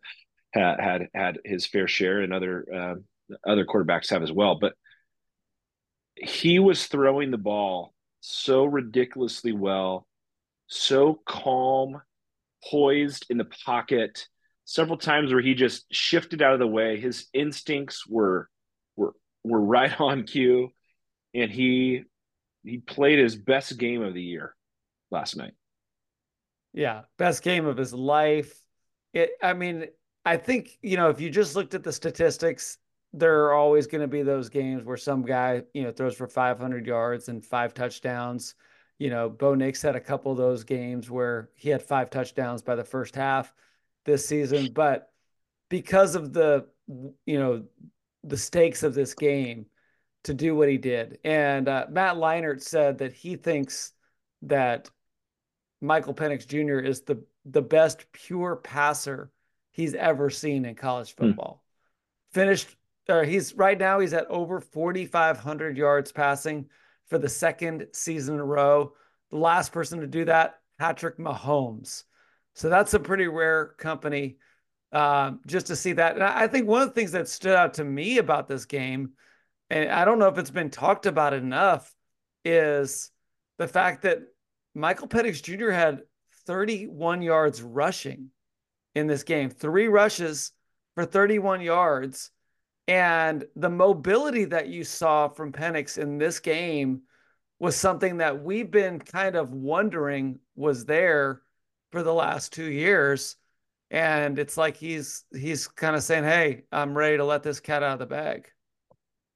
had 0.52 0.80
had, 0.80 1.08
had 1.14 1.38
his 1.44 1.66
fair 1.66 1.86
share, 1.86 2.20
and 2.20 2.32
other 2.32 2.66
uh, 2.74 2.94
other 3.46 3.66
quarterbacks 3.66 4.10
have 4.10 4.22
as 4.22 4.32
well. 4.32 4.58
But 4.58 4.72
he 6.16 6.58
was 6.58 6.86
throwing 6.86 7.30
the 7.30 7.38
ball 7.38 7.92
so 8.20 8.64
ridiculously 8.64 9.52
well, 9.52 10.06
so 10.66 11.20
calm, 11.26 12.00
poised 12.70 13.26
in 13.28 13.36
the 13.36 13.48
pocket. 13.64 14.26
Several 14.64 14.96
times 14.96 15.32
where 15.32 15.42
he 15.42 15.54
just 15.54 15.84
shifted 15.92 16.40
out 16.40 16.54
of 16.54 16.60
the 16.60 16.66
way. 16.66 16.98
His 16.98 17.26
instincts 17.34 18.06
were 18.06 18.48
were 18.96 19.12
were 19.44 19.60
right 19.60 20.00
on 20.00 20.22
cue, 20.22 20.70
and 21.34 21.50
he 21.50 22.04
he 22.64 22.78
played 22.78 23.18
his 23.18 23.36
best 23.36 23.76
game 23.76 24.00
of 24.00 24.14
the 24.14 24.22
year 24.22 24.54
last 25.12 25.36
night. 25.36 25.52
Yeah, 26.72 27.02
best 27.18 27.42
game 27.42 27.66
of 27.66 27.76
his 27.76 27.92
life. 27.92 28.58
It. 29.12 29.30
I 29.42 29.52
mean, 29.52 29.86
I 30.24 30.38
think 30.38 30.78
you 30.82 30.96
know 30.96 31.10
if 31.10 31.20
you 31.20 31.30
just 31.30 31.54
looked 31.54 31.74
at 31.74 31.84
the 31.84 31.92
statistics, 31.92 32.78
there 33.12 33.44
are 33.44 33.52
always 33.52 33.86
going 33.86 34.00
to 34.00 34.08
be 34.08 34.22
those 34.22 34.48
games 34.48 34.84
where 34.84 34.96
some 34.96 35.22
guy, 35.22 35.62
you 35.74 35.82
know, 35.82 35.90
throws 35.90 36.16
for 36.16 36.26
500 36.26 36.86
yards 36.86 37.28
and 37.28 37.44
five 37.44 37.74
touchdowns. 37.74 38.54
You 38.98 39.10
know, 39.10 39.28
Bo 39.28 39.54
Nix 39.54 39.82
had 39.82 39.96
a 39.96 40.00
couple 40.00 40.32
of 40.32 40.38
those 40.38 40.64
games 40.64 41.10
where 41.10 41.50
he 41.54 41.68
had 41.68 41.82
five 41.82 42.08
touchdowns 42.08 42.62
by 42.62 42.74
the 42.74 42.84
first 42.84 43.14
half 43.14 43.52
this 44.04 44.26
season. 44.26 44.72
But 44.72 45.10
because 45.68 46.14
of 46.14 46.32
the, 46.32 46.66
you 47.26 47.38
know, 47.38 47.64
the 48.24 48.36
stakes 48.36 48.82
of 48.82 48.94
this 48.94 49.14
game 49.14 49.66
to 50.24 50.34
do 50.34 50.54
what 50.54 50.68
he 50.68 50.78
did. 50.78 51.18
And 51.24 51.68
uh, 51.68 51.86
Matt 51.90 52.16
Leinart 52.16 52.62
said 52.62 52.98
that 52.98 53.12
he 53.12 53.36
thinks 53.36 53.92
that 54.42 54.88
Michael 55.82 56.14
Penix 56.14 56.46
Jr. 56.46 56.78
is 56.78 57.02
the, 57.02 57.22
the 57.44 57.60
best 57.60 58.10
pure 58.12 58.56
passer 58.56 59.30
he's 59.72 59.94
ever 59.94 60.30
seen 60.30 60.64
in 60.64 60.74
college 60.74 61.14
hmm. 61.14 61.26
football. 61.26 61.62
Mm. 61.62 62.34
Finished 62.34 62.76
or 63.08 63.24
he's 63.24 63.54
right 63.54 63.78
now 63.78 63.98
he's 63.98 64.12
at 64.12 64.26
over 64.28 64.60
4500 64.60 65.76
yards 65.76 66.12
passing 66.12 66.66
for 67.06 67.18
the 67.18 67.28
second 67.28 67.86
season 67.92 68.34
in 68.36 68.40
a 68.40 68.44
row 68.44 68.92
the 69.30 69.36
last 69.36 69.72
person 69.72 70.00
to 70.00 70.06
do 70.06 70.24
that 70.24 70.60
patrick 70.78 71.18
mahomes 71.18 72.04
so 72.54 72.68
that's 72.68 72.94
a 72.94 73.00
pretty 73.00 73.26
rare 73.26 73.74
company 73.78 74.36
um, 74.92 75.40
just 75.46 75.66
to 75.66 75.76
see 75.76 75.92
that 75.92 76.14
and 76.14 76.22
i 76.22 76.46
think 76.46 76.68
one 76.68 76.82
of 76.82 76.88
the 76.88 76.94
things 76.94 77.12
that 77.12 77.28
stood 77.28 77.54
out 77.54 77.74
to 77.74 77.84
me 77.84 78.18
about 78.18 78.46
this 78.46 78.64
game 78.64 79.10
and 79.70 79.90
i 79.90 80.04
don't 80.04 80.18
know 80.18 80.28
if 80.28 80.38
it's 80.38 80.50
been 80.50 80.70
talked 80.70 81.06
about 81.06 81.34
enough 81.34 81.94
is 82.44 83.10
the 83.58 83.68
fact 83.68 84.02
that 84.02 84.20
michael 84.74 85.08
Penix 85.08 85.42
jr 85.42 85.70
had 85.70 86.02
31 86.46 87.22
yards 87.22 87.62
rushing 87.62 88.30
in 88.94 89.06
this 89.06 89.22
game 89.22 89.50
three 89.50 89.88
rushes 89.88 90.52
for 90.94 91.04
31 91.04 91.60
yards 91.60 92.30
and 92.88 93.44
the 93.54 93.70
mobility 93.70 94.44
that 94.46 94.68
you 94.68 94.84
saw 94.84 95.28
from 95.28 95.52
Penix 95.52 95.98
in 95.98 96.18
this 96.18 96.40
game 96.40 97.02
was 97.58 97.76
something 97.76 98.16
that 98.18 98.42
we've 98.42 98.70
been 98.70 98.98
kind 98.98 99.36
of 99.36 99.52
wondering 99.52 100.40
was 100.56 100.84
there 100.84 101.42
for 101.92 102.02
the 102.02 102.12
last 102.12 102.52
two 102.52 102.70
years. 102.70 103.36
And 103.90 104.38
it's 104.38 104.56
like 104.56 104.76
he's 104.76 105.24
he's 105.32 105.68
kind 105.68 105.94
of 105.94 106.02
saying, 106.02 106.24
Hey, 106.24 106.64
I'm 106.72 106.96
ready 106.96 107.18
to 107.18 107.24
let 107.24 107.42
this 107.42 107.60
cat 107.60 107.82
out 107.82 107.94
of 107.94 107.98
the 108.00 108.06
bag. 108.06 108.48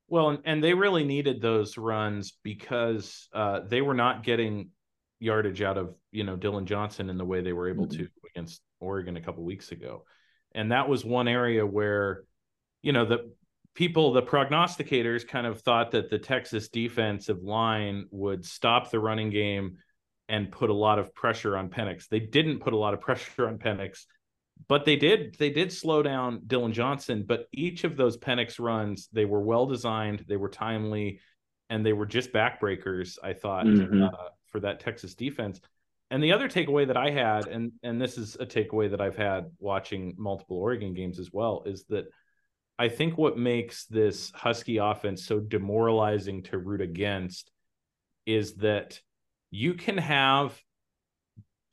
Well, 0.08 0.38
and 0.44 0.62
they 0.62 0.74
really 0.74 1.04
needed 1.04 1.40
those 1.40 1.76
runs 1.76 2.32
because 2.42 3.28
uh, 3.32 3.60
they 3.68 3.80
were 3.80 3.94
not 3.94 4.24
getting 4.24 4.70
yardage 5.18 5.62
out 5.62 5.78
of 5.78 5.94
you 6.12 6.24
know 6.24 6.36
Dillon 6.36 6.66
Johnson 6.66 7.10
in 7.10 7.18
the 7.18 7.24
way 7.24 7.40
they 7.40 7.52
were 7.52 7.68
able 7.68 7.86
mm-hmm. 7.86 8.04
to 8.04 8.08
against 8.34 8.60
Oregon 8.80 9.16
a 9.16 9.20
couple 9.20 9.44
weeks 9.44 9.72
ago, 9.72 10.04
and 10.54 10.72
that 10.72 10.88
was 10.88 11.04
one 11.04 11.28
area 11.28 11.66
where 11.66 12.24
you 12.82 12.92
know 12.92 13.04
the 13.04 13.32
people 13.74 14.12
the 14.12 14.22
prognosticators 14.22 15.26
kind 15.26 15.46
of 15.46 15.60
thought 15.60 15.92
that 15.92 16.10
the 16.10 16.18
Texas 16.18 16.68
defensive 16.68 17.42
line 17.42 18.06
would 18.10 18.44
stop 18.44 18.90
the 18.90 18.98
running 18.98 19.30
game 19.30 19.76
and 20.28 20.50
put 20.50 20.70
a 20.70 20.74
lot 20.74 20.98
of 20.98 21.14
pressure 21.14 21.56
on 21.56 21.68
Penix. 21.68 22.08
They 22.08 22.20
didn't 22.20 22.60
put 22.60 22.72
a 22.72 22.76
lot 22.76 22.94
of 22.94 23.00
pressure 23.00 23.46
on 23.48 23.58
Penix, 23.58 24.06
but 24.68 24.84
they 24.84 24.96
did 24.96 25.36
they 25.38 25.50
did 25.50 25.72
slow 25.72 26.02
down 26.02 26.42
Dillon 26.46 26.72
Johnson. 26.72 27.24
But 27.26 27.46
each 27.52 27.84
of 27.84 27.96
those 27.96 28.16
Penix 28.16 28.58
runs, 28.58 29.08
they 29.12 29.24
were 29.24 29.42
well 29.42 29.66
designed, 29.66 30.24
they 30.28 30.36
were 30.36 30.48
timely, 30.48 31.20
and 31.70 31.84
they 31.84 31.92
were 31.92 32.06
just 32.06 32.32
backbreakers. 32.32 33.18
I 33.22 33.34
thought 33.34 33.66
mm-hmm. 33.66 34.04
uh, 34.04 34.28
for 34.50 34.60
that 34.60 34.80
Texas 34.80 35.14
defense. 35.14 35.60
And 36.10 36.22
the 36.22 36.32
other 36.32 36.48
takeaway 36.48 36.86
that 36.86 36.96
I 36.96 37.10
had, 37.10 37.48
and 37.48 37.72
and 37.82 38.00
this 38.00 38.16
is 38.16 38.36
a 38.36 38.46
takeaway 38.46 38.90
that 38.90 39.00
I've 39.00 39.16
had 39.16 39.50
watching 39.58 40.14
multiple 40.16 40.56
Oregon 40.56 40.94
games 40.94 41.18
as 41.18 41.32
well, 41.32 41.64
is 41.66 41.84
that 41.88 42.06
I 42.78 42.88
think 42.88 43.18
what 43.18 43.38
makes 43.38 43.86
this 43.86 44.30
Husky 44.32 44.76
offense 44.76 45.24
so 45.24 45.40
demoralizing 45.40 46.42
to 46.44 46.58
root 46.58 46.80
against 46.80 47.50
is 48.26 48.54
that 48.56 49.00
you 49.50 49.74
can 49.74 49.98
have 49.98 50.60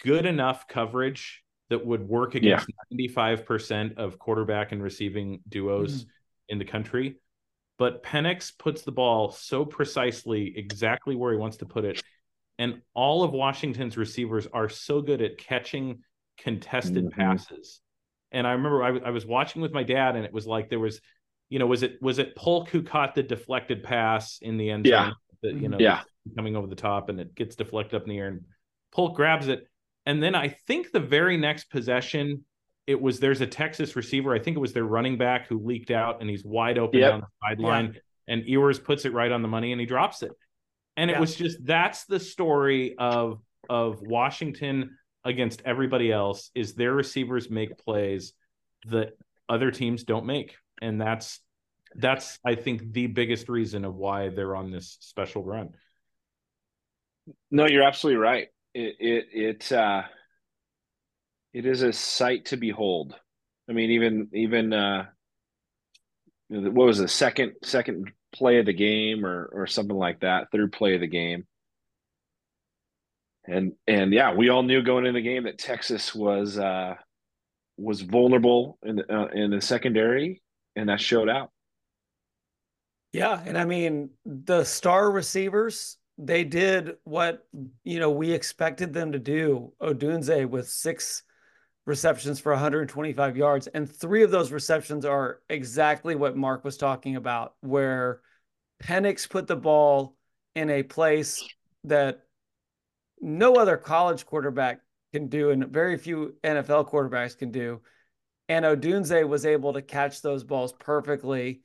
good 0.01 0.25
enough 0.25 0.67
coverage 0.67 1.43
that 1.69 1.85
would 1.85 2.07
work 2.07 2.35
against 2.35 2.67
yeah. 2.91 3.07
95% 3.09 3.97
of 3.97 4.19
quarterback 4.19 4.71
and 4.71 4.83
receiving 4.83 5.39
duos 5.49 6.01
mm-hmm. 6.01 6.09
in 6.49 6.59
the 6.59 6.65
country. 6.65 7.17
But 7.79 8.03
Penix 8.03 8.55
puts 8.57 8.83
the 8.83 8.91
ball 8.91 9.31
so 9.31 9.65
precisely 9.65 10.53
exactly 10.55 11.15
where 11.15 11.31
he 11.31 11.37
wants 11.37 11.57
to 11.57 11.65
put 11.65 11.85
it. 11.85 12.01
And 12.59 12.81
all 12.93 13.23
of 13.23 13.31
Washington's 13.31 13.97
receivers 13.97 14.47
are 14.53 14.69
so 14.69 15.01
good 15.01 15.21
at 15.21 15.37
catching 15.37 16.03
contested 16.37 17.05
mm-hmm. 17.05 17.19
passes 17.19 17.81
and 18.33 18.47
I 18.47 18.53
remember 18.53 18.83
I, 18.83 19.07
I 19.07 19.11
was 19.11 19.25
watching 19.25 19.61
with 19.61 19.71
my 19.71 19.83
dad, 19.83 20.15
and 20.15 20.25
it 20.25 20.33
was 20.33 20.47
like 20.47 20.69
there 20.69 20.79
was, 20.79 20.99
you 21.49 21.59
know, 21.59 21.67
was 21.67 21.83
it 21.83 22.01
was 22.01 22.17
it 22.17 22.35
Polk 22.35 22.67
who 22.69 22.81
caught 22.81 23.15
the 23.15 23.23
deflected 23.23 23.83
pass 23.83 24.39
in 24.41 24.57
the 24.57 24.71
end 24.71 24.87
zone? 24.87 25.13
Yeah. 25.43 25.51
you 25.51 25.69
know, 25.69 25.77
yeah. 25.79 26.01
coming 26.35 26.55
over 26.55 26.67
the 26.67 26.75
top, 26.75 27.09
and 27.09 27.19
it 27.19 27.35
gets 27.35 27.55
deflected 27.55 27.95
up 27.95 28.03
in 28.03 28.09
the 28.09 28.17
air, 28.17 28.27
and 28.27 28.41
Polk 28.91 29.15
grabs 29.15 29.47
it, 29.47 29.67
and 30.05 30.21
then 30.21 30.33
I 30.35 30.49
think 30.67 30.91
the 30.91 30.99
very 30.99 31.37
next 31.37 31.69
possession, 31.69 32.43
it 32.87 32.99
was 32.99 33.19
there's 33.19 33.41
a 33.41 33.47
Texas 33.47 33.95
receiver. 33.95 34.33
I 34.33 34.39
think 34.39 34.57
it 34.57 34.61
was 34.61 34.73
their 34.73 34.83
running 34.83 35.17
back 35.17 35.47
who 35.47 35.59
leaked 35.59 35.91
out, 35.91 36.19
and 36.19 36.29
he's 36.29 36.43
wide 36.43 36.79
open 36.79 36.99
yep. 36.99 37.11
down 37.11 37.21
the 37.21 37.47
sideline, 37.47 37.93
yeah. 37.93 38.33
and 38.33 38.45
Ewers 38.47 38.79
puts 38.79 39.05
it 39.05 39.13
right 39.13 39.31
on 39.31 39.43
the 39.43 39.47
money, 39.47 39.71
and 39.71 39.79
he 39.79 39.85
drops 39.85 40.23
it. 40.23 40.31
And 40.97 41.09
yeah. 41.09 41.17
it 41.17 41.19
was 41.19 41.35
just 41.35 41.65
that's 41.65 42.05
the 42.05 42.19
story 42.19 42.95
of 42.97 43.39
of 43.69 44.01
Washington 44.01 44.97
against 45.25 45.61
everybody 45.65 46.11
else 46.11 46.51
is 46.53 46.73
their 46.73 46.93
receivers 46.93 47.49
make 47.49 47.77
plays 47.77 48.33
that 48.87 49.17
other 49.47 49.71
teams 49.71 50.03
don't 50.03 50.25
make. 50.25 50.55
And 50.81 50.99
that's 50.99 51.39
that's 51.95 52.39
I 52.45 52.55
think 52.55 52.93
the 52.93 53.07
biggest 53.07 53.49
reason 53.49 53.85
of 53.85 53.95
why 53.95 54.29
they're 54.29 54.55
on 54.55 54.71
this 54.71 54.97
special 54.99 55.43
run. 55.43 55.69
No, 57.51 57.67
you're 57.67 57.83
absolutely 57.83 58.21
right. 58.21 58.47
It 58.73 58.95
it 58.99 59.25
it 59.31 59.71
uh 59.71 60.03
it 61.53 61.65
is 61.65 61.83
a 61.83 61.93
sight 61.93 62.45
to 62.45 62.57
behold. 62.57 63.15
I 63.69 63.73
mean, 63.73 63.91
even 63.91 64.29
even 64.33 64.73
uh 64.73 65.05
what 66.49 66.85
was 66.85 66.97
the 66.97 67.07
second 67.07 67.53
second 67.63 68.11
play 68.33 68.59
of 68.59 68.65
the 68.65 68.73
game 68.73 69.25
or 69.25 69.49
or 69.53 69.67
something 69.67 69.95
like 69.95 70.21
that, 70.21 70.51
third 70.51 70.71
play 70.73 70.95
of 70.95 71.01
the 71.01 71.07
game 71.07 71.45
and 73.45 73.73
and 73.87 74.13
yeah, 74.13 74.33
we 74.33 74.49
all 74.49 74.63
knew 74.63 74.81
going 74.81 75.05
into 75.05 75.19
the 75.19 75.23
game 75.23 75.43
that 75.43 75.57
Texas 75.57 76.15
was 76.15 76.57
uh, 76.57 76.95
was 77.77 78.01
vulnerable 78.01 78.77
in 78.83 78.97
the, 78.97 79.13
uh, 79.13 79.27
in 79.27 79.51
the 79.51 79.61
secondary, 79.61 80.41
and 80.75 80.89
that 80.89 81.01
showed 81.01 81.29
out. 81.29 81.51
Yeah, 83.11 83.41
and 83.45 83.57
I 83.57 83.65
mean 83.65 84.11
the 84.25 84.63
star 84.63 85.11
receivers 85.11 85.97
they 86.19 86.43
did 86.43 86.95
what 87.03 87.45
you 87.83 87.99
know 87.99 88.11
we 88.11 88.31
expected 88.31 88.93
them 88.93 89.11
to 89.11 89.19
do. 89.19 89.73
Odunze 89.81 90.47
with 90.47 90.69
six 90.69 91.23
receptions 91.85 92.39
for 92.39 92.51
125 92.51 93.37
yards, 93.37 93.67
and 93.67 93.89
three 93.89 94.23
of 94.23 94.31
those 94.31 94.51
receptions 94.51 95.05
are 95.05 95.41
exactly 95.49 96.15
what 96.15 96.37
Mark 96.37 96.63
was 96.63 96.77
talking 96.77 97.15
about, 97.15 97.55
where 97.61 98.21
Penix 98.81 99.29
put 99.29 99.47
the 99.47 99.55
ball 99.55 100.15
in 100.55 100.69
a 100.69 100.83
place 100.83 101.43
that 101.83 102.23
no 103.19 103.55
other 103.55 103.77
college 103.77 104.25
quarterback 104.25 104.79
can 105.13 105.27
do, 105.27 105.51
and 105.51 105.67
very 105.67 105.97
few 105.97 106.35
NFL 106.43 106.89
quarterbacks 106.89 107.37
can 107.37 107.51
do. 107.51 107.81
And 108.49 108.65
Odunze 108.65 109.27
was 109.27 109.45
able 109.45 109.73
to 109.73 109.81
catch 109.81 110.21
those 110.21 110.43
balls 110.43 110.73
perfectly. 110.73 111.61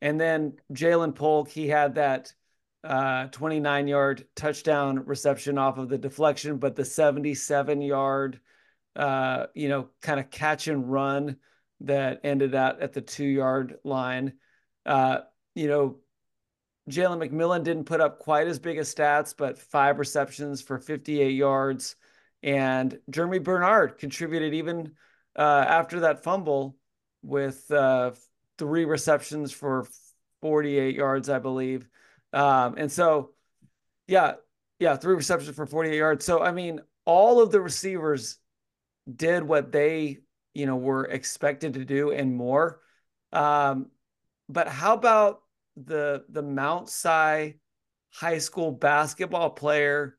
And 0.00 0.20
then 0.20 0.54
Ja'Lynn 0.72 1.14
Polk, 1.14 1.48
he 1.48 1.68
had 1.68 1.96
that 1.96 2.32
uh, 2.84 3.26
29 3.26 3.88
yard 3.88 4.26
touchdown 4.36 5.04
reception 5.04 5.58
off 5.58 5.78
of 5.78 5.88
the 5.88 5.98
deflection, 5.98 6.58
but 6.58 6.76
the 6.76 6.84
77 6.84 7.82
yard, 7.82 8.40
uh, 8.96 9.46
you 9.54 9.68
know, 9.68 9.88
kind 10.02 10.20
of 10.20 10.30
catch 10.30 10.68
and 10.68 10.90
run 10.90 11.36
that 11.80 12.20
ended 12.24 12.54
out 12.54 12.82
at 12.82 12.92
the 12.92 13.00
two 13.00 13.24
yard 13.24 13.76
line. 13.84 14.34
Uh, 14.84 15.18
you 15.54 15.68
know, 15.68 15.98
Jalen 16.90 17.28
McMillan 17.28 17.64
didn't 17.64 17.84
put 17.84 18.00
up 18.00 18.18
quite 18.18 18.48
as 18.48 18.58
big 18.58 18.78
as 18.78 18.92
stats, 18.92 19.34
but 19.36 19.58
five 19.58 19.98
receptions 19.98 20.60
for 20.60 20.78
58 20.78 21.30
yards. 21.30 21.96
And 22.42 22.98
Germie 23.10 23.42
Bernard 23.42 23.98
contributed 23.98 24.54
even 24.54 24.92
uh, 25.36 25.64
after 25.68 26.00
that 26.00 26.24
fumble 26.24 26.76
with 27.22 27.70
uh, 27.70 28.12
three 28.58 28.84
receptions 28.84 29.52
for 29.52 29.86
48 30.40 30.96
yards, 30.96 31.28
I 31.28 31.38
believe. 31.38 31.86
Um, 32.32 32.74
and 32.78 32.90
so, 32.90 33.32
yeah, 34.06 34.34
yeah, 34.78 34.96
three 34.96 35.14
receptions 35.14 35.54
for 35.54 35.66
48 35.66 35.96
yards. 35.96 36.24
So, 36.24 36.40
I 36.42 36.52
mean, 36.52 36.80
all 37.04 37.40
of 37.40 37.52
the 37.52 37.60
receivers 37.60 38.38
did 39.16 39.42
what 39.42 39.72
they, 39.72 40.18
you 40.54 40.66
know, 40.66 40.76
were 40.76 41.04
expected 41.04 41.74
to 41.74 41.84
do 41.84 42.10
and 42.10 42.34
more. 42.34 42.80
Um, 43.32 43.90
but 44.48 44.68
how 44.68 44.94
about 44.94 45.42
the 45.76 46.24
the 46.28 46.42
Mount 46.42 46.88
Si 46.88 47.54
high 48.12 48.38
school 48.38 48.72
basketball 48.72 49.50
player 49.50 50.18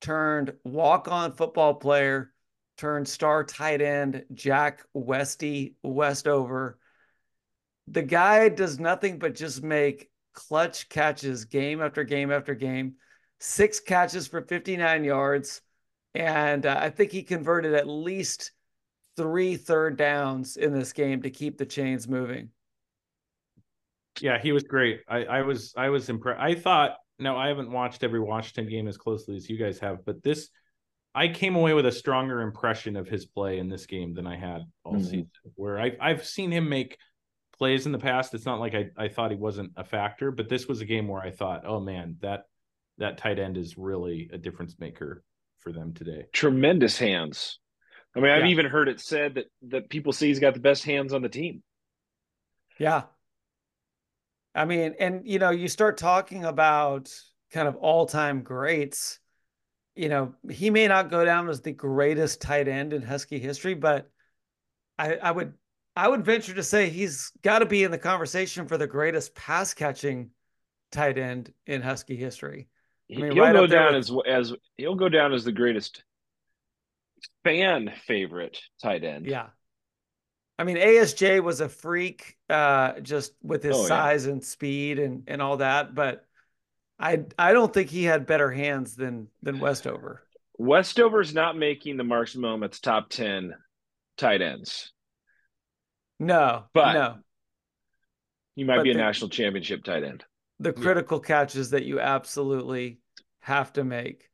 turned 0.00 0.52
walk 0.64 1.08
on 1.08 1.32
football 1.32 1.74
player 1.74 2.32
turned 2.76 3.08
star 3.08 3.42
tight 3.42 3.80
end 3.80 4.24
Jack 4.32 4.84
Westy 4.92 5.76
Westover. 5.82 6.78
The 7.88 8.02
guy 8.02 8.48
does 8.48 8.78
nothing 8.78 9.18
but 9.18 9.34
just 9.34 9.62
make 9.62 10.10
clutch 10.34 10.88
catches 10.88 11.44
game 11.46 11.80
after 11.80 12.04
game 12.04 12.30
after 12.30 12.54
game. 12.54 12.94
Six 13.38 13.80
catches 13.80 14.26
for 14.26 14.42
59 14.42 15.04
yards. 15.04 15.62
And 16.16 16.64
uh, 16.66 16.78
I 16.80 16.90
think 16.90 17.12
he 17.12 17.22
converted 17.22 17.74
at 17.74 17.86
least 17.86 18.52
three 19.16 19.56
third 19.56 19.96
downs 19.96 20.56
in 20.56 20.72
this 20.72 20.92
game 20.92 21.22
to 21.22 21.30
keep 21.30 21.58
the 21.58 21.66
chains 21.66 22.08
moving. 22.08 22.50
Yeah, 24.20 24.40
he 24.40 24.52
was 24.52 24.62
great. 24.62 25.00
I, 25.08 25.24
I 25.24 25.42
was 25.42 25.74
I 25.76 25.90
was 25.90 26.08
impressed. 26.08 26.40
I 26.40 26.54
thought 26.54 26.96
no, 27.18 27.36
I 27.36 27.48
haven't 27.48 27.70
watched 27.70 28.02
every 28.02 28.20
Washington 28.20 28.70
game 28.70 28.88
as 28.88 28.96
closely 28.96 29.36
as 29.36 29.48
you 29.48 29.58
guys 29.58 29.78
have, 29.80 30.04
but 30.04 30.22
this 30.22 30.48
I 31.14 31.28
came 31.28 31.56
away 31.56 31.74
with 31.74 31.86
a 31.86 31.92
stronger 31.92 32.42
impression 32.42 32.96
of 32.96 33.08
his 33.08 33.26
play 33.26 33.58
in 33.58 33.68
this 33.68 33.86
game 33.86 34.14
than 34.14 34.26
I 34.26 34.36
had 34.36 34.62
all 34.84 34.94
mm-hmm. 34.94 35.04
season. 35.04 35.30
Where 35.54 35.78
I 35.78 35.92
I've 36.00 36.24
seen 36.24 36.50
him 36.50 36.68
make 36.68 36.96
plays 37.58 37.86
in 37.86 37.92
the 37.92 37.98
past. 37.98 38.34
It's 38.34 38.46
not 38.46 38.60
like 38.60 38.74
I, 38.74 38.90
I 38.96 39.08
thought 39.08 39.30
he 39.30 39.36
wasn't 39.36 39.72
a 39.76 39.84
factor, 39.84 40.30
but 40.30 40.48
this 40.48 40.66
was 40.66 40.80
a 40.80 40.86
game 40.86 41.08
where 41.08 41.22
I 41.22 41.30
thought, 41.30 41.64
oh 41.66 41.80
man, 41.80 42.16
that 42.20 42.44
that 42.98 43.18
tight 43.18 43.38
end 43.38 43.58
is 43.58 43.76
really 43.76 44.30
a 44.32 44.38
difference 44.38 44.76
maker 44.78 45.22
for 45.66 45.72
them 45.72 45.92
today. 45.92 46.26
Tremendous 46.32 46.96
hands. 46.96 47.58
I 48.14 48.20
mean, 48.20 48.30
I've 48.30 48.46
even 48.46 48.66
heard 48.66 48.88
it 48.88 49.00
said 49.00 49.34
that 49.34 49.46
that 49.68 49.90
people 49.90 50.12
say 50.12 50.28
he's 50.28 50.38
got 50.38 50.54
the 50.54 50.60
best 50.60 50.84
hands 50.84 51.12
on 51.12 51.22
the 51.22 51.28
team. 51.28 51.64
Yeah, 52.78 53.02
I 54.54 54.64
mean, 54.64 54.94
and 55.00 55.22
you 55.24 55.40
know, 55.40 55.50
you 55.50 55.66
start 55.66 55.98
talking 55.98 56.44
about 56.44 57.10
kind 57.50 57.66
of 57.66 57.74
all-time 57.76 58.42
greats. 58.42 59.18
You 59.96 60.08
know, 60.08 60.34
he 60.48 60.70
may 60.70 60.86
not 60.86 61.10
go 61.10 61.24
down 61.24 61.48
as 61.48 61.62
the 61.62 61.72
greatest 61.72 62.40
tight 62.40 62.68
end 62.68 62.92
in 62.92 63.02
Husky 63.02 63.40
history, 63.40 63.74
but 63.74 64.08
I, 65.00 65.16
I 65.16 65.32
would 65.32 65.54
I 65.96 66.06
would 66.06 66.24
venture 66.24 66.54
to 66.54 66.62
say 66.62 66.90
he's 66.90 67.32
got 67.42 67.58
to 67.58 67.66
be 67.66 67.82
in 67.82 67.90
the 67.90 67.98
conversation 67.98 68.68
for 68.68 68.78
the 68.78 68.86
greatest 68.86 69.34
pass 69.34 69.74
catching 69.74 70.30
tight 70.92 71.18
end 71.18 71.52
in 71.66 71.82
Husky 71.82 72.14
history. 72.14 72.68
I 73.10 73.20
mean, 73.20 73.32
he'll 73.32 73.44
right 73.44 73.52
go 73.52 73.66
down 73.66 73.94
with... 73.94 74.10
as 74.10 74.12
as 74.26 74.52
he'll 74.76 74.94
go 74.94 75.08
down 75.08 75.32
as 75.32 75.44
the 75.44 75.52
greatest 75.52 76.02
fan 77.44 77.92
favorite 78.06 78.58
tight 78.82 79.04
end. 79.04 79.26
Yeah. 79.26 79.48
I 80.58 80.64
mean, 80.64 80.78
ASJ 80.78 81.42
was 81.42 81.60
a 81.60 81.68
freak, 81.68 82.36
uh, 82.48 83.00
just 83.00 83.32
with 83.42 83.62
his 83.62 83.76
oh, 83.76 83.86
size 83.86 84.24
yeah. 84.24 84.32
and 84.32 84.44
speed 84.44 84.98
and 84.98 85.24
and 85.26 85.42
all 85.42 85.58
that. 85.58 85.94
But 85.94 86.24
I 86.98 87.24
I 87.38 87.52
don't 87.52 87.72
think 87.72 87.90
he 87.90 88.04
had 88.04 88.26
better 88.26 88.50
hands 88.50 88.96
than 88.96 89.28
than 89.42 89.60
Westover. 89.60 90.22
Westover's 90.58 91.34
not 91.34 91.56
making 91.56 91.98
the 91.98 92.04
Marks 92.04 92.34
Moments 92.34 92.80
top 92.80 93.10
ten 93.10 93.54
tight 94.16 94.40
ends. 94.40 94.92
No, 96.18 96.64
but 96.72 96.92
no. 96.94 97.16
You 98.54 98.64
might 98.64 98.76
but 98.76 98.84
be 98.84 98.90
a 98.90 98.94
the, 98.94 99.00
national 99.00 99.28
championship 99.28 99.84
tight 99.84 100.02
end. 100.02 100.24
The 100.60 100.72
critical 100.72 101.20
yeah. 101.22 101.26
catches 101.26 101.70
that 101.70 101.84
you 101.84 102.00
absolutely 102.00 103.00
have 103.40 103.72
to 103.74 103.84
make. 103.84 104.28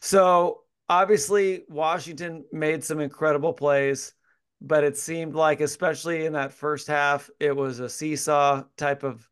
So 0.00 0.62
obviously, 0.88 1.64
Washington 1.68 2.44
made 2.52 2.82
some 2.82 3.00
incredible 3.00 3.52
plays, 3.52 4.14
but 4.60 4.84
it 4.84 4.96
seemed 4.96 5.34
like, 5.34 5.60
especially 5.60 6.24
in 6.24 6.32
that 6.32 6.52
first 6.52 6.86
half, 6.86 7.30
it 7.38 7.54
was 7.54 7.80
a 7.80 7.88
seesaw 7.88 8.64
type 8.76 9.02
of 9.02 9.28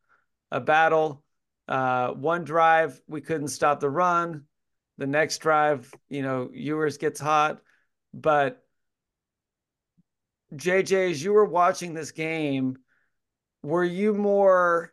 a 0.51 0.61
battle. 0.61 1.23
Uh, 1.69 2.11
one 2.11 2.45
drive, 2.45 3.01
we 3.09 3.21
couldn't 3.21 3.49
stop 3.49 3.81
the 3.81 3.91
run. 3.91 4.45
The 4.99 5.07
next 5.07 5.39
drive, 5.39 5.93
you 6.09 6.23
know, 6.23 6.51
Ewers 6.53 6.99
gets 6.99 7.21
hot. 7.21 7.61
But 8.15 8.63
JJ, 10.55 11.11
as 11.11 11.23
you 11.23 11.33
were 11.33 11.45
watching 11.45 11.93
this 11.93 12.13
game, 12.13 12.77
were 13.63 13.85
you 13.85 14.15
more 14.15 14.93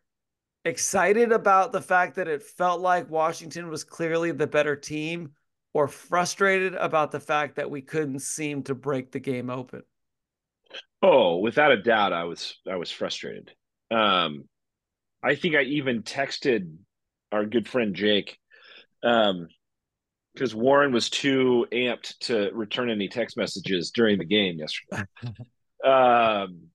excited 0.65 1.31
about 1.31 1.71
the 1.71 1.81
fact 1.81 2.15
that 2.15 2.27
it 2.27 2.43
felt 2.43 2.81
like 2.81 3.09
Washington 3.09 3.69
was 3.69 3.83
clearly 3.83 4.31
the 4.31 4.47
better 4.47 4.75
team 4.75 5.31
or 5.73 5.87
frustrated 5.87 6.75
about 6.75 7.11
the 7.11 7.19
fact 7.19 7.55
that 7.55 7.69
we 7.69 7.81
couldn't 7.81 8.19
seem 8.19 8.63
to 8.63 8.75
break 8.75 9.11
the 9.11 9.19
game 9.19 9.49
open? 9.49 9.81
Oh, 11.01 11.39
without 11.39 11.71
a 11.71 11.81
doubt, 11.81 12.13
I 12.13 12.23
was 12.23 12.57
I 12.69 12.77
was 12.77 12.89
frustrated. 12.89 13.51
Um, 13.91 14.45
I 15.21 15.35
think 15.35 15.55
I 15.55 15.63
even 15.63 16.03
texted 16.03 16.75
our 17.31 17.45
good 17.45 17.67
friend 17.67 17.95
Jake 17.95 18.37
um, 19.03 19.47
because 20.33 20.55
Warren 20.55 20.93
was 20.93 21.09
too 21.09 21.67
amped 21.71 22.17
to 22.21 22.51
return 22.53 22.89
any 22.89 23.07
text 23.07 23.37
messages 23.37 23.91
during 23.91 24.17
the 24.17 24.25
game 24.25 24.57
yesterday. 24.59 25.03
um, 25.85 26.67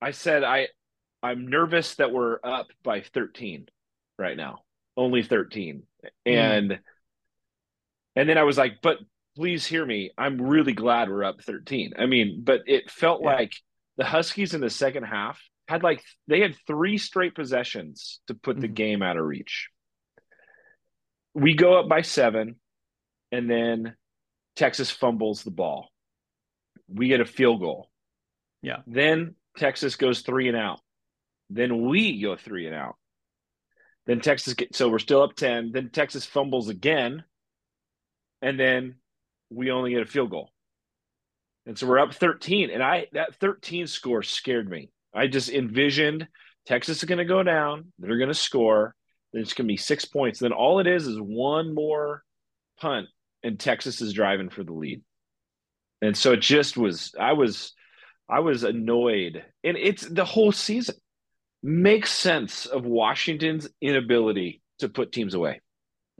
I 0.00 0.10
said 0.10 0.44
I 0.44 0.68
I'm 1.26 1.48
nervous 1.48 1.96
that 1.96 2.12
we're 2.12 2.38
up 2.44 2.68
by 2.84 3.00
13 3.00 3.66
right 4.18 4.36
now, 4.36 4.60
only 4.96 5.22
13, 5.22 5.82
mm. 6.04 6.10
and 6.24 6.78
and 8.14 8.28
then 8.28 8.38
I 8.38 8.44
was 8.44 8.56
like, 8.56 8.78
but 8.80 8.98
please 9.34 9.66
hear 9.66 9.84
me. 9.84 10.12
I'm 10.16 10.40
really 10.40 10.72
glad 10.72 11.10
we're 11.10 11.24
up 11.24 11.42
13. 11.42 11.94
I 11.98 12.06
mean, 12.06 12.42
but 12.44 12.62
it 12.66 12.90
felt 12.90 13.20
yeah. 13.22 13.34
like 13.34 13.52
the 13.98 14.04
Huskies 14.04 14.54
in 14.54 14.60
the 14.60 14.70
second 14.70 15.02
half 15.02 15.40
had 15.68 15.82
like 15.82 16.02
they 16.28 16.40
had 16.40 16.54
three 16.66 16.96
straight 16.96 17.34
possessions 17.34 18.20
to 18.28 18.34
put 18.34 18.54
mm-hmm. 18.54 18.62
the 18.62 18.68
game 18.68 19.02
out 19.02 19.16
of 19.16 19.24
reach. 19.24 19.68
We 21.34 21.54
go 21.54 21.78
up 21.78 21.88
by 21.88 22.02
seven 22.02 22.56
and 23.32 23.50
then 23.50 23.96
Texas 24.54 24.90
fumbles 24.90 25.42
the 25.42 25.50
ball. 25.50 25.88
We 26.88 27.08
get 27.08 27.20
a 27.20 27.26
field 27.26 27.60
goal. 27.60 27.90
Yeah. 28.62 28.78
Then 28.86 29.34
Texas 29.58 29.96
goes 29.96 30.20
three 30.20 30.48
and 30.48 30.56
out. 30.56 30.80
Then 31.50 31.86
we 31.86 32.20
go 32.20 32.36
three 32.36 32.66
and 32.66 32.74
out. 32.74 32.96
Then 34.06 34.20
Texas 34.20 34.54
so 34.72 34.88
we're 34.88 34.98
still 34.98 35.22
up 35.22 35.34
10. 35.34 35.72
Then 35.72 35.90
Texas 35.90 36.24
fumbles 36.24 36.68
again. 36.68 37.24
And 38.42 38.58
then 38.58 38.96
we 39.50 39.70
only 39.70 39.92
get 39.92 40.02
a 40.02 40.06
field 40.06 40.30
goal. 40.30 40.50
And 41.66 41.76
so 41.76 41.86
we're 41.86 41.98
up 41.98 42.14
13. 42.14 42.70
And 42.70 42.82
I 42.82 43.06
that 43.12 43.34
13 43.36 43.86
score 43.86 44.22
scared 44.22 44.68
me. 44.68 44.90
I 45.14 45.26
just 45.26 45.50
envisioned 45.50 46.28
Texas 46.66 46.98
is 46.98 47.04
going 47.04 47.18
to 47.18 47.24
go 47.24 47.42
down. 47.42 47.92
They're 47.98 48.18
going 48.18 48.28
to 48.28 48.34
score. 48.34 48.94
Then 49.32 49.42
it's 49.42 49.54
going 49.54 49.66
to 49.66 49.72
be 49.72 49.76
six 49.76 50.04
points. 50.04 50.38
Then 50.38 50.52
all 50.52 50.78
it 50.78 50.86
is 50.86 51.06
is 51.06 51.18
one 51.18 51.74
more 51.74 52.22
punt 52.78 53.08
and 53.42 53.58
Texas 53.58 54.00
is 54.00 54.12
driving 54.12 54.50
for 54.50 54.62
the 54.64 54.72
lead. 54.72 55.02
And 56.02 56.16
so 56.16 56.32
it 56.32 56.40
just 56.40 56.76
was, 56.76 57.12
I 57.18 57.32
was, 57.32 57.72
I 58.28 58.40
was 58.40 58.64
annoyed. 58.64 59.44
And 59.64 59.76
it's 59.76 60.06
the 60.06 60.24
whole 60.24 60.52
season 60.52 60.96
makes 61.66 62.12
sense 62.12 62.66
of 62.66 62.84
Washington's 62.84 63.68
inability 63.80 64.62
to 64.78 64.88
put 64.88 65.12
teams 65.12 65.34
away. 65.34 65.60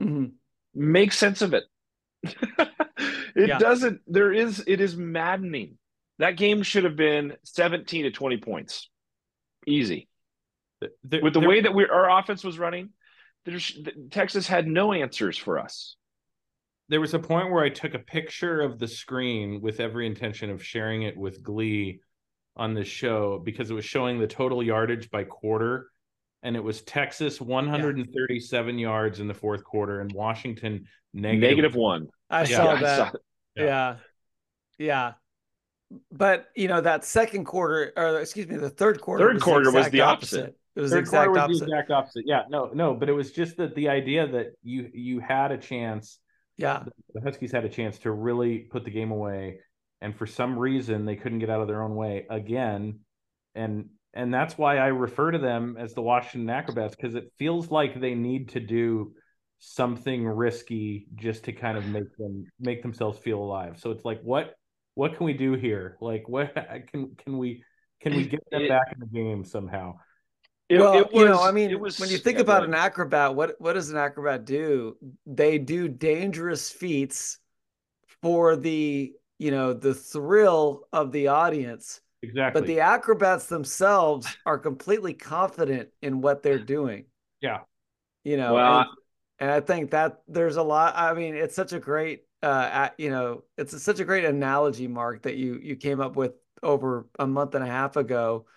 Mm-hmm. 0.01 0.25
Makes 0.73 1.17
sense 1.17 1.41
of 1.41 1.53
it. 1.53 1.63
it 2.23 3.49
yeah. 3.49 3.57
doesn't, 3.57 4.01
there 4.07 4.33
is, 4.33 4.63
it 4.67 4.81
is 4.81 4.95
maddening. 4.95 5.77
That 6.19 6.37
game 6.37 6.63
should 6.63 6.83
have 6.83 6.95
been 6.95 7.33
17 7.43 8.03
to 8.03 8.11
20 8.11 8.37
points. 8.37 8.89
Easy. 9.65 10.09
The, 11.03 11.21
With 11.21 11.33
the 11.33 11.39
way 11.39 11.61
that 11.61 11.73
we 11.73 11.87
our 11.87 12.19
offense 12.19 12.43
was 12.43 12.59
running, 12.59 12.89
Texas 14.11 14.47
had 14.47 14.67
no 14.67 14.93
answers 14.93 15.37
for 15.37 15.59
us 15.59 15.95
there 16.89 17.01
was 17.01 17.13
a 17.13 17.19
point 17.19 17.51
where 17.51 17.63
I 17.63 17.69
took 17.69 17.93
a 17.93 17.99
picture 17.99 18.61
of 18.61 18.79
the 18.79 18.87
screen 18.87 19.61
with 19.61 19.79
every 19.79 20.07
intention 20.07 20.49
of 20.49 20.63
sharing 20.63 21.03
it 21.03 21.17
with 21.17 21.43
Glee 21.43 21.99
on 22.57 22.73
this 22.73 22.87
show 22.87 23.39
because 23.43 23.71
it 23.71 23.73
was 23.73 23.85
showing 23.85 24.19
the 24.19 24.27
total 24.27 24.61
yardage 24.61 25.09
by 25.09 25.23
quarter. 25.23 25.89
And 26.43 26.55
it 26.55 26.63
was 26.63 26.81
Texas 26.81 27.41
137 27.41 28.77
yeah. 28.77 28.87
yards 28.87 29.19
in 29.19 29.27
the 29.27 29.33
fourth 29.33 29.63
quarter 29.63 30.01
and 30.01 30.11
Washington 30.11 30.85
negative, 31.13 31.49
negative 31.49 31.75
one. 31.75 32.07
I 32.29 32.41
yeah. 32.41 32.57
saw 32.57 32.75
that. 32.75 32.83
I 32.83 32.97
saw 32.97 33.11
yeah. 33.55 33.63
yeah. 33.63 33.95
Yeah. 34.77 35.13
But 36.11 36.47
you 36.55 36.67
know, 36.67 36.81
that 36.81 37.05
second 37.05 37.45
quarter 37.45 37.93
or 37.95 38.19
excuse 38.19 38.47
me, 38.47 38.57
the 38.57 38.69
third 38.69 39.01
quarter. 39.01 39.25
Third 39.25 39.35
was 39.35 39.43
quarter 39.43 39.71
the 39.71 39.77
was 39.77 39.89
the 39.89 40.01
opposite. 40.01 40.39
opposite. 40.39 40.57
It 40.75 40.81
was 40.81 40.91
the 40.91 40.99
exact 40.99 41.31
was 41.31 41.39
opposite. 41.39 41.65
the 41.65 41.71
exact 41.71 41.91
opposite. 41.91 42.23
Yeah, 42.27 42.43
no, 42.49 42.69
no, 42.71 42.93
but 42.93 43.09
it 43.09 43.13
was 43.13 43.31
just 43.31 43.57
that 43.57 43.73
the 43.73 43.89
idea 43.89 44.27
that 44.27 44.51
you 44.63 44.91
you 44.93 45.19
had 45.19 45.51
a 45.51 45.57
chance 45.57 46.19
yeah. 46.57 46.83
The 47.13 47.21
Huskies 47.21 47.51
had 47.51 47.65
a 47.65 47.69
chance 47.69 47.99
to 47.99 48.11
really 48.11 48.59
put 48.59 48.83
the 48.83 48.91
game 48.91 49.11
away. 49.11 49.59
And 50.01 50.15
for 50.15 50.25
some 50.25 50.57
reason, 50.57 51.05
they 51.05 51.15
couldn't 51.15 51.39
get 51.39 51.49
out 51.49 51.61
of 51.61 51.67
their 51.67 51.81
own 51.81 51.95
way 51.95 52.25
again. 52.29 52.99
And 53.55 53.89
and 54.13 54.33
that's 54.33 54.57
why 54.57 54.77
I 54.77 54.87
refer 54.87 55.31
to 55.31 55.37
them 55.37 55.75
as 55.79 55.93
the 55.93 56.01
Washington 56.01 56.49
Acrobats 56.49 56.95
because 56.95 57.15
it 57.15 57.31
feels 57.37 57.69
like 57.69 57.99
they 57.99 58.15
need 58.15 58.49
to 58.49 58.59
do 58.59 59.13
something 59.59 60.25
risky 60.25 61.07
just 61.15 61.45
to 61.45 61.51
kind 61.51 61.77
of 61.77 61.85
make 61.85 62.15
them 62.17 62.45
make 62.59 62.81
themselves 62.81 63.19
feel 63.19 63.39
alive. 63.39 63.79
So 63.79 63.91
it's 63.91 64.05
like 64.05 64.21
what 64.21 64.53
what 64.95 65.15
can 65.15 65.25
we 65.25 65.33
do 65.33 65.53
here? 65.53 65.97
Like 66.01 66.27
what 66.27 66.53
can 66.91 67.15
can 67.15 67.37
we 67.37 67.63
can 68.01 68.15
we 68.15 68.25
get 68.25 68.39
them 68.51 68.67
back 68.67 68.93
in 68.93 68.99
the 68.99 69.05
game 69.07 69.43
somehow? 69.43 69.95
It, 70.69 70.79
well, 70.79 70.97
it 70.97 71.13
was, 71.13 71.21
you 71.21 71.25
know, 71.29 71.41
I 71.41 71.51
mean, 71.51 71.79
was, 71.79 71.97
when 71.97 72.09
you 72.09 72.17
think 72.17 72.37
yeah, 72.37 72.41
about 72.41 72.65
an 72.65 72.73
acrobat, 72.73 73.35
what 73.35 73.55
what 73.59 73.73
does 73.73 73.89
an 73.89 73.97
acrobat 73.97 74.45
do? 74.45 74.97
They 75.25 75.59
do 75.59 75.87
dangerous 75.87 76.69
feats 76.69 77.39
for 78.21 78.57
the 78.57 79.13
you 79.39 79.51
know 79.51 79.73
the 79.73 79.93
thrill 79.93 80.87
of 80.93 81.11
the 81.11 81.27
audience. 81.27 82.01
Exactly. 82.23 82.61
But 82.61 82.67
the 82.67 82.79
acrobats 82.79 83.45
themselves 83.45 84.27
are 84.45 84.57
completely 84.57 85.13
confident 85.13 85.89
in 86.01 86.21
what 86.21 86.41
they're 86.41 86.57
doing. 86.57 87.05
Yeah. 87.41 87.59
You 88.23 88.37
know, 88.37 88.55
well, 88.55 88.79
and, 88.79 88.89
and 89.39 89.51
I 89.51 89.59
think 89.59 89.91
that 89.91 90.23
there's 90.27 90.57
a 90.57 90.63
lot. 90.63 90.95
I 90.97 91.13
mean, 91.13 91.35
it's 91.35 91.55
such 91.55 91.73
a 91.73 91.79
great, 91.79 92.23
uh, 92.41 92.89
you 92.97 93.11
know, 93.11 93.43
it's 93.55 93.71
a, 93.73 93.79
such 93.79 93.99
a 93.99 94.03
great 94.03 94.25
analogy, 94.25 94.87
Mark, 94.87 95.21
that 95.23 95.35
you 95.35 95.59
you 95.61 95.75
came 95.75 96.01
up 96.01 96.15
with 96.15 96.33
over 96.63 97.07
a 97.19 97.27
month 97.27 97.53
and 97.53 97.63
a 97.63 97.67
half 97.67 97.97
ago 97.97 98.47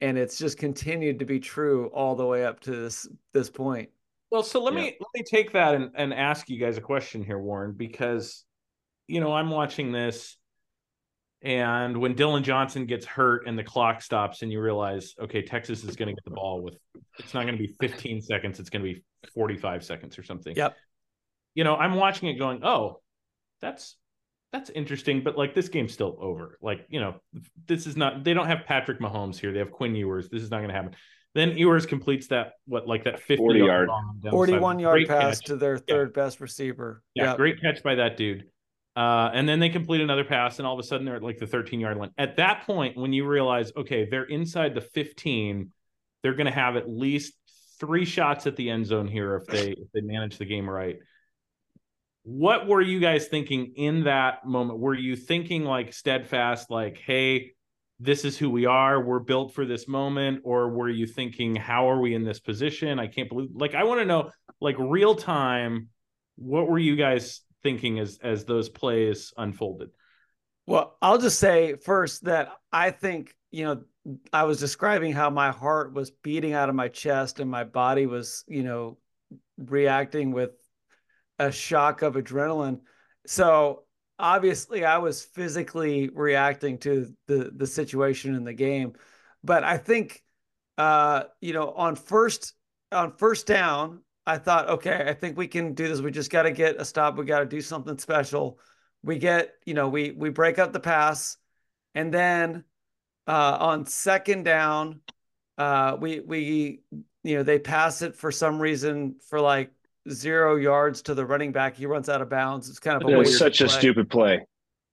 and 0.00 0.18
it's 0.18 0.36
just 0.36 0.58
continued 0.58 1.18
to 1.18 1.24
be 1.24 1.40
true 1.40 1.86
all 1.88 2.14
the 2.14 2.26
way 2.26 2.44
up 2.44 2.60
to 2.60 2.70
this 2.70 3.08
this 3.32 3.48
point. 3.48 3.88
Well, 4.30 4.42
so 4.42 4.62
let 4.62 4.74
yeah. 4.74 4.80
me 4.80 4.96
let 5.00 5.08
me 5.14 5.22
take 5.22 5.52
that 5.52 5.74
and, 5.74 5.90
and 5.94 6.12
ask 6.12 6.50
you 6.50 6.58
guys 6.58 6.76
a 6.76 6.82
question 6.82 7.22
here, 7.24 7.38
Warren, 7.38 7.72
because 7.72 8.44
you 9.06 9.20
know 9.20 9.32
I'm 9.32 9.50
watching 9.50 9.92
this, 9.92 10.36
and 11.42 11.98
when 11.98 12.14
Dillon 12.14 12.42
Johnson 12.42 12.86
gets 12.86 13.04
hurt 13.04 13.46
and 13.46 13.58
the 13.58 13.64
clock 13.64 14.02
stops, 14.02 14.42
and 14.42 14.50
you 14.50 14.60
realize, 14.60 15.14
okay, 15.20 15.42
Texas 15.42 15.84
is 15.84 15.94
going 15.94 16.08
to 16.08 16.14
get 16.14 16.24
the 16.24 16.30
ball 16.30 16.62
with 16.62 16.74
it's 17.18 17.34
not 17.34 17.42
going 17.42 17.56
to 17.56 17.62
be 17.62 17.74
15 17.80 18.22
seconds, 18.22 18.58
it's 18.58 18.70
going 18.70 18.84
to 18.84 18.94
be 18.94 19.04
45 19.34 19.84
seconds 19.84 20.18
or 20.18 20.22
something. 20.22 20.56
Yep. 20.56 20.74
You 21.54 21.64
know, 21.64 21.76
I'm 21.76 21.94
watching 21.94 22.28
it 22.28 22.38
going, 22.38 22.64
oh, 22.64 23.00
that's 23.60 23.96
that's 24.54 24.70
interesting, 24.70 25.22
but 25.22 25.36
like 25.36 25.54
this 25.54 25.68
game's 25.68 25.92
still 25.92 26.16
over. 26.20 26.58
Like, 26.62 26.86
you 26.88 27.00
know, 27.00 27.16
this 27.66 27.88
is 27.88 27.96
not, 27.96 28.22
they 28.22 28.34
don't 28.34 28.46
have 28.46 28.64
Patrick 28.66 29.00
Mahomes 29.00 29.36
here. 29.36 29.52
They 29.52 29.58
have 29.58 29.72
Quinn 29.72 29.96
Ewers. 29.96 30.28
This 30.28 30.42
is 30.42 30.50
not 30.50 30.58
going 30.58 30.68
to 30.68 30.74
happen. 30.74 30.94
Then 31.34 31.58
Ewers 31.58 31.86
completes 31.86 32.28
that, 32.28 32.52
what, 32.66 32.86
like 32.86 33.02
that 33.02 33.18
50 33.18 33.36
40 33.36 33.58
yard, 33.58 33.88
41 34.30 34.78
yard 34.78 35.08
pass 35.08 35.40
catch. 35.40 35.46
to 35.46 35.56
their 35.56 35.76
third 35.76 36.12
yeah. 36.16 36.22
best 36.22 36.40
receiver. 36.40 37.02
Yeah, 37.14 37.24
yep. 37.30 37.36
great 37.36 37.60
catch 37.60 37.82
by 37.82 37.96
that 37.96 38.16
dude. 38.16 38.44
Uh, 38.96 39.28
and 39.32 39.48
then 39.48 39.58
they 39.58 39.68
complete 39.68 40.00
another 40.00 40.24
pass, 40.24 40.58
and 40.58 40.66
all 40.66 40.74
of 40.74 40.80
a 40.80 40.86
sudden 40.86 41.04
they're 41.04 41.16
at 41.16 41.22
like 41.22 41.38
the 41.38 41.46
13 41.46 41.80
yard 41.80 41.96
line. 41.96 42.10
At 42.16 42.36
that 42.36 42.64
point, 42.64 42.96
when 42.96 43.12
you 43.12 43.26
realize, 43.26 43.72
okay, 43.76 44.06
they're 44.08 44.24
inside 44.24 44.74
the 44.74 44.80
15, 44.80 45.72
they're 46.22 46.34
going 46.34 46.46
to 46.46 46.52
have 46.52 46.76
at 46.76 46.88
least 46.88 47.34
three 47.80 48.04
shots 48.04 48.46
at 48.46 48.56
the 48.56 48.70
end 48.70 48.86
zone 48.86 49.08
here 49.08 49.36
if 49.36 49.46
they 49.46 49.72
if 49.72 49.90
they 49.92 50.00
manage 50.00 50.38
the 50.38 50.44
game 50.44 50.68
right. 50.68 50.98
What 52.22 52.66
were 52.66 52.80
you 52.80 53.00
guys 53.00 53.26
thinking 53.26 53.74
in 53.76 54.04
that 54.04 54.46
moment? 54.46 54.78
Were 54.78 54.94
you 54.94 55.16
thinking 55.16 55.64
like 55.64 55.92
steadfast, 55.92 56.70
like, 56.70 56.96
hey, 56.96 57.52
this 58.00 58.24
is 58.24 58.38
who 58.38 58.48
we 58.48 58.64
are, 58.64 59.02
we're 59.02 59.18
built 59.18 59.54
for 59.54 59.66
this 59.66 59.86
moment, 59.86 60.40
or 60.44 60.70
were 60.70 60.88
you 60.88 61.06
thinking, 61.06 61.54
how 61.54 61.90
are 61.90 62.00
we 62.00 62.14
in 62.14 62.24
this 62.24 62.40
position? 62.40 62.98
I 62.98 63.08
can't 63.08 63.28
believe 63.28 63.50
like 63.54 63.74
I 63.74 63.84
want 63.84 64.00
to 64.00 64.06
know, 64.06 64.30
like 64.60 64.76
real 64.78 65.14
time, 65.14 65.88
what 66.36 66.68
were 66.68 66.78
you 66.78 66.96
guys 66.96 67.40
thinking 67.64 67.98
as 67.98 68.18
as 68.22 68.44
those 68.44 68.68
plays 68.68 69.32
unfolded? 69.36 69.90
Well, 70.66 70.96
I'll 71.02 71.18
just 71.18 71.40
say 71.40 71.74
first 71.74 72.24
that 72.24 72.52
I 72.72 72.90
think, 72.92 73.34
you 73.50 73.64
know, 73.64 73.82
I 74.32 74.44
was 74.44 74.60
describing 74.60 75.12
how 75.12 75.30
my 75.30 75.50
heart 75.50 75.92
was 75.92 76.10
beating 76.10 76.52
out 76.52 76.68
of 76.68 76.74
my 76.74 76.88
chest 76.88 77.40
and 77.40 77.50
my 77.50 77.64
body 77.64 78.06
was, 78.06 78.44
you 78.46 78.62
know, 78.62 78.98
reacting 79.58 80.30
with 80.30 80.52
a 81.38 81.50
shock 81.50 82.02
of 82.02 82.14
adrenaline. 82.14 82.80
So 83.26 83.84
obviously 84.18 84.84
I 84.84 84.98
was 84.98 85.24
physically 85.24 86.08
reacting 86.08 86.78
to 86.78 87.12
the 87.26 87.50
the 87.54 87.66
situation 87.66 88.34
in 88.34 88.44
the 88.44 88.54
game. 88.54 88.92
But 89.42 89.64
I 89.64 89.78
think 89.78 90.22
uh, 90.78 91.24
you 91.40 91.52
know, 91.52 91.70
on 91.70 91.96
first 91.96 92.54
on 92.90 93.12
first 93.12 93.46
down, 93.46 94.00
I 94.26 94.38
thought, 94.38 94.68
okay, 94.68 95.04
I 95.06 95.12
think 95.12 95.36
we 95.36 95.46
can 95.46 95.74
do 95.74 95.86
this. 95.86 96.00
We 96.00 96.10
just 96.10 96.30
got 96.30 96.44
to 96.44 96.50
get 96.50 96.80
a 96.80 96.84
stop. 96.84 97.16
We 97.16 97.24
got 97.24 97.40
to 97.40 97.46
do 97.46 97.60
something 97.60 97.98
special. 97.98 98.58
We 99.02 99.18
get, 99.18 99.52
you 99.66 99.74
know, 99.74 99.88
we 99.88 100.12
we 100.12 100.30
break 100.30 100.58
up 100.58 100.72
the 100.72 100.80
pass, 100.80 101.36
and 101.94 102.12
then 102.12 102.64
uh, 103.26 103.58
on 103.60 103.86
second 103.86 104.44
down, 104.44 105.00
uh, 105.58 105.96
we 106.00 106.20
we 106.20 106.80
you 107.22 107.36
know 107.36 107.42
they 107.42 107.58
pass 107.58 108.00
it 108.02 108.16
for 108.16 108.30
some 108.30 108.58
reason 108.58 109.16
for 109.28 109.40
like 109.40 109.70
zero 110.10 110.56
yards 110.56 111.02
to 111.02 111.14
the 111.14 111.24
running 111.24 111.52
back. 111.52 111.76
He 111.76 111.86
runs 111.86 112.08
out 112.08 112.22
of 112.22 112.30
bounds. 112.30 112.68
It's 112.68 112.78
kind 112.78 113.02
of 113.02 113.08
a 113.08 113.26
such 113.26 113.60
a 113.60 113.68
stupid 113.68 114.08
play. 114.08 114.46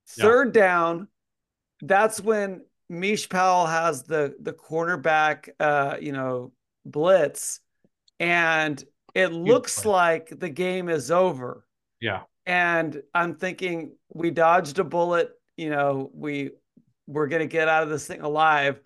Third 0.08 0.54
yeah. 0.54 0.62
down, 0.62 1.08
that's 1.82 2.20
when 2.20 2.65
Mish 2.89 3.30
Powell 3.30 3.65
has 3.65 4.04
the 4.04 4.36
the 4.41 4.54
cornerback, 4.54 5.50
uh, 5.60 5.96
you 6.02 6.12
know, 6.12 6.52
blitz, 6.86 7.62
and 8.20 8.84
it 9.13 9.32
looks 9.32 9.86
like 9.86 10.39
the 10.39 10.50
game 10.50 10.89
is 10.89 11.12
over. 11.12 11.65
Yeah. 12.00 12.21
And 12.45 13.02
I'm 13.13 13.36
thinking 13.36 13.95
we 14.13 14.32
dodged 14.32 14.80
a 14.80 14.84
bullet. 14.84 15.32
You 15.58 15.69
know, 15.69 16.10
we 16.13 16.52
we're 17.08 17.28
gonna 17.28 17.45
get 17.45 17.67
out 17.67 17.84
of 17.84 17.89
this 17.89 18.08
thing 18.08 18.21
alive. 18.21 18.80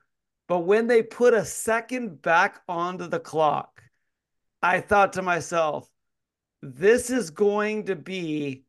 But 0.48 0.60
when 0.60 0.88
they 0.88 1.02
put 1.02 1.34
a 1.34 1.46
second 1.46 2.22
back 2.22 2.62
onto 2.68 3.08
the 3.08 3.20
clock, 3.20 3.82
I 4.62 4.80
thought 4.80 5.14
to 5.14 5.22
myself, 5.22 5.90
this 6.62 7.10
is 7.10 7.30
going 7.30 7.86
to 7.86 7.96
be 7.96 8.64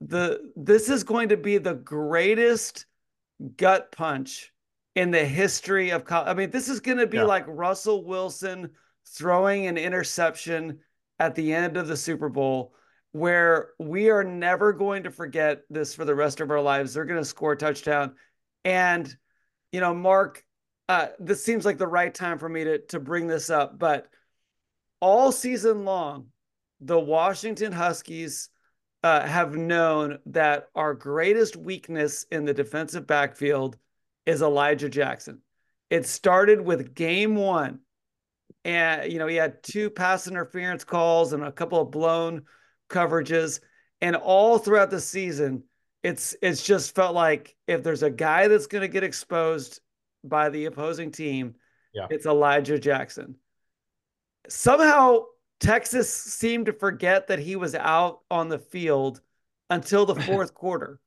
the 0.00 0.52
this 0.56 0.88
is 0.88 1.04
going 1.04 1.28
to 1.28 1.36
be 1.36 1.58
the 1.58 1.74
greatest 1.74 2.86
gut 3.56 3.92
punch 3.92 4.52
in 4.94 5.10
the 5.10 5.24
history 5.24 5.90
of 5.90 6.04
college. 6.04 6.28
I 6.28 6.34
mean, 6.34 6.50
this 6.50 6.68
is 6.68 6.80
going 6.80 6.98
to 6.98 7.06
be 7.06 7.18
yeah. 7.18 7.24
like 7.24 7.44
Russell 7.46 8.04
Wilson 8.04 8.70
throwing 9.08 9.66
an 9.66 9.76
interception 9.76 10.80
at 11.18 11.34
the 11.34 11.52
end 11.52 11.76
of 11.76 11.88
the 11.88 11.96
Super 11.96 12.28
Bowl 12.28 12.74
where 13.12 13.70
we 13.78 14.08
are 14.10 14.22
never 14.24 14.72
going 14.72 15.02
to 15.02 15.10
forget 15.10 15.62
this 15.68 15.94
for 15.94 16.04
the 16.04 16.14
rest 16.14 16.40
of 16.40 16.50
our 16.50 16.60
lives. 16.60 16.94
They're 16.94 17.04
going 17.04 17.20
to 17.20 17.24
score 17.24 17.52
a 17.52 17.56
touchdown. 17.56 18.14
And, 18.64 19.12
you 19.72 19.80
know, 19.80 19.94
Mark, 19.94 20.44
uh, 20.88 21.08
this 21.18 21.44
seems 21.44 21.64
like 21.64 21.78
the 21.78 21.86
right 21.86 22.14
time 22.14 22.38
for 22.38 22.48
me 22.48 22.64
to, 22.64 22.78
to 22.86 23.00
bring 23.00 23.26
this 23.26 23.50
up, 23.50 23.78
but 23.78 24.06
all 25.00 25.32
season 25.32 25.84
long, 25.84 26.26
the 26.80 26.98
Washington 26.98 27.72
Huskies 27.72 28.48
uh, 29.02 29.26
have 29.26 29.54
known 29.54 30.18
that 30.26 30.68
our 30.74 30.94
greatest 30.94 31.56
weakness 31.56 32.26
in 32.30 32.44
the 32.44 32.54
defensive 32.54 33.06
backfield 33.06 33.76
is 34.26 34.42
Elijah 34.42 34.88
Jackson. 34.88 35.40
It 35.88 36.06
started 36.06 36.60
with 36.60 36.94
game 36.94 37.34
one. 37.34 37.80
And, 38.64 39.10
you 39.12 39.18
know, 39.18 39.26
he 39.26 39.36
had 39.36 39.62
two 39.62 39.90
pass 39.90 40.26
interference 40.26 40.84
calls 40.84 41.32
and 41.32 41.42
a 41.44 41.52
couple 41.52 41.80
of 41.80 41.90
blown 41.90 42.42
coverages. 42.88 43.60
And 44.00 44.16
all 44.16 44.58
throughout 44.58 44.90
the 44.90 45.00
season, 45.00 45.64
it's 46.02 46.34
it's 46.40 46.62
just 46.62 46.94
felt 46.94 47.14
like 47.14 47.54
if 47.66 47.82
there's 47.82 48.02
a 48.02 48.10
guy 48.10 48.48
that's 48.48 48.66
going 48.66 48.82
to 48.82 48.88
get 48.88 49.04
exposed 49.04 49.80
by 50.24 50.48
the 50.48 50.66
opposing 50.66 51.10
team, 51.10 51.54
yeah. 51.94 52.06
it's 52.10 52.26
Elijah 52.26 52.78
Jackson. 52.78 53.36
Somehow 54.48 55.24
Texas 55.60 56.12
seemed 56.12 56.66
to 56.66 56.72
forget 56.72 57.28
that 57.28 57.38
he 57.38 57.56
was 57.56 57.74
out 57.74 58.20
on 58.30 58.48
the 58.48 58.58
field 58.58 59.20
until 59.68 60.06
the 60.06 60.14
fourth 60.22 60.54
quarter. 60.54 61.00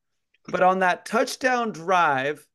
But 0.46 0.62
on 0.62 0.80
that 0.80 1.06
touchdown 1.06 1.72
drive, 1.72 2.46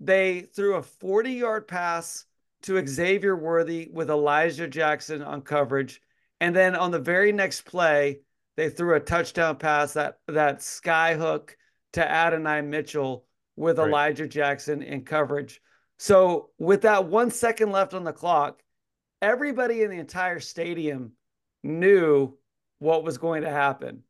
they 0.00 0.40
threw 0.40 0.74
a 0.74 0.82
40 0.82 1.32
yard 1.32 1.68
pass 1.68 2.24
to 2.62 2.86
Xavier 2.86 3.36
Worthy 3.36 3.88
with 3.92 4.10
Elijah 4.10 4.68
Jackson 4.68 5.22
on 5.22 5.42
coverage. 5.42 6.00
And 6.40 6.54
then 6.54 6.74
on 6.74 6.90
the 6.90 6.98
very 6.98 7.32
next 7.32 7.62
play, 7.62 8.20
they 8.56 8.68
threw 8.68 8.94
a 8.94 9.00
touchdown 9.00 9.56
pass 9.56 9.94
that 9.94 10.18
that 10.28 10.62
sky 10.62 11.14
hook 11.14 11.56
to 11.94 12.08
Adonai 12.08 12.62
Mitchell 12.62 13.24
with 13.56 13.78
right. 13.78 13.88
Elijah 13.88 14.26
Jackson 14.26 14.82
in 14.82 15.04
coverage. 15.04 15.60
So 15.98 16.50
with 16.58 16.82
that 16.82 17.06
one 17.06 17.30
second 17.30 17.70
left 17.70 17.94
on 17.94 18.04
the 18.04 18.12
clock, 18.12 18.62
everybody 19.20 19.82
in 19.82 19.90
the 19.90 19.98
entire 19.98 20.40
stadium 20.40 21.12
knew 21.62 22.36
what 22.78 23.04
was 23.04 23.18
going 23.18 23.42
to 23.42 23.50
happen. 23.50 24.02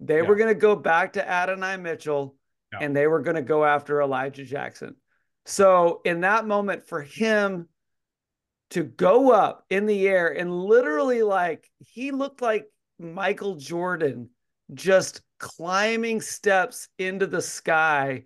They 0.00 0.16
yeah. 0.16 0.22
were 0.22 0.36
going 0.36 0.54
to 0.54 0.60
go 0.60 0.76
back 0.76 1.14
to 1.14 1.28
Adonai 1.28 1.78
Mitchell 1.78 2.36
yeah. 2.72 2.80
and 2.82 2.94
they 2.94 3.06
were 3.06 3.22
going 3.22 3.36
to 3.36 3.42
go 3.42 3.64
after 3.64 4.00
Elijah 4.00 4.44
Jackson. 4.44 4.96
So, 5.46 6.02
in 6.04 6.20
that 6.20 6.46
moment, 6.46 6.86
for 6.86 7.00
him 7.00 7.68
to 8.70 8.82
go 8.82 9.32
up 9.32 9.64
in 9.70 9.86
the 9.86 10.08
air 10.08 10.28
and 10.28 10.52
literally, 10.52 11.22
like, 11.22 11.70
he 11.78 12.10
looked 12.10 12.42
like 12.42 12.66
Michael 12.98 13.54
Jordan 13.54 14.30
just 14.74 15.22
climbing 15.38 16.20
steps 16.20 16.88
into 16.98 17.26
the 17.26 17.40
sky 17.40 18.24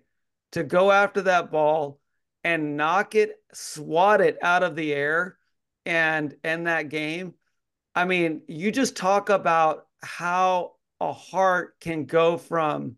to 0.51 0.63
go 0.63 0.91
after 0.91 1.21
that 1.21 1.51
ball 1.51 1.99
and 2.43 2.75
knock 2.75 3.15
it, 3.15 3.41
swat 3.53 4.19
it 4.19 4.37
out 4.41 4.63
of 4.63 4.75
the 4.75 4.93
air 4.93 5.37
and 5.85 6.35
end 6.43 6.67
that 6.67 6.89
game. 6.89 7.33
I 7.95 8.05
mean, 8.05 8.41
you 8.47 8.71
just 8.71 8.95
talk 8.95 9.29
about 9.29 9.87
how 10.01 10.73
a 10.99 11.13
heart 11.13 11.79
can 11.79 12.05
go 12.05 12.37
from 12.37 12.97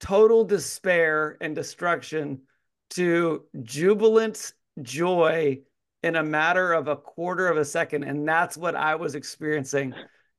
total 0.00 0.44
despair 0.44 1.36
and 1.40 1.54
destruction 1.54 2.42
to 2.90 3.44
jubilant 3.62 4.52
joy 4.82 5.60
in 6.02 6.16
a 6.16 6.22
matter 6.22 6.72
of 6.72 6.88
a 6.88 6.96
quarter 6.96 7.48
of 7.48 7.56
a 7.56 7.64
second. 7.64 8.04
And 8.04 8.28
that's 8.28 8.56
what 8.56 8.74
I 8.74 8.96
was 8.96 9.14
experiencing 9.14 9.94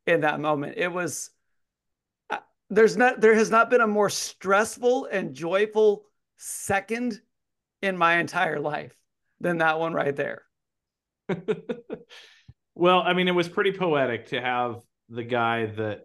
in 0.05 0.21
that 0.21 0.39
moment. 0.39 0.75
It 0.77 0.91
was, 0.91 1.29
uh, 2.29 2.37
there's 2.69 2.97
not, 2.97 3.21
there 3.21 3.35
has 3.35 3.49
not 3.49 3.69
been 3.69 3.81
a 3.81 3.87
more 3.87 4.09
stressful 4.09 5.05
and 5.05 5.33
joyful 5.33 6.05
second 6.37 7.19
in 7.81 7.97
my 7.97 8.17
entire 8.17 8.59
life 8.59 8.95
than 9.39 9.59
that 9.59 9.79
one 9.79 9.93
right 9.93 10.15
there. 10.15 10.43
well, 12.75 13.01
I 13.01 13.13
mean, 13.13 13.27
it 13.27 13.35
was 13.35 13.49
pretty 13.49 13.71
poetic 13.71 14.27
to 14.27 14.41
have 14.41 14.81
the 15.09 15.23
guy 15.23 15.65
that 15.65 16.01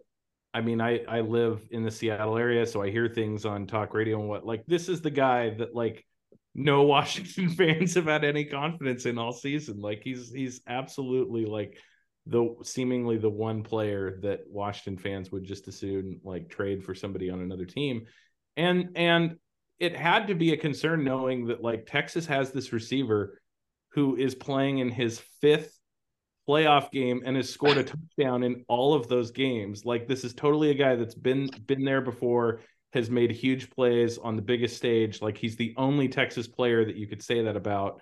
I 0.53 0.61
mean, 0.61 0.81
I 0.81 0.99
I 1.07 1.21
live 1.21 1.67
in 1.71 1.83
the 1.83 1.89
Seattle 1.89 2.37
area, 2.37 2.65
so 2.65 2.83
I 2.83 2.91
hear 2.91 3.07
things 3.07 3.43
on 3.43 3.65
talk 3.65 3.93
radio 3.93 4.19
and 4.19 4.29
what 4.29 4.45
like 4.45 4.65
this 4.67 4.87
is 4.87 5.01
the 5.01 5.09
guy 5.09 5.49
that 5.55 5.73
like 5.73 6.05
no 6.55 6.83
Washington 6.83 7.49
fans 7.57 7.95
have 7.95 8.05
had 8.05 8.23
any 8.23 8.45
confidence 8.45 9.05
in 9.05 9.17
all 9.17 9.33
season. 9.33 9.79
Like 9.79 10.01
he's 10.03 10.31
he's 10.31 10.61
absolutely 10.67 11.45
like 11.45 11.77
the 12.25 12.55
seemingly 12.63 13.17
the 13.17 13.29
one 13.29 13.63
player 13.63 14.19
that 14.21 14.41
Washington 14.47 14.97
fans 14.97 15.31
would 15.31 15.43
just 15.43 15.67
assume 15.67 16.21
like 16.23 16.49
trade 16.49 16.83
for 16.83 16.95
somebody 16.95 17.29
on 17.29 17.41
another 17.41 17.65
team. 17.65 18.05
And 18.55 18.89
and 18.95 19.37
it 19.79 19.95
had 19.95 20.27
to 20.27 20.35
be 20.35 20.53
a 20.53 20.57
concern 20.57 21.03
knowing 21.03 21.47
that 21.47 21.61
like 21.61 21.85
Texas 21.85 22.25
has 22.27 22.51
this 22.51 22.71
receiver 22.71 23.39
who 23.89 24.15
is 24.15 24.35
playing 24.35 24.79
in 24.79 24.89
his 24.89 25.19
fifth 25.41 25.77
playoff 26.47 26.91
game 26.91 27.21
and 27.25 27.35
has 27.35 27.49
scored 27.49 27.77
a 27.77 27.83
touchdown 27.83 28.43
in 28.43 28.63
all 28.67 28.93
of 28.93 29.07
those 29.07 29.31
games. 29.31 29.85
Like 29.85 30.07
this 30.07 30.23
is 30.23 30.33
totally 30.33 30.69
a 30.69 30.75
guy 30.75 30.95
that's 30.95 31.15
been 31.15 31.49
been 31.65 31.83
there 31.83 32.01
before, 32.01 32.61
has 32.93 33.09
made 33.09 33.31
huge 33.31 33.69
plays 33.69 34.17
on 34.17 34.35
the 34.35 34.41
biggest 34.41 34.77
stage. 34.77 35.21
Like 35.21 35.37
he's 35.37 35.55
the 35.55 35.73
only 35.77 36.07
Texas 36.07 36.47
player 36.47 36.85
that 36.85 36.95
you 36.95 37.07
could 37.07 37.23
say 37.23 37.43
that 37.43 37.55
about. 37.55 38.01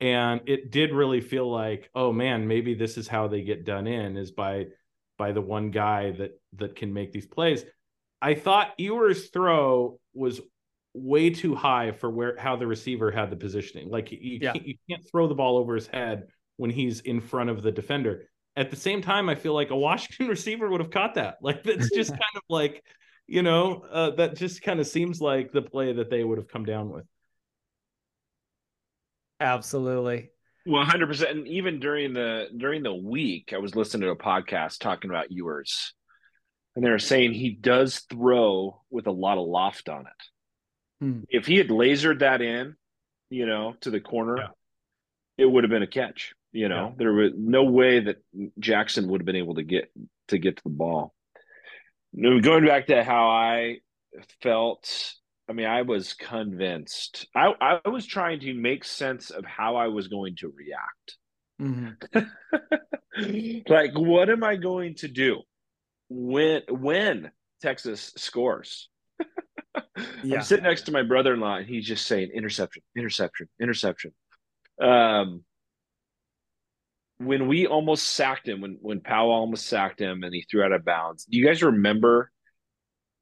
And 0.00 0.42
it 0.46 0.70
did 0.70 0.92
really 0.92 1.20
feel 1.20 1.50
like, 1.50 1.90
oh 1.94 2.12
man, 2.12 2.46
maybe 2.46 2.74
this 2.74 2.96
is 2.96 3.08
how 3.08 3.28
they 3.28 3.42
get 3.42 3.64
done 3.64 3.86
in 3.86 4.16
is 4.16 4.30
by 4.30 4.66
by 5.18 5.32
the 5.32 5.42
one 5.42 5.70
guy 5.70 6.12
that 6.12 6.40
that 6.56 6.76
can 6.76 6.92
make 6.92 7.12
these 7.12 7.26
plays. 7.26 7.64
I 8.22 8.34
thought 8.34 8.74
Ewers' 8.78 9.28
throw 9.28 9.98
was 10.14 10.40
way 10.92 11.30
too 11.30 11.54
high 11.54 11.92
for 11.92 12.10
where 12.10 12.36
how 12.38 12.56
the 12.56 12.66
receiver 12.66 13.10
had 13.10 13.30
the 13.30 13.36
positioning. 13.36 13.90
Like 13.90 14.12
you, 14.12 14.38
yeah. 14.42 14.52
can't, 14.52 14.66
you 14.66 14.74
can't 14.88 15.08
throw 15.10 15.28
the 15.28 15.34
ball 15.34 15.56
over 15.56 15.74
his 15.74 15.86
head 15.86 16.28
when 16.56 16.70
he's 16.70 17.00
in 17.00 17.20
front 17.20 17.50
of 17.50 17.62
the 17.62 17.72
defender. 17.72 18.28
at 18.56 18.70
the 18.70 18.76
same 18.76 19.00
time, 19.00 19.28
I 19.28 19.34
feel 19.34 19.54
like 19.54 19.70
a 19.70 19.76
Washington 19.76 20.28
receiver 20.36 20.68
would 20.68 20.80
have 20.80 20.90
caught 20.90 21.14
that. 21.14 21.36
Like 21.40 21.62
that's 21.62 21.90
just 21.90 22.10
kind 22.22 22.36
of 22.36 22.42
like, 22.48 22.84
you 23.30 23.42
know, 23.44 23.84
uh, 23.92 24.10
that 24.16 24.34
just 24.36 24.60
kind 24.60 24.80
of 24.80 24.88
seems 24.88 25.20
like 25.20 25.52
the 25.52 25.62
play 25.62 25.92
that 25.92 26.10
they 26.10 26.24
would 26.24 26.36
have 26.38 26.48
come 26.48 26.64
down 26.64 26.90
with. 26.90 27.04
Absolutely. 29.38 30.30
Well, 30.66 30.84
hundred 30.84 31.06
percent. 31.06 31.30
And 31.38 31.48
even 31.48 31.78
during 31.78 32.12
the 32.12 32.48
during 32.56 32.82
the 32.82 32.92
week, 32.94 33.52
I 33.54 33.58
was 33.58 33.76
listening 33.76 34.02
to 34.02 34.10
a 34.10 34.16
podcast 34.16 34.80
talking 34.80 35.10
about 35.10 35.30
Ewers, 35.30 35.94
and 36.74 36.84
they 36.84 36.90
were 36.90 36.98
saying 36.98 37.32
he 37.32 37.50
does 37.50 38.00
throw 38.10 38.82
with 38.90 39.06
a 39.06 39.12
lot 39.12 39.38
of 39.38 39.46
loft 39.46 39.88
on 39.88 40.00
it. 40.02 41.04
Hmm. 41.04 41.20
If 41.28 41.46
he 41.46 41.56
had 41.56 41.68
lasered 41.68 42.18
that 42.18 42.42
in, 42.42 42.74
you 43.30 43.46
know, 43.46 43.74
to 43.82 43.90
the 43.90 44.00
corner, 44.00 44.36
Yeah. 44.38 44.48
it 45.38 45.46
would 45.46 45.62
have 45.62 45.70
been 45.70 45.82
a 45.84 45.86
catch. 45.86 46.34
You 46.52 46.68
know, 46.68 46.88
Yeah. 46.88 46.94
there 46.98 47.12
was 47.12 47.30
no 47.36 47.62
way 47.62 48.00
that 48.00 48.16
Jackson 48.58 49.08
would 49.08 49.20
have 49.20 49.26
been 49.26 49.36
able 49.36 49.54
to 49.54 49.62
get 49.62 49.90
to 50.28 50.36
get 50.38 50.56
to 50.56 50.62
the 50.64 50.70
ball. 50.70 51.14
Going 52.14 52.66
back 52.66 52.86
to 52.88 53.04
how 53.04 53.28
I 53.28 53.78
felt, 54.42 55.14
I 55.48 55.52
mean, 55.52 55.66
I 55.66 55.82
was 55.82 56.14
convinced. 56.14 57.26
I, 57.34 57.52
I 57.60 57.88
was 57.88 58.06
trying 58.06 58.40
to 58.40 58.54
make 58.54 58.84
sense 58.84 59.30
of 59.30 59.44
how 59.44 59.76
I 59.76 59.88
was 59.88 60.08
going 60.08 60.36
to 60.36 60.52
react. 60.56 61.16
Mhm. 61.60 63.62
like, 63.68 63.98
what 63.98 64.30
am 64.30 64.42
I 64.42 64.56
going 64.56 64.94
to 64.96 65.08
do 65.08 65.42
when 66.08 66.62
when 66.68 67.30
Texas 67.62 68.12
scores? 68.16 68.88
Yeah. 70.24 70.38
I'm 70.38 70.42
sitting 70.42 70.64
next 70.64 70.82
to 70.82 70.92
my 70.92 71.02
brother-in-law, 71.02 71.58
and 71.58 71.66
he's 71.66 71.86
just 71.86 72.06
saying 72.06 72.30
interception, 72.34 72.82
interception, 72.96 73.48
interception. 73.60 74.12
Um, 74.82 75.44
when 77.20 77.48
we 77.48 77.66
almost 77.66 78.08
sacked 78.08 78.48
him, 78.48 78.62
when 78.62 78.78
when 78.80 79.00
Powell 79.00 79.30
almost 79.30 79.66
sacked 79.66 80.00
him, 80.00 80.22
and 80.22 80.34
he 80.34 80.42
threw 80.42 80.64
out 80.64 80.72
of 80.72 80.84
bounds. 80.86 81.26
Do 81.26 81.38
you 81.38 81.46
guys 81.46 81.62
remember? 81.62 82.30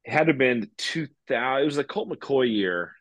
It 0.05 0.11
had 0.11 0.27
to 0.27 0.31
have 0.31 0.37
been 0.37 0.69
2000. 0.77 1.61
It 1.61 1.65
was 1.65 1.75
the 1.75 1.83
Colt 1.83 2.09
McCoy 2.09 2.49
year. 2.49 2.93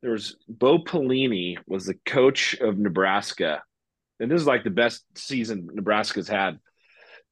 There 0.00 0.12
was 0.12 0.36
Bo 0.48 0.78
Pelini 0.78 1.58
was 1.66 1.84
the 1.84 1.98
coach 2.06 2.54
of 2.54 2.78
Nebraska, 2.78 3.62
and 4.18 4.30
this 4.30 4.40
is 4.40 4.46
like 4.46 4.64
the 4.64 4.70
best 4.70 5.04
season 5.14 5.68
Nebraska's 5.74 6.28
had. 6.28 6.58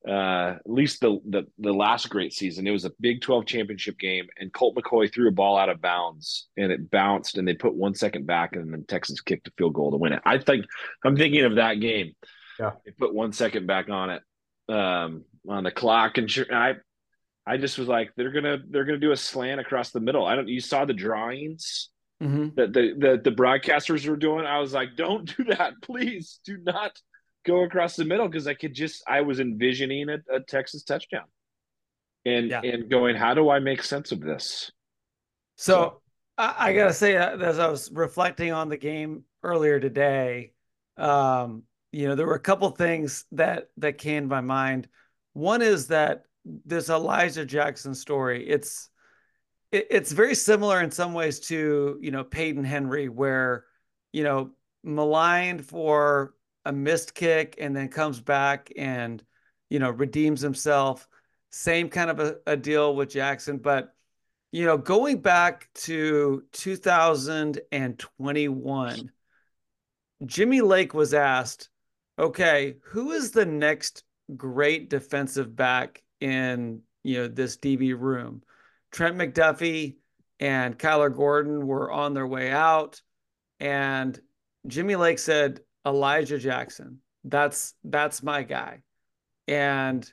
Uh, 0.07 0.57
at 0.57 0.71
least 0.71 1.01
the, 1.01 1.19
the 1.29 1.47
the 1.59 1.73
last 1.73 2.11
great 2.11 2.35
season. 2.35 2.67
It 2.67 2.73
was 2.73 2.85
a 2.85 2.93
Big 3.01 3.23
12 3.23 3.47
championship 3.47 3.99
game, 3.99 4.27
and 4.39 4.53
Colt 4.53 4.77
McCoy 4.77 5.13
threw 5.13 5.29
a 5.29 5.33
ball 5.33 5.57
out 5.57 5.71
of 5.71 5.81
bounds, 5.81 6.49
and 6.59 6.71
it 6.71 6.91
bounced, 6.91 7.39
and 7.39 7.49
they 7.49 7.55
put 7.55 7.75
one 7.75 7.95
second 7.95 8.27
back, 8.27 8.55
and 8.55 8.71
then 8.71 8.85
Texas 8.87 9.23
kicked 9.23 9.49
a 9.49 9.51
field 9.57 9.73
goal 9.73 9.93
to 9.93 9.97
win 9.97 10.13
it. 10.13 10.23
I 10.27 10.39
think 10.39 10.67
I'm 11.05 11.17
thinking 11.17 11.45
of 11.47 11.57
that 11.57 11.81
game. 11.81 12.13
Yeah. 12.59 12.73
they 12.85 12.91
put 12.93 13.15
one 13.15 13.33
second 13.33 13.67
back 13.67 13.89
on 13.89 14.11
it 14.11 14.23
um, 14.69 15.25
on 15.49 15.65
the 15.65 15.71
clock, 15.71 16.19
and 16.19 16.31
sure, 16.31 16.47
I 16.53 16.75
I 17.47 17.57
just 17.57 17.79
was 17.79 17.89
like, 17.89 18.11
they're 18.17 18.33
gonna 18.33 18.59
they're 18.69 18.85
gonna 18.85 18.99
do 18.99 19.13
a 19.13 19.17
slant 19.17 19.61
across 19.61 19.91
the 19.91 20.01
middle. 20.01 20.27
I 20.27 20.35
don't. 20.37 20.49
You 20.49 20.61
saw 20.61 20.85
the 20.85 20.93
drawings 20.95 21.89
Mhm. 22.23 22.57
that 22.57 22.73
the, 22.73 22.95
the 22.99 23.21
the 23.23 23.31
broadcasters 23.31 24.07
were 24.09 24.17
doing. 24.17 24.45
I 24.45 24.59
was 24.59 24.73
like, 24.75 24.97
don't 24.97 25.35
do 25.37 25.45
that, 25.45 25.75
please. 25.83 26.41
Do 26.45 26.59
not 26.59 26.93
go 27.47 27.63
across 27.63 27.95
the 27.97 28.05
middle 28.05 28.27
because 28.29 28.47
I 28.47 28.55
could 28.55 28.75
just 28.75 29.03
I 29.09 29.21
was 29.23 29.39
envisioning 29.41 30.09
a, 30.11 30.19
a 30.35 30.41
Texas 30.41 30.83
touchdown, 30.83 31.27
and 32.27 32.51
Yeah. 32.51 32.61
and 32.63 32.91
going, 32.91 33.15
how 33.17 33.35
do 33.35 33.49
I 33.49 33.61
make 33.61 33.83
sense 33.85 34.11
of 34.13 34.21
this? 34.21 34.71
So 35.57 36.03
I, 36.37 36.55
I 36.59 36.73
gotta 36.75 36.93
say, 36.93 37.17
uh, 37.17 37.37
as 37.39 37.59
I 37.59 37.69
was 37.69 37.91
reflecting 37.93 38.53
on 38.53 38.69
the 38.69 38.77
game 38.77 39.25
earlier 39.43 39.81
today, 39.81 40.53
um, 40.97 41.63
you 41.93 42.09
know, 42.09 42.15
there 42.15 42.27
were 42.27 42.35
a 42.35 42.41
couple 42.41 42.69
things 42.71 43.25
that 43.33 43.71
that 43.79 43.99
came 43.99 44.25
to 44.25 44.29
my 44.29 44.41
mind. 44.41 44.89
One 45.33 45.63
is 45.63 45.89
that 45.89 46.25
this 46.45 46.91
Elijah 46.91 47.45
Jackson 47.45 47.95
story. 47.95 48.49
It's 48.49 48.91
it, 49.73 49.87
it's 49.91 50.13
very 50.13 50.35
similar 50.35 50.81
in 50.81 50.91
some 50.91 51.15
ways 51.15 51.41
to 51.41 51.99
you 52.01 52.11
know 52.11 52.25
Peyton 52.25 52.65
Henry, 52.65 53.09
where 53.09 53.65
you 54.13 54.25
know 54.25 54.51
maligned 54.85 55.67
for 55.67 56.35
a 56.65 56.73
missed 56.73 57.15
kick 57.15 57.57
and 57.59 57.75
then 57.75 57.89
comes 57.89 58.21
back 58.21 58.71
and 58.77 59.23
you 59.71 59.79
know 59.79 59.91
redeems 59.91 60.41
himself. 60.41 61.09
Same 61.51 61.89
kind 61.89 62.11
of 62.11 62.21
a, 62.21 62.37
a 62.47 62.57
deal 62.57 62.95
with 62.95 63.11
Jackson, 63.11 63.59
but 63.59 63.95
you 64.51 64.65
know, 64.65 64.79
going 64.79 65.21
back 65.21 65.69
to 65.75 66.43
2021, 66.53 69.13
Jimmy 70.25 70.63
Lake 70.63 70.95
was 70.95 71.13
asked, 71.15 71.69
okay, 72.19 72.77
who 72.83 73.13
is 73.13 73.31
the 73.31 73.47
next 73.47 74.05
great 74.37 74.91
defensive 74.91 75.55
back 75.55 76.03
in, 76.21 76.81
you 77.03 77.19
know, 77.19 77.29
this 77.29 77.57
DB 77.57 77.99
room? 77.99 78.43
Trent 78.91 79.17
McDuffie 79.17 79.97
and 80.41 80.79
Kyler 80.79 81.15
Gordon 81.15 81.67
were 81.67 81.91
on 81.91 82.15
their 82.15 82.27
way 82.27 82.51
out. 82.51 83.01
And 83.61 84.19
Jimmy 84.67 84.97
Lake 84.97 85.19
said, 85.19 85.61
Elijah 85.87 86.39
Jackson. 86.39 86.99
That's 87.25 87.75
that's 87.85 88.23
my 88.23 88.43
guy. 88.43 88.83
And 89.47 90.11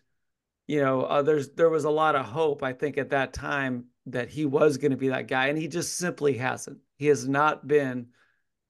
you 0.68 0.82
know, 0.82 1.04
uh, 1.04 1.22
there's 1.22 1.52
there 1.52 1.70
was 1.70 1.84
a 1.84 1.90
lot 1.90 2.16
of 2.16 2.26
hope, 2.26 2.64
I 2.64 2.74
think, 2.74 2.98
at 2.98 3.12
that 3.12 3.34
time 3.34 3.86
that 4.08 4.30
he 4.30 4.46
was 4.46 4.78
going 4.78 4.92
to 4.92 4.98
be 4.98 5.10
that 5.10 5.28
guy, 5.28 5.48
and 5.48 5.58
he 5.58 5.68
just 5.68 5.98
simply 5.98 6.38
hasn't. 6.38 6.78
He 6.98 7.08
has 7.08 7.28
not 7.28 7.68
been 7.68 8.08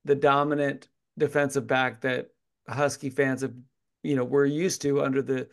the 0.03 0.15
dominant 0.15 0.89
defensive 1.17 1.67
back 1.67 2.01
that 2.01 2.29
Husky 2.67 3.09
fans 3.09 3.41
have, 3.41 3.53
you 4.03 4.15
know, 4.15 4.23
were 4.23 4.45
used 4.45 4.81
to 4.83 5.01
under 5.03 5.21
the 5.21 5.47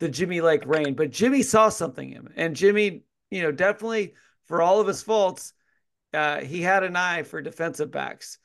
the 0.00 0.08
Jimmy 0.08 0.40
Lake 0.40 0.64
reign. 0.66 0.94
But 0.94 1.10
Jimmy 1.10 1.42
saw 1.42 1.68
something 1.68 2.10
in 2.10 2.16
him, 2.16 2.32
and 2.36 2.56
Jimmy, 2.56 3.02
you 3.30 3.42
know, 3.42 3.52
definitely 3.52 4.14
for 4.46 4.62
all 4.62 4.80
of 4.80 4.86
his 4.86 5.02
faults, 5.02 5.52
uh, 6.14 6.40
he 6.40 6.62
had 6.62 6.82
an 6.82 6.96
eye 6.96 7.22
for 7.22 7.42
defensive 7.42 7.90
backs. 7.90 8.38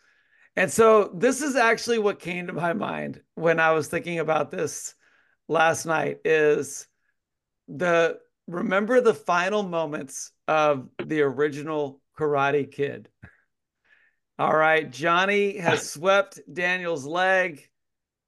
And 0.55 0.71
so 0.71 1.09
this 1.13 1.41
is 1.41 1.55
actually 1.55 1.99
what 1.99 2.19
came 2.19 2.47
to 2.47 2.53
my 2.53 2.73
mind 2.73 3.21
when 3.35 3.59
I 3.59 3.71
was 3.71 3.87
thinking 3.87 4.19
about 4.19 4.51
this 4.51 4.93
last 5.47 5.85
night 5.85 6.19
is 6.25 6.87
the 7.67 8.19
remember 8.47 9.01
the 9.01 9.13
final 9.13 9.63
moments 9.63 10.31
of 10.47 10.89
the 11.03 11.21
original 11.21 12.01
Karate 12.17 12.71
Kid. 12.71 13.09
All 14.37 14.55
right, 14.55 14.91
Johnny 14.91 15.57
has 15.57 15.89
swept 15.91 16.39
Daniel's 16.51 17.05
leg. 17.05 17.67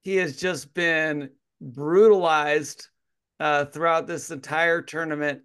He 0.05 0.17
has 0.17 0.37
just 0.37 0.75
been 0.75 1.31
brutalized 1.59 2.89
uh, 3.39 3.65
throughout 3.65 4.05
this 4.05 4.29
entire 4.29 4.83
tournament, 4.83 5.41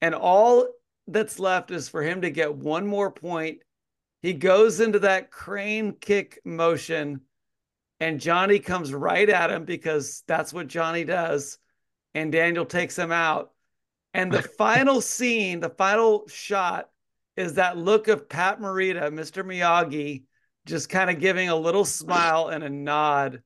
and 0.00 0.14
all 0.14 0.66
that's 1.06 1.38
left 1.38 1.70
is 1.70 1.90
for 1.90 2.02
him 2.02 2.22
to 2.22 2.30
get 2.30 2.54
one 2.54 2.86
more 2.86 3.10
point. 3.10 3.58
He 4.22 4.32
goes 4.32 4.80
into 4.80 5.00
that 5.00 5.30
crane 5.30 5.92
kick 6.00 6.40
motion, 6.46 7.20
and 8.00 8.18
Johnny 8.20 8.58
comes 8.58 8.94
right 8.94 9.28
at 9.28 9.50
him 9.50 9.66
because 9.66 10.24
that's 10.26 10.54
what 10.54 10.66
Johnny 10.68 11.04
does. 11.04 11.58
And 12.14 12.32
Daniel 12.32 12.64
takes 12.64 12.98
him 12.98 13.12
out. 13.12 13.52
And 14.14 14.32
the 14.32 14.42
final 14.58 15.02
scene, 15.02 15.60
the 15.60 15.68
final 15.68 16.26
shot 16.26 16.88
is 17.36 17.54
that 17.54 17.76
look 17.76 18.08
of 18.08 18.30
Pat 18.30 18.60
Morita, 18.62 19.10
Mr. 19.10 19.44
Miyagi, 19.44 20.22
just 20.64 20.88
kind 20.88 21.10
of 21.10 21.20
giving 21.20 21.50
a 21.50 21.54
little 21.54 21.84
smile 21.84 22.48
and 22.48 22.64
a 22.64 22.70
nod 22.70 23.42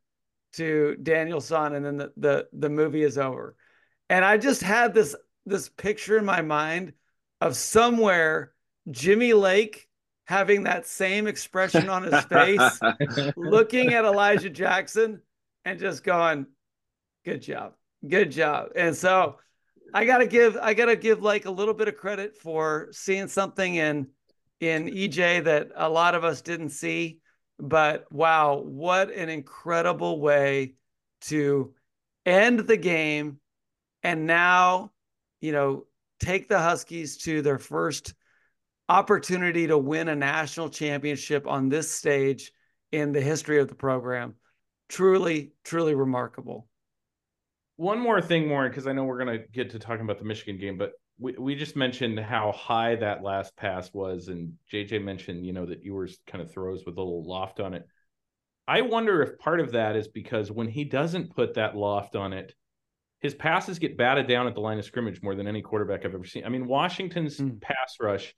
to 0.57 0.96
Daniel-san, 1.02 1.74
and 1.74 1.84
then 1.84 1.96
the, 1.96 2.12
the 2.16 2.48
the 2.52 2.68
movie 2.68 3.02
is 3.02 3.18
over. 3.18 3.57
And 4.09 4.24
I 4.24 4.38
just 4.38 4.62
had 4.62 4.94
this 4.94 5.14
this 5.46 5.68
picture 5.68 6.18
in 6.18 6.24
my 6.24 6.42
mind 6.42 6.92
of 7.40 7.57
somewhere 7.57 8.52
Jimmy 8.90 9.32
Lake 9.32 9.88
having 10.26 10.62
that 10.62 10.86
same 10.86 11.26
expression 11.26 11.88
on 11.90 12.02
his 12.02 12.24
face, 12.24 12.80
looking 13.36 13.92
at 13.92 14.05
Elijah 14.05 14.50
Jackson 14.50 15.20
and 15.64 15.78
just 15.78 16.05
going, 16.05 16.46
"Good 17.24 17.42
job, 17.42 17.74
good 18.07 18.30
job." 18.30 18.70
And 18.76 18.96
so 18.96 19.38
I 19.92 20.05
gotta 20.05 20.26
give 20.26 20.57
I 20.57 20.74
gotta 20.74 20.96
give 20.96 21.22
like 21.22 21.44
a 21.44 21.50
little 21.50 21.74
bit 21.74 21.88
of 21.88 21.96
credit 21.96 22.36
for 22.36 22.88
seeing 22.90 23.28
something 23.28 23.74
in 23.74 24.09
in 24.61 24.86
EJ 24.88 25.44
that 25.44 25.68
a 25.74 25.88
lot 25.88 26.14
of 26.14 26.24
us 26.24 26.42
didn't 26.42 26.70
see. 26.70 27.20
But 27.59 28.11
wow, 28.12 28.57
what 28.57 29.12
an 29.12 29.28
incredible 29.28 30.20
way 30.20 30.74
to 31.22 31.74
end 32.26 32.61
the 32.61 32.76
game 32.76 33.38
and 34.02 34.26
now, 34.26 34.92
you 35.40 35.52
know, 35.52 35.86
take 36.20 36.48
the 36.48 36.59
Huskies 36.59 37.16
to 37.18 37.42
their 37.42 37.59
first 37.59 38.14
opportunity 38.88 39.66
to 39.66 39.78
win 39.78 40.09
a 40.09 40.14
national 40.14 40.68
championship 40.68 41.46
on 41.46 41.68
this 41.68 41.90
stage 41.90 42.52
in 42.92 43.12
the 43.12 43.20
history 43.20 43.59
of 43.59 43.68
the 43.68 43.74
program. 43.74 44.34
Truly, 44.88 45.52
truly 45.64 45.94
remarkable. 45.94 46.68
One 47.76 47.98
more 47.98 48.20
thing, 48.20 48.48
Warren, 48.48 48.70
because 48.70 48.86
I 48.86 48.92
know 48.92 49.05
we're 49.05 49.24
going 49.24 49.38
to 49.38 49.46
get 49.48 49.70
to 49.70 49.78
talking 49.78 50.05
about 50.05 50.18
the 50.18 50.24
Michigan 50.24 50.59
game, 50.59 50.78
but 50.78 50.92
we, 51.18 51.32
we 51.38 51.54
just 51.54 51.76
mentioned 51.76 52.18
how 52.18 52.52
high 52.52 52.96
that 52.96 53.22
last 53.22 53.56
pass 53.56 53.92
was. 53.92 54.28
And 54.28 54.54
JJ 54.72 55.02
mentioned, 55.02 55.46
you 55.46 55.52
know, 55.52 55.66
that 55.66 55.84
Ewers 55.84 56.18
kind 56.26 56.42
of 56.42 56.52
throws 56.52 56.84
with 56.84 56.96
a 56.96 57.00
little 57.00 57.26
loft 57.26 57.60
on 57.60 57.74
it. 57.74 57.86
I 58.66 58.80
wonder 58.80 59.22
if 59.22 59.38
part 59.38 59.60
of 59.60 59.72
that 59.72 59.94
is 59.96 60.08
because 60.08 60.50
when 60.50 60.68
he 60.68 60.84
doesn't 60.84 61.34
put 61.34 61.54
that 61.54 61.76
loft 61.76 62.16
on 62.16 62.32
it, 62.32 62.54
his 63.20 63.34
passes 63.34 63.78
get 63.78 63.96
batted 63.96 64.26
down 64.26 64.46
at 64.46 64.54
the 64.54 64.60
line 64.60 64.78
of 64.78 64.84
scrimmage 64.84 65.22
more 65.22 65.34
than 65.34 65.46
any 65.46 65.62
quarterback 65.62 66.04
I've 66.04 66.14
ever 66.14 66.24
seen. 66.24 66.44
I 66.44 66.48
mean, 66.48 66.66
Washington's 66.66 67.38
mm. 67.38 67.60
pass 67.60 67.96
rush 68.00 68.34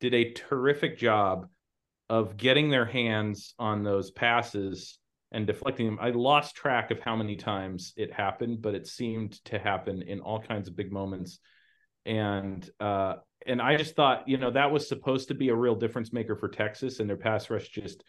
did 0.00 0.14
a 0.14 0.32
terrific 0.32 0.98
job 0.98 1.48
of 2.08 2.36
getting 2.36 2.70
their 2.70 2.84
hands 2.84 3.54
on 3.58 3.82
those 3.82 4.10
passes 4.10 4.98
and 5.32 5.46
deflecting 5.46 5.86
them. 5.86 5.98
I 6.00 6.10
lost 6.10 6.54
track 6.54 6.90
of 6.90 7.00
how 7.00 7.16
many 7.16 7.36
times 7.36 7.94
it 7.96 8.12
happened, 8.12 8.62
but 8.62 8.74
it 8.74 8.86
seemed 8.86 9.42
to 9.46 9.58
happen 9.58 10.02
in 10.02 10.20
all 10.20 10.40
kinds 10.40 10.68
of 10.68 10.76
big 10.76 10.92
moments. 10.92 11.38
And 12.04 12.68
uh, 12.80 13.16
and 13.46 13.60
I 13.60 13.76
just 13.76 13.96
thought, 13.96 14.28
you 14.28 14.38
know, 14.38 14.50
that 14.50 14.70
was 14.70 14.88
supposed 14.88 15.28
to 15.28 15.34
be 15.34 15.48
a 15.48 15.54
real 15.54 15.74
difference 15.74 16.12
maker 16.12 16.36
for 16.36 16.48
Texas, 16.48 17.00
and 17.00 17.08
their 17.08 17.16
pass 17.16 17.50
rush 17.50 17.68
just 17.68 18.02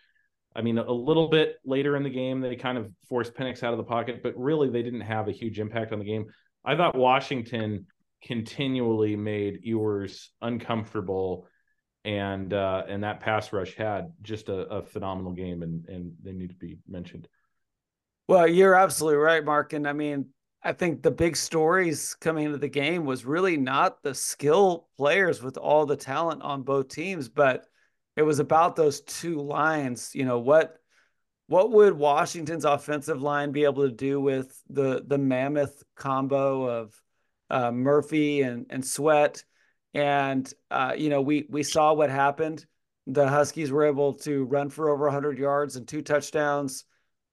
I 0.55 0.61
mean, 0.61 0.77
a 0.77 0.91
little 0.91 1.29
bit 1.29 1.55
later 1.65 1.95
in 1.95 2.03
the 2.03 2.09
game, 2.09 2.39
they 2.39 2.55
kind 2.55 2.77
of 2.77 2.91
forced 3.09 3.33
Penix 3.33 3.63
out 3.63 3.73
of 3.73 3.77
the 3.77 3.83
pocket, 3.83 4.21
but 4.21 4.37
really 4.37 4.69
they 4.69 4.83
didn't 4.83 5.01
have 5.01 5.27
a 5.27 5.31
huge 5.31 5.59
impact 5.59 5.91
on 5.91 5.99
the 5.99 6.05
game. 6.05 6.25
I 6.63 6.75
thought 6.75 6.95
Washington 6.95 7.87
continually 8.21 9.15
made 9.15 9.61
Ewers 9.63 10.31
uncomfortable, 10.41 11.47
and 12.05 12.53
uh, 12.53 12.83
and 12.87 13.03
that 13.03 13.19
pass 13.19 13.51
rush 13.51 13.75
had 13.75 14.13
just 14.21 14.49
a, 14.49 14.67
a 14.67 14.83
phenomenal 14.83 15.31
game, 15.31 15.63
and 15.63 15.85
and 15.87 16.13
they 16.21 16.33
need 16.33 16.49
to 16.49 16.55
be 16.55 16.77
mentioned. 16.87 17.27
Well, 18.27 18.47
you're 18.47 18.75
absolutely 18.75 19.17
right, 19.17 19.43
Mark. 19.43 19.73
And 19.73 19.87
I 19.87 19.93
mean, 19.93 20.27
I 20.63 20.71
think 20.71 21.01
the 21.01 21.11
big 21.11 21.35
stories 21.35 22.15
coming 22.15 22.45
into 22.45 22.57
the 22.57 22.69
game 22.69 23.03
was 23.03 23.25
really 23.25 23.57
not 23.57 24.01
the 24.01 24.15
skill 24.15 24.87
players 24.95 25.43
with 25.43 25.57
all 25.57 25.85
the 25.85 25.97
talent 25.97 26.41
on 26.41 26.61
both 26.63 26.87
teams, 26.87 27.27
but 27.27 27.65
it 28.15 28.21
was 28.21 28.39
about 28.39 28.75
those 28.75 29.01
two 29.01 29.41
lines. 29.41 30.11
You 30.15 30.25
know 30.25 30.39
what 30.39 30.77
what 31.47 31.71
would 31.71 31.93
Washington's 31.93 32.63
offensive 32.65 33.21
line 33.21 33.51
be 33.51 33.65
able 33.65 33.83
to 33.83 33.93
do 33.93 34.21
with 34.21 34.61
the 34.69 35.03
the 35.05 35.17
mammoth 35.17 35.83
combo 35.95 36.65
of 36.65 37.01
uh, 37.49 37.71
Murphy 37.71 38.41
and 38.41 38.65
and 38.69 38.85
Sweat? 38.85 39.43
And 39.93 40.51
uh, 40.71 40.93
you 40.97 41.09
know 41.09 41.21
we 41.21 41.45
we 41.49 41.63
saw 41.63 41.93
what 41.93 42.09
happened. 42.09 42.65
The 43.07 43.27
Huskies 43.27 43.69
were 43.69 43.85
able 43.85 44.13
to 44.19 44.45
run 44.45 44.69
for 44.69 44.89
over 44.89 45.05
100 45.05 45.37
yards 45.37 45.75
and 45.75 45.85
two 45.85 46.01
touchdowns. 46.01 46.85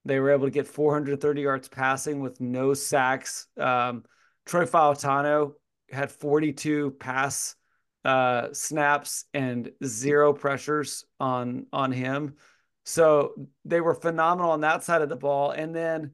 They 0.05 0.19
were 0.19 0.31
able 0.31 0.47
to 0.47 0.51
get 0.51 0.67
430 0.67 1.41
yards 1.41 1.67
passing 1.67 2.21
with 2.21 2.41
no 2.41 2.73
sacks. 2.73 3.47
Um, 3.57 4.03
Troy 4.45 4.65
Fautanu 4.65 5.53
had 5.91 6.11
42 6.11 6.91
pass 6.91 7.55
uh, 8.03 8.47
snaps 8.51 9.25
and 9.33 9.71
zero 9.85 10.33
pressures 10.33 11.05
on 11.19 11.67
on 11.71 11.91
him. 11.91 12.35
So 12.83 13.33
they 13.63 13.79
were 13.79 13.93
phenomenal 13.93 14.51
on 14.51 14.61
that 14.61 14.83
side 14.83 15.03
of 15.03 15.09
the 15.09 15.15
ball. 15.15 15.51
And 15.51 15.75
then 15.75 16.11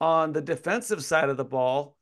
on 0.00 0.32
the 0.32 0.40
defensive 0.40 1.04
side 1.04 1.28
of 1.28 1.36
the 1.36 1.44
ball, 1.44 1.96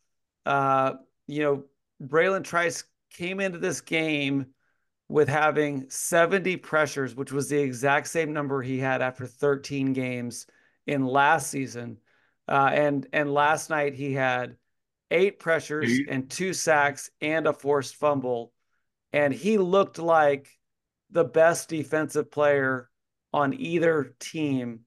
uh, 0.47 0.95
you 1.27 1.43
know, 1.43 1.65
Bralen 2.03 2.45
Trice 2.45 2.85
came 3.11 3.41
into 3.41 3.59
this 3.59 3.81
game 3.81 4.47
with 5.09 5.29
having 5.29 5.89
70 5.89 6.57
pressures, 6.59 7.15
which 7.15 7.31
was 7.31 7.49
the 7.49 7.59
exact 7.59 8.09
same 8.09 8.33
number 8.33 8.63
he 8.63 8.79
had 8.79 9.03
after 9.03 9.27
13 9.27 9.93
games 9.93 10.47
in 10.87 11.07
last 11.07 11.51
season. 11.51 11.99
Uh, 12.49 12.71
and 12.73 13.07
and 13.13 13.33
last 13.33 13.71
night 13.71 13.95
he 13.95 14.13
had 14.13 14.57
eight 15.11 15.39
pressures 15.39 16.01
and 16.09 16.31
two 16.31 16.53
sacks 16.53 17.11
and 17.21 17.47
a 17.47 17.53
forced 17.53 17.97
fumble 17.97 18.53
and 19.13 19.33
he 19.33 19.57
looked 19.57 19.99
like 19.99 20.49
the 21.11 21.25
best 21.25 21.69
defensive 21.69 22.31
player 22.31 22.91
on 23.33 23.55
either 23.55 24.15
team, 24.21 24.81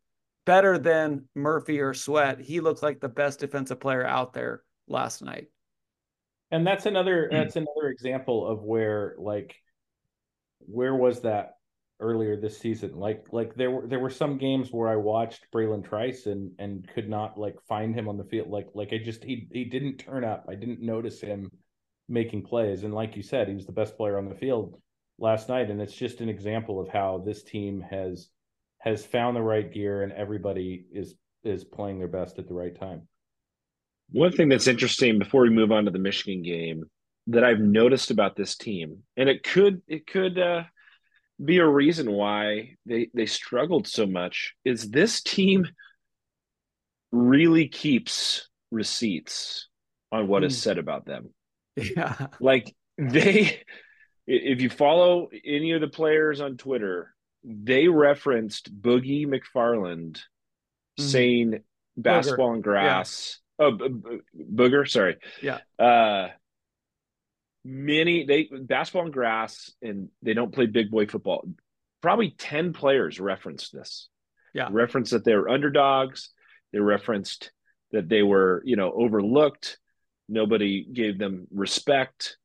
better 0.45 0.78
than 0.78 1.28
Murphy 1.36 1.80
or 1.80 1.93
Sweat. 1.93 2.39
He 2.39 2.60
looked 2.60 2.84
like 2.84 3.00
the 3.00 3.10
best 3.10 3.39
defensive 3.39 3.80
player 3.80 4.06
out 4.06 4.34
there 4.34 4.62
last 4.88 5.24
night. 5.24 5.47
And 6.52 6.66
that's 6.66 6.86
another 6.86 7.28
mm. 7.28 7.32
that's 7.32 7.56
another 7.56 7.89
example 7.89 8.47
of 8.47 8.64
where 8.64 9.16
like 9.18 9.56
where 10.60 10.95
was 10.95 11.22
that 11.22 11.56
earlier 12.00 12.36
this 12.36 12.58
season? 12.58 12.95
Like 12.95 13.26
like 13.32 13.56
there 13.56 13.72
were 13.72 13.88
there 13.88 14.00
were 14.00 14.10
some 14.10 14.38
games 14.38 14.72
where 14.72 14.89
I 14.89 14.95
watched 14.95 15.47
Bralen 15.54 15.84
Trice 15.84 16.26
and 16.26 16.52
and 16.60 16.88
could 16.88 17.10
not 17.10 17.38
like 17.38 17.56
find 17.68 17.93
him 17.93 18.08
on 18.08 18.18
the 18.18 18.24
field. 18.24 18.50
Like 18.50 18.68
like 18.74 18.93
I 18.93 18.97
just 18.97 19.24
he 19.24 19.47
he 19.52 19.66
didn't 19.66 19.97
turn 19.97 20.24
up. 20.24 20.45
I 20.50 20.56
didn't 20.56 20.82
notice 20.82 21.22
him 21.22 21.50
making 22.08 22.43
plays. 22.43 22.84
And 22.84 22.93
like 22.93 23.16
you 23.16 23.24
said, 23.24 23.47
he 23.47 23.54
was 23.54 23.66
the 23.66 23.72
best 23.72 23.95
player 23.95 24.18
on 24.18 24.28
the 24.28 24.36
field 24.36 24.82
last 25.20 25.50
night. 25.50 25.70
And 25.70 25.82
it's 25.82 25.93
just 25.93 26.22
an 26.22 26.30
example 26.30 26.80
of 26.80 26.89
how 26.89 27.24
this 27.26 27.43
team 27.43 27.84
has 27.89 28.30
has 28.80 29.06
found 29.06 29.36
the 29.36 29.41
right 29.41 29.72
gear 29.72 30.04
and 30.04 30.12
everybody 30.14 30.86
is 30.91 31.16
is 31.43 31.64
playing 31.64 32.00
their 32.00 32.08
best 32.08 32.39
at 32.39 32.47
the 32.47 32.54
right 32.54 32.78
time. 32.78 33.08
One 34.12 34.32
thing 34.32 34.50
that's 34.50 34.68
interesting 34.68 35.20
before 35.20 35.43
we 35.43 35.50
move 35.50 35.72
on 35.72 35.86
to 35.86 35.91
the 35.91 36.00
Michigan 36.00 36.41
game 36.41 36.86
that 37.28 37.43
I've 37.43 37.60
noticed 37.60 38.10
about 38.10 38.36
this 38.36 38.58
team, 38.58 39.04
and 39.16 39.30
it 39.30 39.43
could 39.43 39.82
it 39.88 40.08
could 40.08 40.39
uh, 40.39 40.64
be 41.43 41.57
a 41.57 41.67
reason 41.67 42.11
why 42.11 42.75
they 42.85 43.09
they 43.13 43.25
struggled 43.25 43.87
so 43.87 44.05
much, 44.05 44.55
is 44.65 44.89
this 44.89 45.21
team 45.21 45.67
really 47.11 47.67
keeps 47.67 48.47
receipts 48.71 49.67
on 50.11 50.27
what 50.27 50.43
mm. 50.43 50.47
is 50.47 50.55
hmm. 50.55 50.59
said 50.59 50.77
about 50.77 51.05
them. 51.05 51.33
Yeah. 51.75 52.27
Like 52.39 52.75
they, 52.97 53.61
if 54.27 54.61
you 54.61 54.69
follow 54.69 55.29
any 55.45 55.71
of 55.71 55.81
the 55.81 55.87
players 55.87 56.41
on 56.41 56.57
Twitter, 56.57 57.15
they 57.43 57.87
referenced 57.87 58.75
Boogie 58.81 59.25
McFarland 59.25 60.13
mm-hmm. 60.13 61.03
saying 61.03 61.63
basketball 61.95 62.49
Booger. 62.49 62.53
and 62.55 62.63
grass. 62.63 63.39
Yeah. 63.59 63.65
Oh, 63.65 63.71
b- 63.71 63.87
b- 63.89 64.45
Booger, 64.53 64.89
sorry. 64.89 65.17
Yeah. 65.41 65.59
Uh, 65.77 66.29
many 67.64 68.26
they 68.26 68.49
basketball 68.62 69.03
and 69.05 69.14
grass, 69.14 69.72
and 69.82 70.10
they 70.22 70.34
don't 70.34 70.53
play 70.53 70.66
big 70.66 70.89
boy 70.91 71.05
football. 71.07 71.47
Probably 72.01 72.32
ten 72.38 72.74
players 72.74 73.20
referenced 73.20 73.74
this. 73.74 74.07
Yeah. 74.53 74.70
Referenced 74.72 75.12
that 75.12 75.26
they 75.26 75.36
were 75.36 75.49
underdogs. 75.49 76.30
They 76.74 76.80
referenced 76.80 77.51
that 77.91 78.10
they 78.10 78.24
were, 78.24 78.62
you 78.66 78.76
know, 78.76 78.91
overlooked. 78.91 79.78
Nobody 80.28 80.86
gave 80.86 81.18
them 81.18 81.47
respect. 81.51 82.38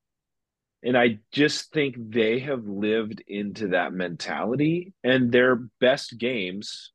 And 0.83 0.99
I 0.99 1.21
just 1.33 1.73
think 1.73 1.97
they 1.99 2.41
have 2.41 2.65
lived 2.65 3.23
into 3.27 3.69
that 3.69 3.93
mentality. 3.93 4.93
And 5.03 5.33
their 5.33 5.57
best 5.81 6.19
games 6.19 6.93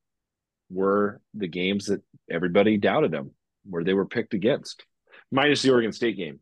were 0.70 1.22
the 1.34 1.48
games 1.48 1.88
that 1.88 2.04
everybody 2.30 2.78
doubted 2.78 3.12
them, 3.12 3.32
where 3.68 3.84
they 3.84 3.96
were 3.96 4.06
picked 4.06 4.36
against, 4.36 4.86
minus 5.32 5.64
the 5.64 5.72
Oregon 5.72 5.92
State 5.92 6.18
game. 6.18 6.40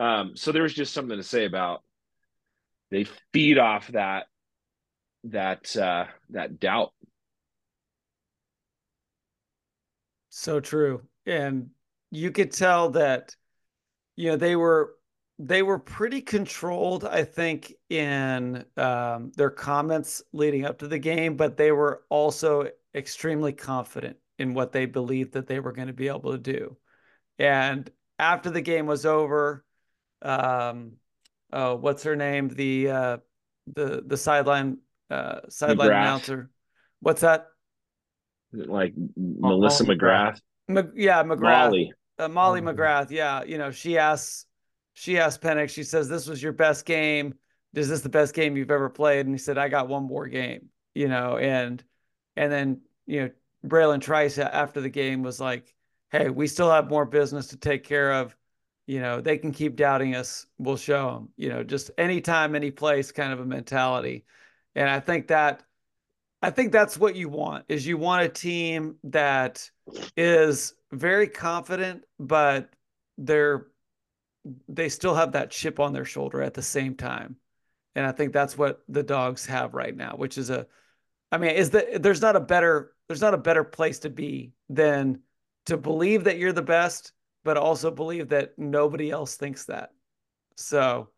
Um, 0.00 0.32
so 0.34 0.50
there's 0.50 0.72
just 0.72 0.94
something 0.94 1.18
to 1.18 1.22
say 1.22 1.44
about 1.44 1.82
they 2.90 3.04
feed 3.32 3.58
off 3.58 3.88
that 3.88 4.26
that 5.24 5.76
uh, 5.76 6.06
that 6.30 6.58
doubt. 6.58 6.92
So 10.30 10.58
true, 10.60 11.02
and 11.26 11.70
you 12.10 12.30
could 12.30 12.50
tell 12.52 12.90
that 12.90 13.36
you 14.16 14.30
know 14.30 14.36
they 14.36 14.56
were 14.56 14.94
they 15.38 15.62
were 15.62 15.78
pretty 15.78 16.20
controlled 16.20 17.06
i 17.06 17.24
think 17.24 17.72
in 17.88 18.62
um, 18.76 19.32
their 19.36 19.48
comments 19.48 20.22
leading 20.32 20.66
up 20.66 20.78
to 20.78 20.88
the 20.88 20.98
game 20.98 21.36
but 21.36 21.56
they 21.56 21.72
were 21.72 22.02
also 22.10 22.68
extremely 22.94 23.52
confident 23.52 24.18
in 24.38 24.52
what 24.52 24.72
they 24.72 24.84
believed 24.84 25.32
that 25.32 25.46
they 25.46 25.58
were 25.58 25.72
going 25.72 25.86
to 25.86 25.94
be 25.94 26.08
able 26.08 26.32
to 26.32 26.38
do 26.38 26.76
and 27.38 27.90
after 28.18 28.50
the 28.50 28.60
game 28.60 28.86
was 28.86 29.06
over 29.06 29.64
um, 30.22 30.92
oh, 31.52 31.76
what's 31.76 32.02
her 32.02 32.16
name 32.16 32.48
the 32.48 32.90
uh, 32.90 33.16
the 33.74 34.02
the 34.06 34.16
sideline 34.16 34.78
uh, 35.10 35.40
sideline 35.48 35.88
McGrath. 35.88 36.00
announcer 36.00 36.50
what's 37.00 37.22
that 37.22 37.46
like 38.52 38.92
melissa 39.16 39.84
mcgrath, 39.84 40.40
McGrath. 40.68 40.92
yeah 40.94 41.22
mcgrath 41.22 41.70
Molly 41.70 41.92
uh, 42.20 42.28
Molly 42.28 42.60
oh, 42.60 42.64
McGrath, 42.64 43.10
yeah, 43.10 43.42
you 43.44 43.58
know, 43.58 43.70
she 43.70 43.98
asks, 43.98 44.44
she 44.92 45.18
asked 45.18 45.40
Penix, 45.40 45.70
she 45.70 45.82
says, 45.82 46.08
"This 46.08 46.26
was 46.26 46.42
your 46.42 46.52
best 46.52 46.84
game. 46.84 47.34
Is 47.74 47.88
this 47.88 48.02
the 48.02 48.08
best 48.08 48.34
game 48.34 48.56
you've 48.56 48.70
ever 48.70 48.90
played?" 48.90 49.26
And 49.26 49.34
he 49.34 49.38
said, 49.38 49.56
"I 49.58 49.68
got 49.68 49.88
one 49.88 50.04
more 50.04 50.26
game." 50.26 50.68
You 50.94 51.08
know, 51.08 51.38
and 51.38 51.82
and 52.36 52.52
then 52.52 52.82
you 53.06 53.22
know, 53.22 53.30
Bralen 53.66 54.00
Trice 54.00 54.38
after 54.38 54.80
the 54.80 54.90
game 54.90 55.22
was 55.22 55.40
like, 55.40 55.74
"Hey, 56.10 56.28
we 56.28 56.46
still 56.46 56.70
have 56.70 56.90
more 56.90 57.06
business 57.06 57.48
to 57.48 57.56
take 57.56 57.84
care 57.84 58.12
of. 58.12 58.36
You 58.90 59.00
know, 59.00 59.20
they 59.20 59.38
can 59.38 59.52
keep 59.52 59.76
doubting 59.76 60.16
us. 60.16 60.46
We'll 60.58 60.76
show 60.76 61.12
them. 61.12 61.28
You 61.36 61.50
know, 61.50 61.62
just 61.62 61.92
anytime, 61.96 62.56
any 62.56 62.72
place, 62.72 63.12
kind 63.12 63.32
of 63.32 63.38
a 63.38 63.44
mentality." 63.44 64.24
And 64.74 64.90
I 64.90 64.98
think 64.98 65.28
that 65.28 65.62
I 66.42 66.50
think 66.50 66.72
that's 66.72 66.98
what 66.98 67.14
you 67.14 67.28
want 67.28 67.66
is 67.68 67.86
you 67.86 67.98
want 67.98 68.24
a 68.24 68.28
team 68.28 68.96
that 69.04 69.70
is 70.16 70.74
very 70.90 71.28
confident, 71.28 72.02
but 72.18 72.70
they're 73.16 73.68
they 74.68 74.88
still 74.88 75.14
have 75.14 75.32
that 75.32 75.52
chip 75.52 75.78
on 75.78 75.92
their 75.92 76.04
shoulder 76.04 76.42
at 76.42 76.54
the 76.54 76.62
same 76.62 76.96
time. 76.96 77.36
And 77.94 78.04
I 78.04 78.10
think 78.10 78.32
that's 78.32 78.58
what 78.58 78.82
the 78.88 79.04
dogs 79.04 79.46
have 79.46 79.72
right 79.72 79.96
now, 79.96 80.14
which 80.16 80.36
is 80.36 80.50
a 80.50 80.66
I 81.30 81.38
mean, 81.38 81.52
is 81.52 81.70
that 81.70 82.02
there's 82.02 82.22
not 82.22 82.34
a 82.34 82.40
better 82.40 82.92
there's 83.06 83.20
not 83.20 83.34
a 83.34 83.38
better 83.38 83.62
place 83.62 84.00
to 84.00 84.10
be 84.10 84.52
than 84.68 85.20
to 85.66 85.76
believe 85.76 86.24
that 86.24 86.38
you're 86.38 86.52
the 86.52 86.62
best, 86.62 87.12
but 87.44 87.56
also 87.56 87.90
believe 87.90 88.28
that 88.28 88.58
nobody 88.58 89.10
else 89.10 89.36
thinks 89.36 89.66
that. 89.66 89.90
So 90.56 91.08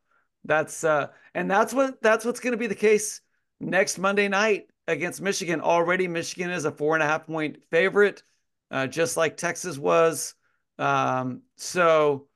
that's 0.44 0.82
uh 0.84 1.08
and 1.34 1.50
that's 1.50 1.72
what 1.72 2.02
that's 2.02 2.24
what's 2.24 2.40
to 2.40 2.56
be 2.56 2.66
the 2.66 2.74
case 2.74 3.20
next 3.60 3.98
Monday 3.98 4.28
night 4.28 4.66
against 4.88 5.20
Michigan. 5.20 5.60
Already, 5.60 6.08
Michigan 6.08 6.50
is 6.50 6.64
a 6.64 6.72
four 6.72 6.94
and 6.94 7.02
a 7.02 7.06
half 7.06 7.26
point 7.26 7.62
favorite, 7.70 8.22
uh, 8.70 8.86
just 8.86 9.16
like 9.16 9.36
Texas 9.36 9.78
was. 9.78 10.34
Um, 10.78 11.42
so, 11.56 12.26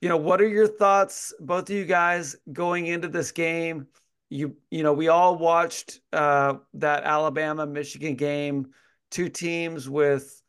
you 0.00 0.08
know, 0.08 0.16
what 0.16 0.40
are 0.40 0.48
your 0.48 0.66
thoughts, 0.66 1.34
both 1.40 1.68
of 1.70 1.76
you 1.76 1.84
guys, 1.84 2.36
going 2.52 2.86
into 2.86 3.08
this 3.08 3.32
game? 3.32 3.88
You, 4.30 4.56
you 4.70 4.82
know, 4.82 4.92
we 4.92 5.08
all 5.08 5.36
watched 5.36 6.00
uh, 6.12 6.54
that 6.74 7.04
Alabama 7.04 7.66
Michigan 7.66 8.14
game. 8.16 8.68
Two 9.10 9.28
teams 9.28 9.88
with, 9.88 10.42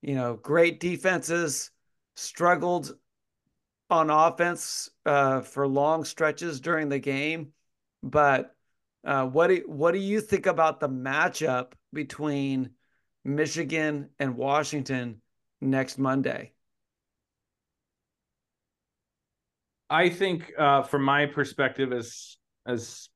you 0.00 0.14
know, 0.14 0.34
great 0.34 0.78
defenses 0.78 1.70
struggled 2.16 2.94
on 3.90 4.10
offense 4.10 4.90
uh, 5.06 5.40
for 5.40 5.66
long 5.66 6.04
stretches 6.04 6.60
during 6.60 6.88
the 6.88 6.98
game, 6.98 7.52
but 8.02 8.54
uh, 9.04 9.26
what 9.26 9.48
do 9.48 9.62
what 9.66 9.92
do 9.92 9.98
you 9.98 10.20
think 10.20 10.46
about 10.46 10.80
the 10.80 10.88
matchup 10.88 11.72
between 11.92 12.70
Michigan 13.24 14.10
and 14.18 14.36
Washington 14.36 15.20
next 15.60 15.98
Monday? 15.98 16.52
I 19.90 20.08
think, 20.08 20.50
uh, 20.58 20.82
from 20.82 21.02
my 21.02 21.26
perspective, 21.26 21.92
as 21.92 22.36
as 22.66 23.08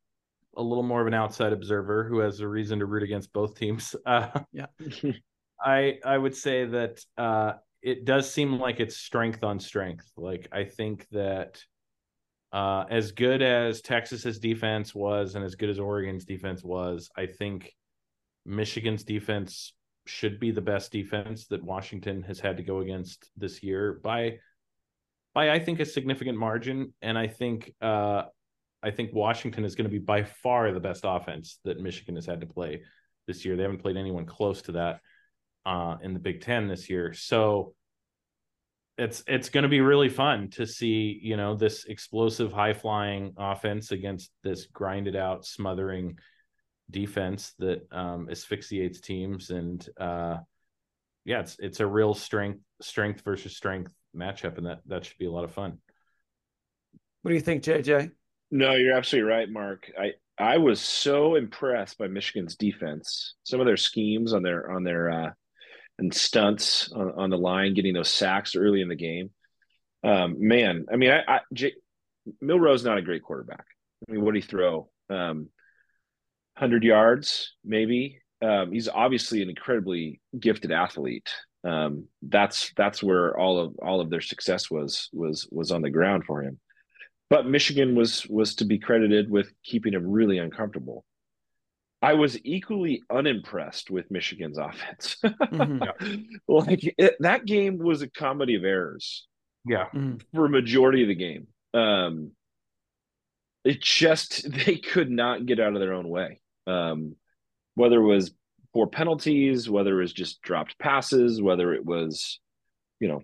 a 0.57 0.63
little 0.63 0.83
more 0.83 1.01
of 1.01 1.07
an 1.07 1.15
outside 1.15 1.53
observer 1.53 2.05
who 2.05 2.19
has 2.19 2.41
a 2.41 2.49
reason 2.49 2.81
to 2.81 2.87
root 2.87 3.03
against 3.03 3.33
both 3.33 3.59
teams, 3.59 3.97
uh, 4.05 4.29
yeah, 4.53 4.67
I 5.61 5.99
I 6.05 6.19
would 6.19 6.37
say 6.37 6.67
that 6.67 7.05
uh, 7.17 7.55
it 7.83 8.05
does 8.05 8.31
seem 8.31 8.59
like 8.59 8.81
it's 8.81 8.97
strength 8.97 9.45
on 9.45 9.61
strength. 9.61 10.11
Like 10.17 10.49
I 10.53 10.65
think 10.65 11.07
that 11.13 11.63
uh, 12.53 12.85
as 12.91 13.13
good 13.13 13.43
as 13.43 13.83
Texas's 13.83 14.39
defense 14.39 14.95
was, 14.95 15.35
and 15.35 15.45
as 15.45 15.55
good 15.55 15.71
as 15.71 15.79
Oregon's 15.79 16.25
defense 16.25 16.65
was, 16.65 17.11
I 17.17 17.27
think 17.27 17.73
Michigan's 18.47 19.05
defense 19.05 19.75
should 20.07 20.41
be 20.41 20.51
the 20.51 20.61
best 20.61 20.91
defense 20.91 21.47
that 21.49 21.63
Washington 21.63 22.23
has 22.23 22.41
had 22.41 22.57
to 22.57 22.63
go 22.63 22.81
against 22.81 23.31
this 23.37 23.63
year 23.63 24.01
by 24.03 24.39
by 25.35 25.51
I 25.51 25.59
think 25.59 25.81
a 25.81 25.85
significant 25.85 26.39
margin. 26.39 26.95
And 27.03 27.19
I 27.19 27.27
think 27.29 27.73
uh, 27.81 28.23
I 28.83 28.91
think 28.91 29.13
Washington 29.13 29.65
is 29.65 29.75
going 29.75 29.85
to 29.85 29.91
be 29.91 29.99
by 29.99 30.25
far 30.25 30.73
the 30.73 30.81
best 30.81 31.03
offense 31.05 31.59
that 31.65 31.81
Michigan 31.81 32.15
has 32.15 32.27
had 32.27 32.41
to 32.41 32.47
play 32.47 32.83
this 33.27 33.45
year. 33.45 33.57
They 33.57 33.63
haven't 33.63 33.83
played 33.83 33.97
anyone 33.97 34.25
close 34.25 34.63
to 34.63 34.73
that 34.73 35.01
uh, 35.69 35.97
in 36.03 36.15
the 36.15 36.21
Big 36.21 36.41
Ten 36.41 36.69
this 36.69 36.89
year. 36.89 37.13
So 37.13 37.75
it's 38.97 39.23
it's 39.27 39.51
going 39.51 39.63
to 39.63 39.69
be 39.69 39.81
really 39.81 40.09
fun 40.09 40.51
to 40.51 40.67
see 40.67 41.21
you 41.23 41.37
know 41.37 41.55
this 41.55 41.85
explosive 41.85 42.53
high 42.53 42.73
flying 42.73 43.35
offense 43.37 43.93
against 43.93 44.31
this 44.43 44.67
grinded 44.67 45.15
out 45.15 45.45
smothering 45.45 46.19
defense 46.91 47.53
that 47.59 47.87
um, 47.93 48.29
asphyxiates 48.31 49.01
teams. 49.01 49.51
And 49.51 49.87
uh, 50.01 50.39
yeah 51.29 51.41
it's 51.41 51.57
it's 51.59 51.81
a 51.81 51.87
real 51.87 52.15
strength 52.15 52.61
strength 52.81 53.21
versus 53.21 53.55
strength 53.55 53.93
matchup 54.17 54.57
and 54.57 54.67
that 54.67 54.81
that 54.87 55.05
should 55.05 55.19
be 55.19 55.27
a 55.27 55.31
lot 55.31 55.45
of 55.45 55.53
fun. 55.53 55.79
What 57.23 57.29
do 57.29 57.35
you 57.35 57.43
think 57.43 57.63
jj 57.63 58.11
no 58.51 58.75
you're 58.75 58.97
absolutely 58.97 59.31
right 59.31 59.49
mark. 59.49 59.91
I 60.01 60.13
i 60.39 60.57
was 60.57 60.81
so 60.81 61.35
impressed 61.35 61.99
by 61.99 62.09
michigan's 62.09 62.57
defense. 62.57 63.35
Some 63.45 63.61
of 63.61 63.67
their 63.67 63.77
schemes 63.77 64.33
on 64.33 64.43
their 64.43 64.71
on 64.71 64.83
their 64.85 65.11
uh 65.11 65.31
and 65.99 66.15
stunts 66.15 66.91
on, 66.93 67.13
on, 67.17 67.31
the 67.31 67.39
line, 67.39 67.75
getting 67.75 67.95
those 67.95 68.11
sacks 68.11 68.55
early 68.57 68.81
in 68.81 68.89
the 68.89 68.95
game. 68.95 69.31
Um, 70.05 70.37
man, 70.39 70.87
I 70.93 70.97
mean, 70.97 71.11
I, 71.11 71.23
I 71.27 71.41
J, 71.53 71.73
Milroe's 72.41 72.85
not 72.85 72.99
a 72.99 73.03
great 73.03 73.23
quarterback. 73.23 73.65
I 74.09 74.13
mean, 74.13 74.25
what 74.25 74.35
did 74.35 74.45
he 74.45 74.49
throw? 74.49 74.91
Um, 75.11 75.49
hundred 76.57 76.85
yards, 76.85 77.55
maybe. 77.65 78.21
Um, 78.41 78.73
he's 78.73 78.89
obviously 78.89 79.43
an 79.43 79.49
incredibly 79.49 80.21
gifted 80.39 80.71
athlete. 80.71 81.29
Um, 81.65 82.07
that's 82.23 82.73
that's 82.77 83.03
where 83.03 83.37
all 83.37 83.59
of 83.59 83.75
all 83.83 84.01
of 84.01 84.11
their 84.11 84.21
success 84.21 84.71
was 84.71 85.09
was 85.13 85.49
was 85.51 85.73
on 85.73 85.83
the 85.83 85.91
ground 85.91 86.25
for 86.25 86.43
him. 86.43 86.61
But 87.31 87.47
Michigan 87.47 87.97
was 87.97 88.27
was 88.29 88.55
to 88.57 88.65
be 88.65 88.79
credited 88.79 89.31
with 89.31 89.53
keeping 89.65 89.95
him 89.95 90.07
really 90.09 90.39
uncomfortable. 90.39 91.05
I 92.01 92.15
was 92.15 92.39
equally 92.45 93.03
unimpressed 93.11 93.91
with 93.91 94.11
Michigan's 94.11 94.59
offense. 94.59 95.17
mm-hmm. 95.25 96.23
like 96.47 96.95
it, 96.97 97.17
that 97.21 97.45
game 97.45 97.79
was 97.79 98.03
a 98.03 98.11
comedy 98.11 98.55
of 98.55 98.65
errors. 98.65 99.27
Yeah, 99.65 99.87
mm-hmm. 99.87 100.17
for 100.35 100.47
a 100.47 100.51
majority 100.51 101.03
of 101.03 101.09
the 101.09 101.15
game. 101.15 101.49
Um, 101.75 102.33
it 103.65 103.83
just 103.83 104.51
they 104.67 104.77
could 104.77 105.11
not 105.11 105.47
get 105.47 105.61
out 105.61 105.75
of 105.75 105.81
their 105.81 105.95
own 105.95 106.09
way. 106.09 106.41
Um, 106.67 107.17
whether 107.75 108.01
it 108.01 108.07
was 108.07 108.33
poor 108.73 108.87
penalties, 108.87 109.69
whether 109.69 109.99
it 109.99 110.03
was 110.03 110.13
just 110.13 110.43
dropped 110.43 110.79
passes, 110.79 111.41
whether 111.43 111.73
it 111.73 111.85
was, 111.85 112.41
you 113.01 113.09
know, 113.09 113.23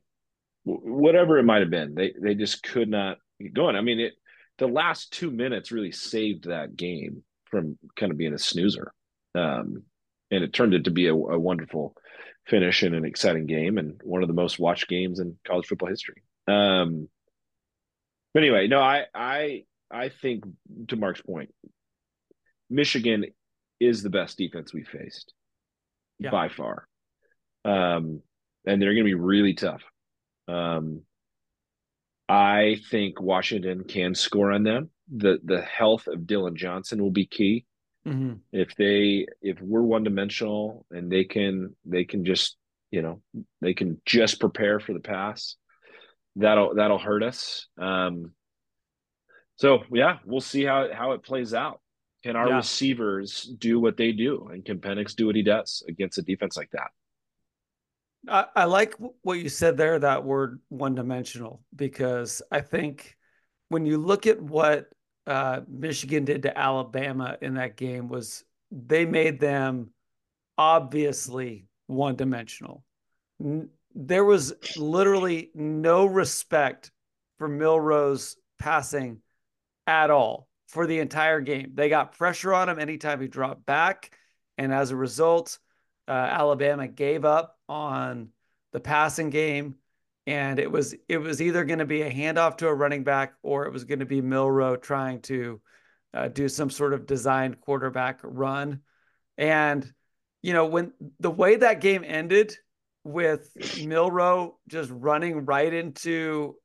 whatever 0.65 1.39
it 1.39 1.45
might 1.45 1.61
have 1.61 1.71
been, 1.71 1.95
they 1.95 2.13
they 2.21 2.35
just 2.35 2.63
could 2.63 2.89
not 2.89 3.19
get 3.41 3.55
going. 3.55 3.77
I 3.77 3.83
mean, 3.83 4.01
it 4.01 4.15
the 4.59 4.67
last 4.67 5.13
two 5.13 5.31
minutes 5.31 5.73
really 5.73 5.93
saved 5.93 6.45
that 6.45 6.77
game 6.77 7.23
from 7.51 7.79
kind 7.97 8.13
of 8.13 8.19
being 8.19 8.35
a 8.35 8.39
snoozer. 8.39 8.93
Um, 9.35 9.83
and 10.31 10.43
it 10.45 10.53
turned 10.53 10.75
it 10.75 10.85
to 10.85 10.91
be 10.91 11.09
a, 11.09 11.15
a, 11.15 11.39
wonderful 11.39 11.95
finish 12.47 12.83
and 12.83 12.95
an 12.95 13.05
exciting 13.05 13.47
game 13.47 13.79
and 13.79 14.01
one 14.05 14.23
of 14.23 14.29
the 14.29 14.35
most 14.35 14.59
watched 14.59 14.89
games 14.89 15.19
in 15.19 15.37
college 15.47 15.67
football 15.67 15.89
history. 15.89 16.23
Um, 16.47 17.09
but 18.33 18.43
anyway, 18.43 18.67
no, 18.69 18.81
I 18.81 19.05
I 19.15 19.65
I 19.91 20.09
think 20.09 20.45
to 20.89 20.97
Mark's 20.97 21.23
point, 21.23 21.51
Michigan 22.69 23.27
is 23.81 24.03
the 24.03 24.11
best 24.11 24.39
defense 24.39 24.73
we 24.73 24.85
faced 24.85 25.33
yeah. 26.19 26.31
by 26.31 26.49
far. 26.49 26.87
Um, 27.65 28.23
and 28.67 28.81
they're 28.81 28.95
going 28.95 29.05
to 29.05 29.11
be 29.11 29.15
really 29.15 29.55
tough. 29.55 29.83
Um, 30.49 31.03
I 32.29 32.81
think 32.91 33.21
Washington 33.21 33.85
can 33.85 34.15
score 34.15 34.53
on 34.53 34.63
them 34.63 34.91
the 35.13 35.39
the 35.45 35.63
health 35.63 36.07
of 36.07 36.27
Dillon 36.27 36.57
Johnson 36.57 37.03
will 37.03 37.11
be 37.11 37.27
key. 37.27 37.67
Mm-hmm. 38.07 38.35
If 38.53 38.75
they 38.77 39.27
if 39.41 39.61
we're 39.61 39.83
one 39.83 40.05
dimensional 40.05 40.87
and 40.91 41.11
they 41.11 41.25
can 41.25 41.75
they 41.85 42.05
can 42.05 42.25
just 42.25 42.57
you 42.91 43.03
know 43.03 43.21
they 43.61 43.75
can 43.75 44.01
just 44.05 44.41
prepare 44.41 44.81
for 44.81 44.93
the 44.93 45.01
pass, 45.01 45.57
that'll 46.37 46.75
that'll 46.75 46.99
hurt 46.99 47.23
us. 47.23 47.67
Um, 47.79 48.33
so 49.57 49.85
yeah, 49.93 50.19
we'll 50.25 50.41
see 50.41 50.65
how 50.65 50.89
how 50.93 51.13
it 51.13 51.23
plays 51.23 51.55
out. 51.55 51.81
Can 52.23 52.37
our 52.37 52.49
yeah. 52.49 52.57
receivers 52.57 53.43
do 53.59 53.79
what 53.79 53.97
they 53.97 54.13
do, 54.13 54.49
and 54.53 54.65
can 54.65 54.79
Penix 54.79 55.15
do 55.15 55.27
what 55.27 55.37
he 55.37 55.43
does 55.43 55.83
against 55.89 56.19
a 56.19 56.23
defense 56.23 56.57
like 56.57 56.71
that? 56.73 56.91
I, 58.29 58.47
I 58.57 58.65
like 58.65 58.95
what 59.23 59.39
you 59.39 59.49
said 59.49 59.77
there. 59.77 59.99
That 59.99 60.25
word 60.25 60.61
one 60.69 60.95
dimensional 60.95 61.63
because 61.75 62.43
I 62.51 62.61
think 62.61 63.17
when 63.69 63.87
you 63.87 63.99
look 63.99 64.27
at 64.27 64.41
what 64.41 64.89
uh, 65.27 65.61
Michigan 65.69 66.25
did 66.25 66.43
to 66.43 66.59
Alabama 66.59 67.37
in 67.41 67.55
that 67.55 67.77
game 67.77 68.09
was 68.09 68.45
they 68.71 69.05
made 69.05 69.41
them 69.41 69.91
obviously 70.59 71.67
one 71.87 72.17
dimensional. 72.17 72.85
There 73.95 74.25
was 74.25 74.55
literally 74.77 75.51
no 75.55 76.07
respect 76.07 76.91
for 77.39 77.49
Milroe's 77.49 78.37
passing 78.59 79.21
at 79.87 80.11
all 80.11 80.49
for 80.69 80.87
the 80.87 80.99
entire 80.99 81.41
game. 81.41 81.73
They 81.75 81.89
got 81.89 82.17
pressure 82.17 82.55
on 82.55 82.69
him 82.69 82.79
anytime 82.79 83.21
he 83.21 83.29
dropped 83.29 83.65
back. 83.67 84.17
And 84.59 84.73
as 84.73 84.91
a 84.91 84.97
result, 84.97 85.59
uh, 86.09 86.13
Alabama 86.13 86.89
gave 86.89 87.25
up 87.25 87.59
on 87.69 88.29
the 88.73 88.81
passing 88.81 89.31
game 89.31 89.77
and 90.27 90.59
it 90.59 90.71
was 90.71 90.95
it 91.09 91.19
was 91.19 91.43
either 91.43 91.65
going 91.65 91.79
to 91.79 91.85
be 91.85 92.03
a 92.03 92.13
handoff 92.13 92.59
to 92.59 92.69
a 92.69 92.75
running 92.75 93.05
back 93.05 93.35
or 93.43 93.67
it 93.67 93.73
was 93.73 93.85
going 93.85 93.99
to 93.99 94.07
be 94.07 94.21
Milroe 94.21 94.77
trying 94.77 95.21
to 95.23 95.61
uh, 96.15 96.29
do 96.29 96.49
some 96.49 96.71
sort 96.71 96.95
of 96.95 97.07
designed 97.07 97.61
quarterback 97.61 98.21
run. 98.23 98.81
And 99.37 99.91
you 100.43 100.53
know 100.53 100.67
when 100.67 100.93
the 101.21 101.31
way 101.31 101.57
that 101.57 101.81
game 101.81 102.05
ended 102.07 102.57
with 103.05 103.51
Milroe 103.85 104.59
just 104.69 104.91
running 104.91 105.45
right 105.45 105.73
into 105.73 106.57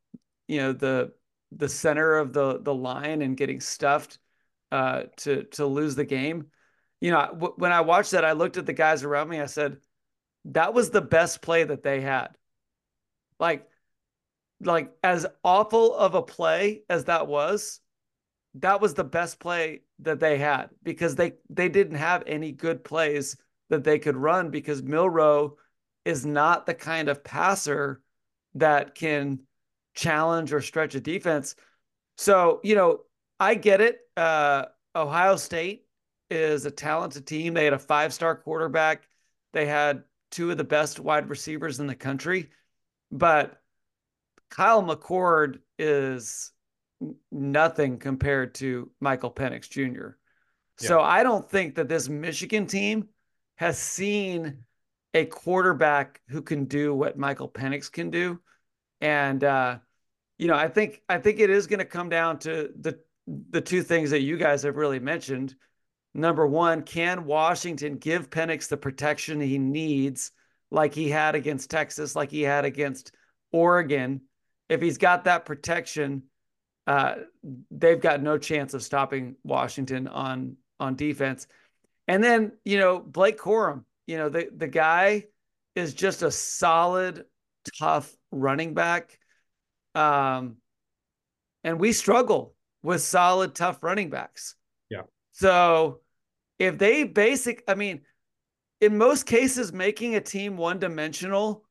you 0.47 0.57
know 0.57 0.73
the 0.73 1.11
the 1.51 1.69
center 1.69 2.17
of 2.17 2.33
the 2.33 2.59
the 2.61 2.73
line 2.73 3.21
and 3.21 3.37
getting 3.37 3.59
stuffed 3.59 4.19
uh, 4.71 5.03
to 5.17 5.43
to 5.43 5.65
lose 5.65 5.95
the 5.95 6.05
game. 6.05 6.47
You 7.01 7.11
know, 7.11 7.27
w- 7.31 7.53
when 7.57 7.71
I 7.71 7.81
watched 7.81 8.11
that, 8.11 8.25
I 8.25 8.33
looked 8.33 8.57
at 8.57 8.65
the 8.65 8.73
guys 8.73 9.03
around 9.03 9.29
me. 9.29 9.39
I 9.39 9.45
said, 9.45 9.77
"That 10.45 10.73
was 10.73 10.89
the 10.89 11.01
best 11.01 11.41
play 11.41 11.63
that 11.63 11.83
they 11.83 12.01
had." 12.01 12.29
Like, 13.39 13.67
like 14.61 14.91
as 15.03 15.25
awful 15.43 15.95
of 15.95 16.15
a 16.15 16.21
play 16.21 16.83
as 16.89 17.05
that 17.05 17.27
was, 17.27 17.79
that 18.55 18.81
was 18.81 18.93
the 18.93 19.03
best 19.03 19.39
play 19.39 19.81
that 19.99 20.19
they 20.19 20.37
had 20.37 20.69
because 20.83 21.15
they 21.15 21.33
they 21.49 21.69
didn't 21.69 21.95
have 21.95 22.23
any 22.25 22.51
good 22.51 22.83
plays 22.83 23.37
that 23.69 23.83
they 23.83 23.99
could 23.99 24.17
run 24.17 24.49
because 24.49 24.81
Milroe 24.81 25.57
is 26.05 26.25
not 26.25 26.65
the 26.65 26.73
kind 26.73 27.07
of 27.09 27.23
passer 27.23 28.01
that 28.55 28.95
can 28.95 29.39
challenge 29.93 30.53
or 30.53 30.61
stretch 30.61 30.95
a 30.95 30.99
defense. 30.99 31.55
So, 32.17 32.59
you 32.63 32.75
know, 32.75 33.01
I 33.39 33.55
get 33.55 33.81
it. 33.81 33.99
Uh, 34.17 34.65
Ohio 34.95 35.35
State 35.35 35.85
is 36.29 36.65
a 36.65 36.71
talented 36.71 37.27
team. 37.27 37.53
They 37.53 37.65
had 37.65 37.73
a 37.73 37.79
five 37.79 38.13
star 38.13 38.35
quarterback, 38.35 39.07
they 39.53 39.65
had 39.65 40.03
two 40.31 40.51
of 40.51 40.57
the 40.57 40.63
best 40.63 40.99
wide 40.99 41.29
receivers 41.29 41.79
in 41.79 41.87
the 41.87 41.95
country. 41.95 42.49
But 43.11 43.61
Kyle 44.49 44.83
McCord 44.83 45.59
is 45.77 46.51
nothing 47.31 47.97
compared 47.97 48.55
to 48.55 48.91
Michael 48.99 49.31
Penix 49.31 49.69
Jr. 49.69 50.09
So 50.77 51.01
I 51.01 51.23
don't 51.23 51.49
think 51.49 51.75
that 51.75 51.89
this 51.89 52.07
Michigan 52.07 52.65
team 52.65 53.09
has 53.55 53.77
seen 53.77 54.63
a 55.13 55.25
quarterback 55.25 56.21
who 56.29 56.41
can 56.41 56.65
do 56.65 56.93
what 56.93 57.17
Michael 57.17 57.49
Penix 57.49 57.91
can 57.91 58.09
do. 58.09 58.39
And 59.01 59.43
uh, 59.43 59.79
you 60.37 60.47
know, 60.47 60.55
I 60.55 60.69
think 60.69 61.01
I 61.09 61.17
think 61.17 61.39
it 61.39 61.49
is 61.49 61.67
going 61.67 61.79
to 61.79 61.85
come 61.85 62.09
down 62.09 62.39
to 62.39 62.69
the 62.79 62.99
the 63.27 63.61
two 63.61 63.83
things 63.83 64.11
that 64.11 64.21
you 64.21 64.37
guys 64.37 64.63
have 64.63 64.77
really 64.77 64.99
mentioned. 64.99 65.55
Number 66.13 66.47
one, 66.47 66.83
can 66.83 67.25
Washington 67.25 67.97
give 67.97 68.29
Penix 68.29 68.67
the 68.67 68.77
protection 68.77 69.39
he 69.39 69.59
needs, 69.59 70.31
like 70.71 70.93
he 70.93 71.09
had 71.09 71.35
against 71.35 71.69
Texas, 71.69 72.15
like 72.15 72.31
he 72.31 72.41
had 72.41 72.65
against 72.65 73.11
Oregon? 73.51 74.21
If 74.67 74.81
he's 74.81 74.97
got 74.97 75.23
that 75.23 75.45
protection, 75.45 76.23
uh, 76.87 77.15
they've 77.71 77.99
got 77.99 78.21
no 78.21 78.37
chance 78.37 78.73
of 78.73 78.83
stopping 78.83 79.35
Washington 79.43 80.07
on 80.07 80.57
on 80.79 80.95
defense. 80.95 81.47
And 82.07 82.23
then, 82.23 82.53
you 82.65 82.79
know, 82.79 82.99
Blake 82.99 83.37
Corum, 83.37 83.83
you 84.07 84.17
know, 84.17 84.29
the, 84.29 84.49
the 84.55 84.67
guy 84.67 85.25
is 85.75 85.93
just 85.93 86.23
a 86.23 86.31
solid, 86.31 87.25
tough 87.77 88.11
running 88.31 88.73
back. 88.73 89.17
Um, 89.93 90.55
and 91.63 91.79
we 91.79 91.93
struggle 91.93 92.55
with 92.81 93.01
solid, 93.01 93.53
tough 93.53 93.83
running 93.83 94.09
backs. 94.09 94.55
Yeah. 94.89 95.03
So 95.33 95.99
if 96.57 96.77
they 96.77 97.03
basic, 97.03 97.63
I 97.67 97.75
mean, 97.75 98.01
in 98.81 98.97
most 98.97 99.25
cases, 99.25 99.73
making 99.73 100.15
a 100.15 100.21
team 100.21 100.57
one 100.57 100.79
dimensional 100.79 101.65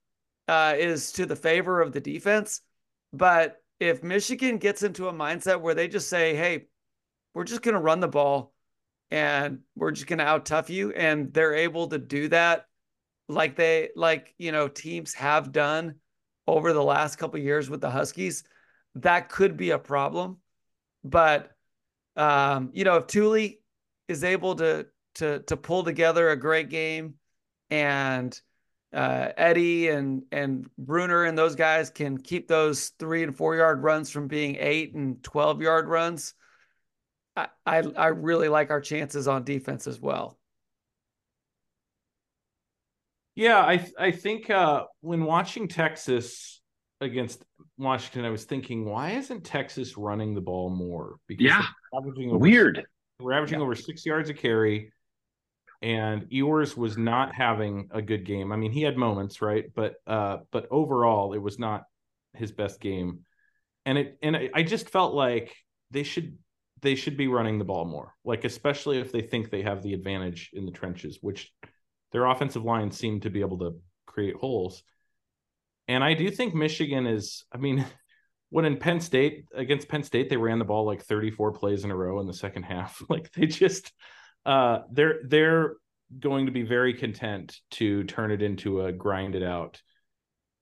uh, 0.47 0.75
is 0.77 1.13
to 1.13 1.27
the 1.27 1.37
favor 1.37 1.81
of 1.81 1.93
the 1.93 2.01
defense. 2.01 2.61
But 3.13 3.63
if 3.81 4.03
Michigan 4.03 4.59
gets 4.59 4.83
into 4.83 5.09
a 5.09 5.13
mindset 5.13 5.61
where 5.61 5.75
they 5.75 5.89
just 5.89 6.09
say, 6.09 6.35
hey, 6.35 6.67
we're 7.35 7.45
just 7.45 7.63
going 7.63 7.75
to 7.75 7.81
run 7.81 8.01
the 8.01 8.09
ball 8.09 8.53
and 9.11 9.61
we're 9.75 9.91
just 9.91 10.07
going 10.07 10.19
to 10.19 10.25
out 10.25 10.45
tough 10.45 10.71
you 10.71 10.93
and 10.93 11.33
they're 11.33 11.55
able 11.55 11.89
to 11.89 11.99
do 11.99 12.29
that 12.29 12.67
like 13.29 13.57
they 13.57 13.91
like 13.95 14.35
you 14.39 14.53
know 14.53 14.69
teams 14.69 15.15
have 15.15 15.53
done 15.53 15.95
over 16.47 16.73
the 16.73 16.83
last 16.83 17.17
couple 17.17 17.39
years 17.39 17.71
with 17.71 17.81
the 17.81 17.91
huskies 17.91 18.45
that 18.95 19.29
could 19.29 19.57
be 19.57 19.71
a 19.71 19.79
problem 19.79 20.39
but 21.05 21.51
um 22.17 22.71
you 22.73 22.85
know 22.85 22.97
if 22.97 23.07
Tuli 23.07 23.61
is 24.09 24.25
able 24.25 24.57
to 24.57 24.87
to 25.19 25.41
to 25.41 25.57
pull 25.57 25.85
together 25.85 26.31
a 26.31 26.37
great 26.37 26.69
game 26.69 27.15
and 27.71 28.41
uh, 28.93 29.29
Eddie 29.37 29.89
and 29.89 30.23
and 30.33 30.69
Bruener 30.81 31.29
and 31.29 31.37
those 31.37 31.55
guys 31.55 31.91
can 31.91 32.19
keep 32.19 32.49
those 32.49 32.89
three 32.99 33.23
and 33.23 33.37
four 33.37 33.55
yard 33.57 33.83
runs 33.83 34.11
from 34.11 34.29
being 34.29 34.57
eight 34.59 34.95
and 34.95 35.23
twelve 35.23 35.61
yard 35.61 35.89
runs 35.89 36.35
I, 37.67 37.83
I, 37.97 38.07
really 38.09 38.49
like 38.49 38.71
our 38.71 38.81
chances 38.81 39.29
on 39.29 39.45
defense 39.45 39.87
as 39.87 40.01
well. 40.01 40.39
Yeah, 43.35 43.59
I 43.59 43.87
I 43.99 44.11
think 44.11 44.51
uh, 44.51 44.85
when 45.01 45.25
watching 45.25 45.69
Texas 45.69 46.61
against 47.01 47.45
Washington, 47.77 48.25
I 48.25 48.31
was 48.31 48.45
thinking, 48.45 48.85
why 48.85 49.13
isn't 49.13 49.45
Texas 49.45 49.97
running 49.97 50.35
the 50.35 50.41
ball 50.41 50.71
more? 50.71 51.17
Because 51.29 51.45
yeah, 51.45 51.65
averaging 51.97 52.31
over, 52.31 52.39
weird. 52.39 52.85
We're 53.21 53.35
averaging 53.35 53.61
yeah. 53.61 53.65
over 53.65 53.77
six 53.77 54.05
yards 54.05 54.29
a 54.29 54.35
carry, 54.35 54.93
and 55.81 56.27
Ewers 56.31 56.77
was 56.77 56.99
not 56.99 57.35
having 57.35 57.89
a 57.93 58.03
good 58.03 58.25
game. 58.25 58.53
I 58.53 58.57
mean, 58.57 58.73
he 58.73 58.83
had 58.83 58.97
moments, 58.97 59.41
right? 59.41 59.67
But 59.75 59.97
uh, 60.07 60.39
but 60.51 60.67
overall, 60.71 61.35
it 61.35 61.43
was 61.43 61.59
not 61.59 61.85
his 62.35 62.53
best 62.53 62.81
game, 62.81 63.21
and 63.87 63.99
it 63.99 64.19
and 64.23 64.37
I 64.55 64.63
just 64.63 64.91
felt 64.91 65.15
like 65.15 65.55
they 65.91 66.03
should 66.03 66.37
they 66.83 66.95
should 66.95 67.17
be 67.17 67.29
running 67.29 67.59
the 67.59 67.65
ball 67.65 67.85
more, 67.85 68.15
like 68.25 68.45
especially 68.45 68.99
if 68.99 69.13
they 69.13 69.21
think 69.21 69.51
they 69.51 69.63
have 69.63 69.83
the 69.83 69.95
advantage 69.95 70.51
in 70.53 70.67
the 70.67 70.73
trenches, 70.73 71.19
which 71.21 71.53
their 72.13 72.27
offensive 72.27 72.65
line 72.65 72.91
seemed 72.91 73.23
to 73.23 73.31
be 73.31 73.41
able 73.41 73.59
to 73.59 73.81
create 74.07 74.37
holes. 74.37 74.83
And 75.87 76.05
I 76.05 76.15
do 76.15 76.31
think 76.31 76.55
Michigan 76.55 77.07
is, 77.07 77.45
I 77.53 77.59
mean, 77.59 77.85
when 78.51 78.65
in 78.65 78.79
Penn 78.79 79.01
State 79.01 79.45
against 79.55 79.89
Penn 79.89 80.03
State, 80.03 80.31
they 80.31 80.37
ran 80.37 80.59
the 80.59 80.65
ball 80.65 80.87
like 80.87 81.03
34 81.03 81.53
plays 81.53 81.85
in 81.85 81.91
a 81.91 81.97
row 81.97 82.21
in 82.21 82.27
the 82.27 82.35
second 82.35 82.65
half. 82.65 83.03
Like 83.09 83.31
they 83.33 83.47
just 83.47 83.93
uh 84.49 84.83
they're 84.91 85.21
they're 85.25 85.75
going 86.19 86.47
to 86.47 86.53
be 86.53 86.63
very 86.63 86.95
content 86.95 87.61
to 87.71 88.03
turn 88.05 88.33
it 88.33 88.43
into 88.43 88.81
a 88.81 88.93
grind 88.93 89.35
it 89.35 89.43
out 89.43 89.81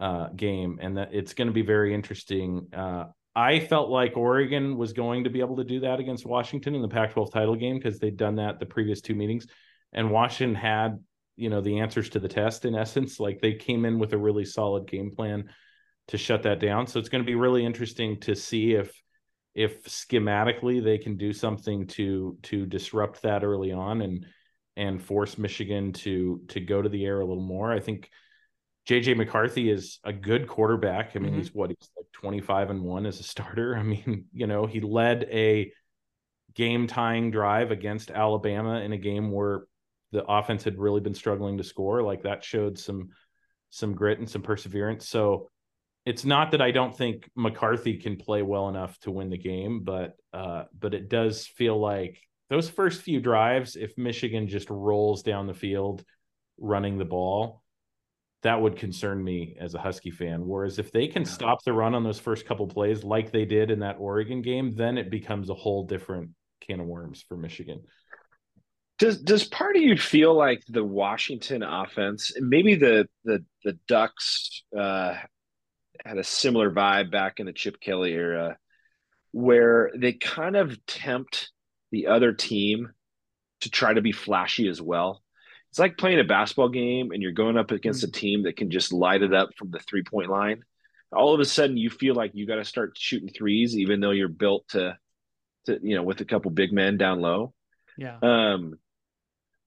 uh 0.01 0.29
game 0.37 0.79
and 0.83 0.99
that 0.99 1.15
it's 1.15 1.33
going 1.33 1.47
to 1.47 1.55
be 1.55 1.63
very 1.63 1.95
interesting 1.95 2.67
uh 2.77 3.05
I 3.37 3.61
felt 3.61 3.91
like 3.91 4.17
Oregon 4.17 4.79
was 4.79 4.95
going 4.95 5.25
to 5.25 5.31
be 5.31 5.41
able 5.41 5.57
to 5.57 5.65
do 5.65 5.81
that 5.81 6.01
against 6.01 6.25
Washington 6.25 6.75
in 6.75 6.81
the 6.81 6.89
Pac 6.89 7.13
12 7.13 7.31
title 7.31 7.55
game 7.55 7.77
because 7.77 7.99
they'd 7.99 8.17
done 8.17 8.37
that 8.37 8.59
the 8.59 8.65
previous 8.65 9.03
two 9.03 9.15
meetings. 9.15 9.47
And 9.93 10.11
Washington 10.11 10.55
had, 10.55 10.99
you 11.37 11.51
know, 11.51 11.61
the 11.61 11.81
answers 11.81 12.09
to 12.11 12.19
the 12.19 12.29
test 12.29 12.65
in 12.65 12.75
essence. 12.85 13.21
Like 13.21 13.43
they 13.43 13.53
came 13.53 13.85
in 13.85 13.99
with 13.99 14.15
a 14.15 14.19
really 14.19 14.47
solid 14.47 14.89
game 14.89 15.11
plan 15.11 15.51
to 16.09 16.17
shut 16.17 16.45
that 16.45 16.61
down. 16.61 16.87
So 16.87 16.99
it's 16.99 17.11
going 17.11 17.23
to 17.23 17.27
be 17.27 17.35
really 17.35 17.63
interesting 17.63 18.19
to 18.21 18.35
see 18.35 18.73
if 18.73 18.91
if 19.57 19.83
schematically 19.85 20.85
they 20.85 20.99
can 20.99 21.17
do 21.17 21.33
something 21.33 21.87
to 21.87 22.37
to 22.43 22.67
disrupt 22.67 23.23
that 23.23 23.43
early 23.43 23.73
on 23.73 24.03
and 24.03 24.27
and 24.77 25.03
force 25.03 25.39
Michigan 25.39 25.95
to 25.95 26.43
to 26.49 26.61
go 26.61 26.83
to 26.83 26.91
the 26.91 27.05
air 27.07 27.21
a 27.21 27.25
little 27.25 27.43
more. 27.43 27.73
I 27.73 27.81
think 27.81 28.11
JJ 28.87 29.17
McCarthy 29.17 29.71
is 29.71 29.99
a 30.05 30.13
good 30.13 30.47
quarterback. 30.47 31.17
I 31.17 31.21
mean, 31.21 31.31
mm-hmm. 31.31 31.39
he's 31.39 31.55
what 31.55 31.71
he's 31.71 31.89
like 31.97 32.07
25 32.13 32.71
and 32.71 32.83
1 32.83 33.07
as 33.07 33.19
a 33.19 33.23
starter. 33.23 33.75
I 33.79 33.83
mean, 33.83 34.27
you 34.33 34.47
know, 34.47 34.67
he 34.67 34.81
led 34.81 35.27
a 35.33 35.73
game 36.55 36.87
tying 36.87 37.31
drive 37.31 37.71
against 37.71 38.11
Alabama 38.11 38.81
in 38.81 38.93
a 38.93 38.99
game 38.99 39.33
where 39.33 39.65
the 40.13 40.25
offense 40.25 40.65
had 40.65 40.79
really 40.79 41.01
been 41.01 41.15
struggling 41.15 41.57
to 41.57 41.65
score. 41.65 42.03
Like 42.03 42.25
that 42.25 42.45
showed 42.45 42.79
some 42.79 43.09
some 43.71 43.95
grit 43.95 44.19
and 44.19 44.29
some 44.29 44.43
perseverance. 44.43 45.09
So 45.09 45.49
it's 46.07 46.25
not 46.25 46.53
that 46.53 46.63
I 46.63 46.71
don't 46.71 46.97
think 46.97 47.29
McCarthy 47.37 47.99
can 47.99 48.17
play 48.17 48.41
well 48.41 48.69
enough 48.69 48.99
to 49.01 49.11
win 49.11 49.29
the 49.29 49.37
game, 49.37 49.81
but 49.85 50.17
uh 50.33 50.65
but 50.79 50.95
it 50.95 51.09
does 51.09 51.47
feel 51.47 51.79
like 51.79 52.21
those 52.49 52.71
first 52.71 53.03
few 53.03 53.21
drives 53.21 53.77
if 53.77 53.99
Michigan 53.99 54.49
just 54.49 54.71
rolls 54.71 55.23
down 55.23 55.47
the 55.47 55.55
field 55.55 56.05
running 56.59 56.97
the 56.97 57.05
ball, 57.05 57.63
that 58.43 58.61
would 58.61 58.77
concern 58.77 59.23
me 59.23 59.57
as 59.61 59.75
a 59.75 59.81
Husky 59.81 60.13
fan. 60.13 60.47
Whereas 60.47 60.79
if 60.79 60.93
they 60.93 61.09
can 61.09 61.23
yeah. 61.23 61.29
stop 61.29 61.65
the 61.65 61.73
run 61.73 61.95
on 61.95 62.05
those 62.05 62.21
first 62.21 62.47
couple 62.47 62.69
plays 62.69 63.03
like 63.03 63.33
they 63.33 63.45
did 63.45 63.73
in 63.73 63.81
that 63.81 63.97
Oregon 63.99 64.41
game, 64.41 64.75
then 64.77 64.97
it 64.99 65.11
becomes 65.11 65.51
a 65.51 65.55
whole 65.55 65.85
different 65.85 66.31
can 66.61 66.81
of 66.81 66.87
worms 66.87 67.25
for 67.29 67.37
Michigan. 67.37 67.83
Does 68.99 69.21
does 69.21 69.45
part 69.45 69.77
of 69.77 69.83
you 69.83 69.99
feel 69.99 70.35
like 70.35 70.63
the 70.69 70.85
Washington 70.85 71.63
offense, 71.63 72.33
maybe 72.39 72.77
the 72.77 73.07
the 73.25 73.45
the 73.65 73.79
Ducks 73.89 74.63
uh, 74.79 75.17
had 76.05 76.19
a 76.19 76.25
similar 76.25 76.71
vibe 76.71 77.11
back 77.11 77.41
in 77.41 77.47
the 77.47 77.53
Chip 77.53 77.81
Kelly 77.81 78.13
era, 78.13 78.59
where 79.33 79.91
they 79.97 80.13
kind 80.13 80.57
of 80.57 80.85
tempt 80.87 81.51
the 81.93 82.09
other 82.09 82.33
team 82.33 82.93
to 83.61 83.71
try 83.71 83.93
to 83.93 84.03
be 84.03 84.13
flashy 84.13 84.69
as 84.69 84.83
well 84.83 85.23
it's 85.77 85.79
like 85.79 85.99
playing 85.99 86.21
a 86.21 86.25
basketball 86.25 86.71
game 86.71 87.11
and 87.11 87.23
you're 87.23 87.33
going 87.33 87.59
up 87.59 87.71
against 87.71 88.03
a 88.03 88.09
mm. 88.09 88.15
team 88.15 88.43
that 88.45 88.57
can 88.57 88.71
just 88.71 88.95
light 88.95 89.21
it 89.21 89.35
up 89.35 89.51
from 89.59 89.71
the 89.71 89.79
three 89.79 90.03
point 90.03 90.31
line. 90.31 90.63
All 91.13 91.35
of 91.35 91.41
a 91.41 91.45
sudden, 91.45 91.77
you 91.77 91.91
feel 91.91 92.15
like 92.15 92.31
you 92.33 92.47
got 92.47 92.57
to 92.57 92.65
start 92.65 92.97
shooting 92.97 93.29
threes, 93.29 93.77
even 93.77 94.01
though 94.01 94.13
you're 94.13 94.29
built 94.29 94.67
to, 94.69 94.97
to 95.67 95.79
you 95.83 95.95
know, 95.95 96.03
with 96.03 96.23
a 96.23 96.25
couple 96.25 96.51
big 96.51 96.73
men 96.73 96.97
down 96.97 97.21
low. 97.21 97.53
Yeah. 97.99 98.17
Um, 98.23 98.79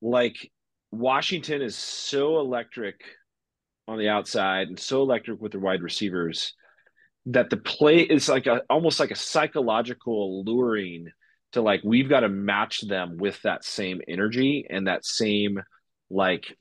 like 0.02 0.52
Washington 0.92 1.62
is 1.62 1.76
so 1.76 2.40
electric 2.40 3.02
on 3.90 3.98
the 3.98 4.10
outside 4.10 4.68
and 4.68 4.80
so 4.80 5.02
electric 5.02 5.42
with 5.42 5.52
their 5.52 5.62
wide 5.62 5.82
receivers 5.82 6.54
that 7.26 7.50
the 7.50 7.58
play 7.58 8.00
is 8.00 8.30
like 8.30 8.48
a 8.48 8.62
almost 8.70 9.00
like 9.00 9.12
a 9.12 9.16
psychological 9.16 10.44
luring 10.44 11.08
to 11.52 11.62
like 11.62 11.82
we've 11.84 12.10
got 12.10 12.22
to 12.22 12.30
match 12.30 12.82
them 12.82 13.18
with 13.18 13.42
that 13.42 13.64
same 13.64 14.02
energy 14.08 14.66
and 14.70 14.88
that 14.88 15.06
same 15.06 15.62
like 16.10 16.56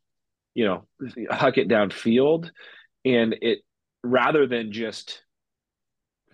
you 0.55 0.65
know 0.65 0.87
huck 1.31 1.59
it 1.59 1.69
downfield. 1.69 2.51
And 3.05 3.37
it 3.41 3.61
rather 4.03 4.47
than 4.47 4.73
just 4.73 5.23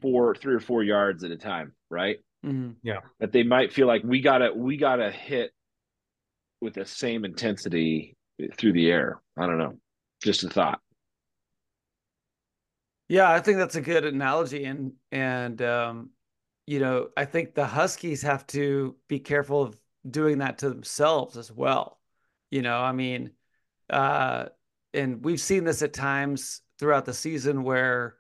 four 0.01 0.35
three 0.35 0.55
or 0.55 0.61
four 0.61 0.83
yards 0.83 1.25
at 1.25 1.31
a 1.31 1.37
time 1.37 1.73
right? 1.91 2.19
Mm-hmm. 2.45 2.73
yeah. 2.83 3.01
That 3.21 3.33
they 3.33 3.43
might 3.43 3.73
feel 3.73 3.87
like 3.87 4.03
we 4.05 4.21
gotta 4.21 4.53
we 4.55 4.77
gotta 4.77 5.11
hit 5.11 5.51
with 6.61 6.75
the 6.75 6.87
same 6.87 7.25
intensity 7.25 8.17
through 8.57 8.73
the 8.73 8.91
air. 8.91 9.21
I 9.39 9.47
don't 9.47 9.59
know. 9.59 9.79
Just 10.23 10.45
a 10.45 10.49
thought 10.49 10.81
Yeah, 13.15 13.31
I 13.31 13.39
think 13.39 13.59
that's 13.59 13.77
a 13.77 13.81
good 13.81 14.05
analogy, 14.05 14.65
and 14.65 14.95
and 15.13 15.63
um, 15.63 16.11
you 16.67 16.81
know, 16.81 17.11
I 17.17 17.25
think 17.27 17.55
the 17.55 17.65
Huskies 17.65 18.23
have 18.23 18.45
to 18.49 18.97
be 19.07 19.21
careful 19.21 19.63
of 19.63 19.79
doing 20.11 20.39
that 20.39 20.59
to 20.59 20.69
themselves 20.69 21.37
as 21.37 21.53
well. 21.53 22.01
You 22.51 22.63
know, 22.63 22.77
I 22.77 22.91
mean, 22.91 23.31
uh, 23.89 24.47
and 24.93 25.25
we've 25.25 25.41
seen 25.41 25.63
this 25.63 25.81
at 25.83 25.93
times 25.93 26.63
throughout 26.81 27.05
the 27.05 27.15
season 27.15 27.63
where, 27.63 28.17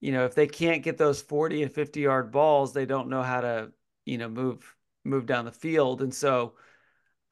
you 0.00 0.12
know, 0.12 0.26
if 0.26 0.36
they 0.36 0.46
can't 0.46 0.84
get 0.84 0.96
those 0.96 1.20
40 1.20 1.64
and 1.64 1.72
50 1.72 1.98
yard 2.00 2.30
balls, 2.30 2.72
they 2.72 2.86
don't 2.86 3.08
know 3.08 3.24
how 3.24 3.40
to, 3.40 3.72
you 4.06 4.16
know, 4.18 4.28
move 4.28 4.76
move 5.04 5.26
down 5.26 5.44
the 5.44 5.50
field. 5.52 6.02
And 6.02 6.14
so 6.14 6.54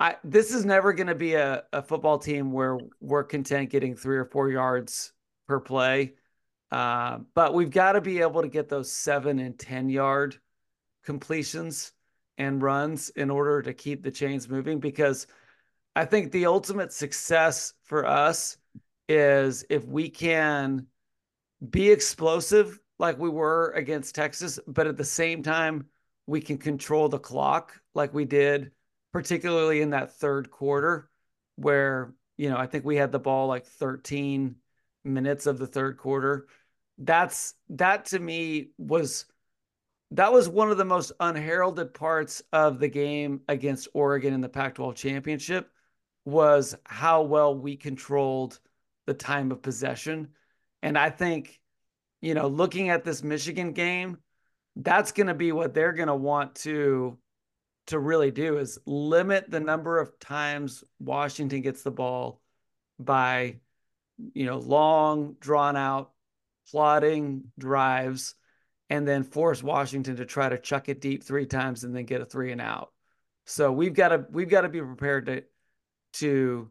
I 0.01 0.16
this 0.24 0.55
is 0.55 0.64
never 0.64 0.92
going 0.92 1.09
to 1.09 1.14
be 1.14 1.34
a, 1.34 1.64
a 1.72 1.82
football 1.82 2.18
team 2.18 2.53
where 2.53 2.78
we're 3.01 3.24
content 3.24 3.70
getting 3.70 3.96
three 3.96 4.16
or 4.18 4.24
four 4.24 4.51
yards 4.51 5.12
per 5.46 5.61
play. 5.61 6.14
Uh, 6.71 7.19
but 7.35 7.55
we've 7.55 7.71
got 7.71 7.93
to 7.93 8.01
be 8.01 8.21
able 8.21 8.43
to 8.43 8.49
get 8.49 8.69
those 8.69 8.91
seven 8.93 9.39
and 9.39 9.59
10 9.59 9.89
yard 9.89 10.37
completions 11.05 11.93
and 12.37 12.62
runs 12.62 13.09
in 13.11 13.31
order 13.31 13.62
to 13.62 13.73
keep 13.73 14.03
the 14.03 14.11
chains 14.11 14.49
moving 14.49 14.79
because 14.79 15.27
I 15.97 16.05
think 16.05 16.31
the 16.31 16.47
ultimate 16.47 16.93
success 16.93 17.75
for 17.83 18.07
us 18.07 18.59
is 19.09 19.64
if 19.71 19.87
we 19.87 20.09
can 20.11 20.87
be 21.71 21.91
explosive 21.91 22.79
like 22.99 23.19
we 23.19 23.31
were 23.31 23.73
against 23.73 24.14
Texas, 24.14 24.59
but 24.66 24.87
at 24.87 24.97
the 24.97 25.05
same 25.05 25.43
time, 25.43 25.87
we 26.27 26.41
can 26.41 26.59
control 26.59 27.09
the 27.09 27.19
clock 27.19 27.81
like 27.95 28.12
we 28.12 28.25
did, 28.25 28.71
particularly 29.12 29.81
in 29.81 29.91
that 29.91 30.12
third 30.12 30.51
quarter, 30.51 31.09
where, 31.57 32.12
you 32.37 32.51
know, 32.51 32.57
I 32.57 32.66
think 32.66 32.85
we 32.85 32.97
had 32.97 33.12
the 33.12 33.19
ball 33.19 33.47
like 33.47 33.64
13 33.64 34.57
minutes 35.09 35.47
of 35.47 35.59
the 35.59 35.67
third 35.67 35.97
quarter. 35.99 36.47
That's 36.99 37.55
that 37.71 38.07
to 38.07 38.19
me 38.19 38.71
was 38.79 39.27
that 40.13 40.33
was 40.33 40.49
one 40.49 40.71
of 40.71 40.79
the 40.79 40.85
most 40.85 41.13
unheralded 41.21 41.93
parts 41.95 42.43
of 42.53 42.79
the 42.79 42.89
game 42.89 43.43
against 43.49 43.89
Oregon 43.93 44.33
in 44.33 44.41
the 44.41 44.49
Pac 44.49 44.77
12 44.77 44.95
championship 44.95 45.71
was 46.25 46.75
how 46.85 47.23
well 47.23 47.55
we 47.55 47.77
controlled 47.77 48.59
the 49.07 49.15
time 49.15 49.51
of 49.51 49.63
possession. 49.63 50.29
And 50.83 50.97
I 50.97 51.11
think, 51.11 51.61
you 52.21 52.35
know, 52.35 52.49
looking 52.49 52.89
at 52.91 53.05
this 53.05 53.23
Michigan 53.23 53.73
game, 53.73 54.19
that's 54.77 55.13
going 55.13 55.27
to 55.27 55.35
be 55.35 55.53
what 55.53 55.75
they're 55.75 55.93
going 55.93 56.09
to 56.09 56.15
want 56.15 56.55
to 56.57 57.19
to 57.89 57.99
really 57.99 58.31
do 58.31 58.59
is 58.59 58.79
limit 58.85 59.51
the 59.51 59.61
number 59.61 59.99
of 59.99 60.19
times 60.19 60.85
Washington 61.01 61.63
gets 61.63 61.83
the 61.83 61.91
ball 61.91 62.43
by 62.99 63.57
you 64.35 64.47
know 64.47 64.59
long 64.59 65.37
drawn 65.41 65.77
out 65.77 66.12
plotting 66.71 67.45
drives 67.59 68.35
and 68.91 69.07
then 69.07 69.23
force 69.23 69.62
Washington 69.62 70.16
to 70.16 70.25
try 70.25 70.49
to 70.49 70.59
chuck 70.59 70.89
it 70.89 71.01
deep 71.01 71.23
three 71.23 71.47
times 71.47 71.85
and 71.85 71.95
then 71.95 72.05
get 72.05 72.21
a 72.21 72.25
three 72.25 72.53
and 72.53 72.61
out. 72.61 72.93
So 73.45 73.73
we've 73.73 73.95
got 73.95 74.09
to 74.09 74.27
we've 74.31 74.49
got 74.49 74.62
to 74.62 74.69
be 74.69 74.81
prepared 74.81 75.27
to 75.27 75.43
to 76.14 76.71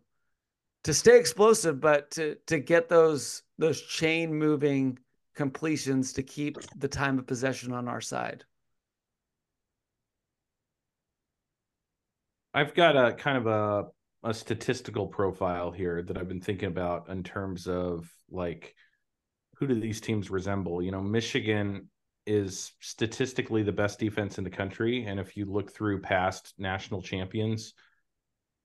to 0.84 0.94
stay 0.94 1.20
explosive, 1.20 1.80
but 1.80 2.12
to 2.12 2.36
to 2.48 2.60
get 2.60 2.90
those 2.90 3.44
those 3.58 3.82
chain 3.82 4.34
moving 4.34 5.00
completions 5.36 6.14
to 6.14 6.24
keep 6.24 6.58
the 6.76 6.88
time 6.88 7.20
of 7.20 7.28
possession 7.28 7.72
on 7.72 7.88
our 7.88 8.02
side. 8.02 8.44
I've 12.54 12.74
got 12.74 12.96
a 12.96 13.14
kind 13.14 13.38
of 13.38 13.48
a 13.48 13.88
a 14.28 14.34
statistical 14.34 15.08
profile 15.08 15.72
here 15.72 16.04
that 16.04 16.18
I've 16.18 16.28
been 16.28 16.42
thinking 16.42 16.68
about 16.68 17.08
in 17.08 17.24
terms 17.24 17.66
of 17.66 18.12
like 18.30 18.76
who 19.56 19.68
do 19.68 19.80
these 19.80 20.02
teams 20.02 20.30
resemble? 20.30 20.84
You 20.84 20.92
know, 20.92 21.02
Michigan 21.02 21.90
is 22.26 22.74
statistically 22.82 23.64
the 23.64 23.72
best 23.72 24.00
defense 24.00 24.38
in 24.38 24.44
the 24.44 24.50
country. 24.50 25.06
And 25.06 25.18
if 25.18 25.38
you 25.38 25.46
look 25.46 25.72
through 25.72 26.02
past 26.02 26.54
national 26.58 27.02
champions, 27.02 27.74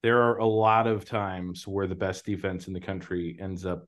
there 0.02 0.20
are 0.20 0.38
a 0.38 0.46
lot 0.46 0.88
of 0.88 1.04
times 1.04 1.66
where 1.66 1.86
the 1.86 1.94
best 1.94 2.26
defense 2.26 2.66
in 2.66 2.72
the 2.72 2.80
country 2.80 3.38
ends 3.40 3.64
up 3.64 3.86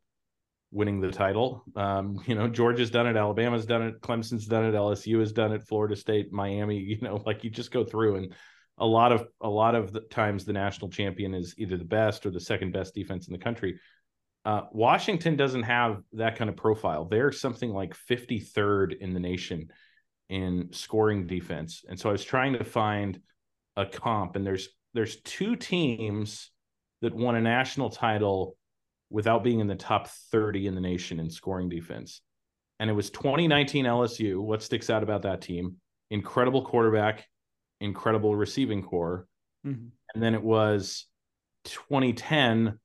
winning 0.70 1.00
the 1.00 1.10
title. 1.10 1.64
Um, 1.74 2.22
you 2.26 2.36
know, 2.36 2.46
Georgia's 2.46 2.90
done 2.90 3.08
it, 3.08 3.16
Alabama's 3.16 3.66
done 3.66 3.82
it, 3.82 4.00
Clemson's 4.00 4.46
done 4.46 4.64
it, 4.64 4.74
LSU 4.74 5.18
has 5.18 5.32
done 5.32 5.52
it, 5.52 5.66
Florida 5.66 5.96
State, 5.96 6.32
Miami, 6.32 6.78
you 6.78 7.00
know, 7.00 7.20
like 7.26 7.42
you 7.42 7.50
just 7.50 7.72
go 7.72 7.84
through 7.84 8.14
and 8.14 8.34
a 8.78 8.86
lot 8.86 9.12
of 9.12 9.26
a 9.40 9.48
lot 9.48 9.74
of 9.74 9.92
the 9.92 10.00
times 10.00 10.44
the 10.44 10.52
national 10.52 10.90
champion 10.90 11.34
is 11.34 11.54
either 11.58 11.76
the 11.76 11.84
best 11.84 12.26
or 12.26 12.30
the 12.30 12.40
second 12.40 12.72
best 12.72 12.94
defense 12.94 13.28
in 13.28 13.32
the 13.32 13.38
country. 13.38 13.78
Uh, 14.44 14.62
Washington 14.72 15.36
doesn't 15.36 15.62
have 15.62 16.02
that 16.12 16.36
kind 16.36 16.50
of 16.50 16.56
profile. 16.56 17.06
They're 17.06 17.32
something 17.32 17.70
like 17.70 17.96
53rd 18.10 18.98
in 18.98 19.14
the 19.14 19.20
nation 19.20 19.70
in 20.28 20.68
scoring 20.72 21.26
defense. 21.26 21.82
And 21.88 21.98
so 21.98 22.08
I 22.08 22.12
was 22.12 22.24
trying 22.24 22.52
to 22.54 22.64
find 22.64 23.20
a 23.76 23.86
comp, 23.86 24.36
and 24.36 24.46
there's 24.46 24.68
there's 24.92 25.20
two 25.22 25.56
teams 25.56 26.50
that 27.00 27.14
won 27.14 27.36
a 27.36 27.40
national 27.40 27.90
title 27.90 28.56
without 29.10 29.44
being 29.44 29.60
in 29.60 29.66
the 29.66 29.74
top 29.74 30.08
30 30.08 30.66
in 30.66 30.74
the 30.74 30.80
nation 30.80 31.20
in 31.20 31.30
scoring 31.30 31.68
defense. 31.68 32.20
And 32.80 32.90
it 32.90 32.94
was 32.94 33.10
2019 33.10 33.84
LSU. 33.84 34.40
What 34.40 34.62
sticks 34.62 34.90
out 34.90 35.02
about 35.02 35.22
that 35.22 35.40
team? 35.40 35.76
Incredible 36.10 36.64
quarterback, 36.64 37.26
incredible 37.84 38.34
receiving 38.34 38.82
corps. 38.82 39.26
Mm-hmm. 39.66 39.86
And 40.14 40.22
then 40.22 40.34
it 40.34 40.42
was 40.42 41.06
2010 41.64 42.78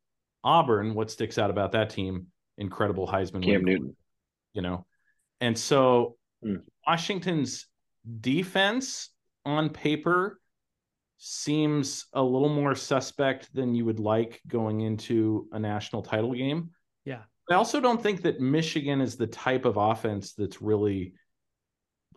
Auburn, 0.44 0.94
what 0.94 1.12
sticks 1.12 1.38
out 1.38 1.50
about 1.50 1.74
that 1.74 1.90
team? 1.90 2.28
Incredible 2.58 3.08
Heisman. 3.08 3.44
Cam 3.44 3.64
Newton. 3.64 3.96
You 4.54 4.62
know, 4.62 4.86
and 5.42 5.58
so 5.58 6.18
mm. 6.44 6.62
Washington's 6.88 7.68
defense 8.20 9.10
on 9.46 9.70
paper 9.70 10.40
seems 11.18 12.06
a 12.14 12.24
little 12.24 12.50
more 12.50 12.74
suspect 12.74 13.54
than 13.54 13.76
you 13.76 13.86
would 13.86 14.00
like 14.00 14.42
going 14.48 14.82
into 14.82 15.48
a 15.52 15.60
national 15.60 16.02
title 16.02 16.34
game. 16.34 16.72
Yeah. 17.06 17.22
I 17.52 17.56
also 17.56 17.80
don't 17.80 18.02
think 18.02 18.22
that 18.24 18.40
Michigan 18.40 19.02
is 19.02 19.18
the 19.18 19.28
type 19.28 19.66
of 19.66 19.78
offense 19.78 20.34
that's 20.34 20.62
really 20.62 21.14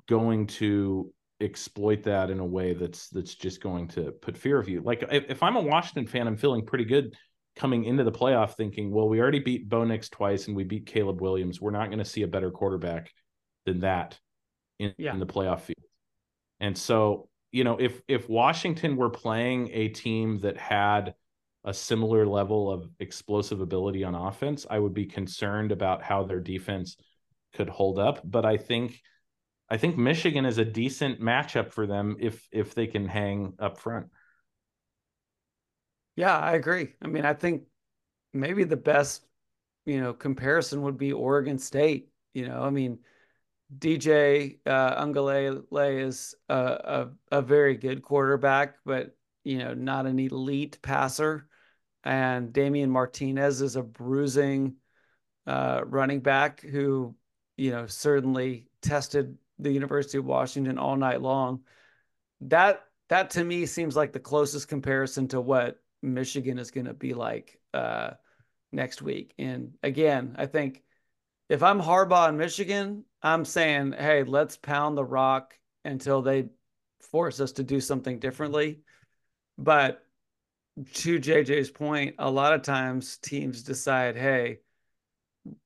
going 0.08 0.46
to 0.46 1.12
exploit 1.42 2.02
that 2.04 2.30
in 2.30 2.40
a 2.40 2.44
way 2.44 2.74
that's 2.74 3.08
that's 3.08 3.34
just 3.34 3.60
going 3.60 3.88
to 3.88 4.12
put 4.12 4.36
fear 4.36 4.58
of 4.58 4.68
you. 4.68 4.80
Like 4.80 5.04
if, 5.10 5.24
if 5.28 5.42
I'm 5.42 5.56
a 5.56 5.60
Washington 5.60 6.06
fan, 6.06 6.26
I'm 6.26 6.36
feeling 6.36 6.64
pretty 6.64 6.84
good 6.84 7.14
coming 7.56 7.84
into 7.84 8.04
the 8.04 8.12
playoff 8.12 8.54
thinking, 8.54 8.90
well, 8.90 9.08
we 9.08 9.20
already 9.20 9.40
beat 9.40 9.68
Bo 9.68 9.84
Nix 9.84 10.08
twice 10.08 10.46
and 10.46 10.56
we 10.56 10.64
beat 10.64 10.86
Caleb 10.86 11.20
Williams. 11.20 11.60
We're 11.60 11.70
not 11.70 11.88
going 11.88 11.98
to 11.98 12.04
see 12.04 12.22
a 12.22 12.28
better 12.28 12.50
quarterback 12.50 13.10
than 13.66 13.80
that 13.80 14.18
in, 14.78 14.94
yeah. 14.96 15.12
in 15.12 15.20
the 15.20 15.26
playoff 15.26 15.60
field. 15.60 15.84
And 16.60 16.76
so, 16.76 17.28
you 17.50 17.64
know, 17.64 17.76
if 17.76 18.00
if 18.08 18.28
Washington 18.28 18.96
were 18.96 19.10
playing 19.10 19.70
a 19.72 19.88
team 19.88 20.38
that 20.40 20.56
had 20.56 21.14
a 21.64 21.74
similar 21.74 22.26
level 22.26 22.70
of 22.70 22.88
explosive 22.98 23.60
ability 23.60 24.04
on 24.04 24.14
offense, 24.14 24.66
I 24.68 24.78
would 24.78 24.94
be 24.94 25.06
concerned 25.06 25.72
about 25.72 26.02
how 26.02 26.24
their 26.24 26.40
defense 26.40 26.96
could 27.54 27.68
hold 27.68 27.98
up. 27.98 28.20
But 28.24 28.44
I 28.44 28.56
think 28.56 29.00
I 29.72 29.78
think 29.78 29.96
Michigan 29.96 30.44
is 30.44 30.58
a 30.58 30.66
decent 30.66 31.18
matchup 31.18 31.72
for 31.72 31.86
them 31.86 32.18
if 32.20 32.46
if 32.52 32.74
they 32.74 32.86
can 32.86 33.08
hang 33.08 33.54
up 33.58 33.78
front. 33.78 34.08
Yeah, 36.14 36.36
I 36.36 36.52
agree. 36.52 36.92
I 37.00 37.06
mean, 37.06 37.24
I 37.24 37.32
think 37.32 37.62
maybe 38.34 38.64
the 38.64 38.76
best, 38.76 39.24
you 39.86 39.98
know, 39.98 40.12
comparison 40.12 40.82
would 40.82 40.98
be 40.98 41.14
Oregon 41.14 41.58
State. 41.58 42.10
You 42.34 42.48
know, 42.48 42.62
I 42.62 42.68
mean, 42.68 42.98
DJ 43.78 44.58
uh, 44.66 45.06
Uiagalelei 45.06 46.04
is 46.04 46.34
a, 46.50 46.54
a, 46.54 47.38
a 47.38 47.40
very 47.40 47.74
good 47.74 48.02
quarterback, 48.02 48.74
but 48.84 49.16
you 49.42 49.56
know, 49.56 49.72
not 49.72 50.04
an 50.04 50.18
elite 50.18 50.82
passer. 50.82 51.48
And 52.04 52.52
Damien 52.52 52.90
Martinez 52.90 53.62
is 53.62 53.76
a 53.76 53.82
bruising 53.82 54.74
uh, 55.46 55.80
running 55.86 56.20
back 56.20 56.60
who, 56.60 57.14
you 57.56 57.70
know, 57.70 57.86
certainly 57.86 58.66
tested 58.82 59.38
the 59.58 59.72
University 59.72 60.18
of 60.18 60.24
Washington 60.24 60.78
all 60.78 60.96
night 60.96 61.22
long. 61.22 61.60
That 62.42 62.84
that 63.08 63.30
to 63.30 63.44
me 63.44 63.66
seems 63.66 63.94
like 63.94 64.12
the 64.12 64.20
closest 64.20 64.68
comparison 64.68 65.28
to 65.28 65.40
what 65.40 65.80
Michigan 66.02 66.58
is 66.58 66.70
going 66.70 66.86
to 66.86 66.94
be 66.94 67.14
like 67.14 67.60
uh, 67.74 68.12
next 68.72 69.02
week. 69.02 69.34
And 69.38 69.74
again, 69.82 70.34
I 70.38 70.46
think 70.46 70.82
if 71.48 71.62
I'm 71.62 71.80
Harbaugh 71.80 72.30
in 72.30 72.36
Michigan, 72.36 73.04
I'm 73.22 73.44
saying, 73.44 73.92
hey, 73.92 74.24
let's 74.24 74.56
pound 74.56 74.96
the 74.96 75.04
rock 75.04 75.54
until 75.84 76.22
they 76.22 76.48
force 77.10 77.40
us 77.40 77.52
to 77.52 77.62
do 77.62 77.80
something 77.80 78.18
differently. 78.18 78.80
But 79.58 80.04
to 80.94 81.20
JJ's 81.20 81.70
point, 81.70 82.14
a 82.18 82.30
lot 82.30 82.54
of 82.54 82.62
times 82.62 83.18
teams 83.18 83.62
decide, 83.62 84.16
hey, 84.16 84.60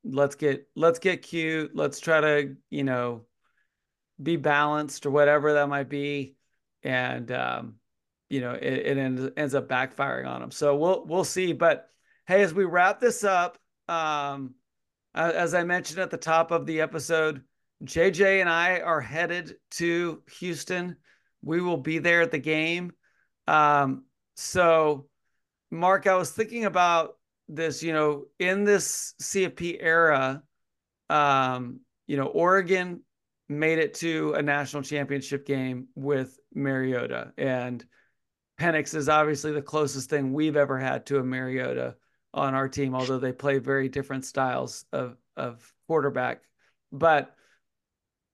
let's 0.04 0.34
get 0.34 0.66
let's 0.74 0.98
get 0.98 1.22
cute, 1.22 1.76
let's 1.76 2.00
try 2.00 2.20
to, 2.20 2.56
you 2.70 2.82
know, 2.82 3.25
be 4.22 4.36
balanced 4.36 5.06
or 5.06 5.10
whatever 5.10 5.54
that 5.54 5.68
might 5.68 5.88
be. 5.88 6.36
And 6.82 7.30
um, 7.32 7.74
you 8.28 8.40
know, 8.40 8.52
it, 8.52 8.62
it 8.62 8.98
ends, 8.98 9.30
ends 9.36 9.54
up 9.54 9.68
backfiring 9.68 10.26
on 10.26 10.40
them. 10.40 10.50
So 10.50 10.76
we'll 10.76 11.04
we'll 11.06 11.24
see. 11.24 11.52
But 11.52 11.88
hey, 12.26 12.42
as 12.42 12.54
we 12.54 12.64
wrap 12.64 13.00
this 13.00 13.24
up, 13.24 13.58
um, 13.88 14.54
as 15.14 15.54
I 15.54 15.64
mentioned 15.64 16.00
at 16.00 16.10
the 16.10 16.16
top 16.16 16.50
of 16.50 16.66
the 16.66 16.80
episode, 16.80 17.42
JJ 17.84 18.40
and 18.40 18.48
I 18.48 18.80
are 18.80 19.00
headed 19.00 19.56
to 19.72 20.22
Houston. 20.38 20.96
We 21.42 21.60
will 21.60 21.76
be 21.76 21.98
there 21.98 22.22
at 22.22 22.30
the 22.30 22.38
game. 22.38 22.92
Um, 23.46 24.04
so, 24.34 25.06
Mark, 25.70 26.06
I 26.06 26.16
was 26.16 26.30
thinking 26.30 26.64
about 26.64 27.16
this, 27.48 27.82
you 27.82 27.92
know, 27.92 28.24
in 28.38 28.64
this 28.64 29.14
CFP 29.22 29.78
era, 29.80 30.42
um, 31.08 31.80
you 32.06 32.16
know, 32.16 32.26
Oregon 32.26 33.02
made 33.48 33.78
it 33.78 33.94
to 33.94 34.34
a 34.34 34.42
national 34.42 34.82
championship 34.82 35.46
game 35.46 35.88
with 35.94 36.38
Mariota, 36.54 37.32
and 37.38 37.84
Penix 38.58 38.94
is 38.94 39.08
obviously 39.08 39.52
the 39.52 39.62
closest 39.62 40.10
thing 40.10 40.32
we've 40.32 40.56
ever 40.56 40.78
had 40.78 41.06
to 41.06 41.18
a 41.18 41.24
Mariota 41.24 41.96
on 42.32 42.54
our 42.54 42.68
team, 42.68 42.94
although 42.94 43.18
they 43.18 43.32
play 43.32 43.58
very 43.58 43.88
different 43.88 44.24
styles 44.24 44.84
of 44.92 45.16
of 45.36 45.72
quarterback. 45.86 46.42
But 46.92 47.34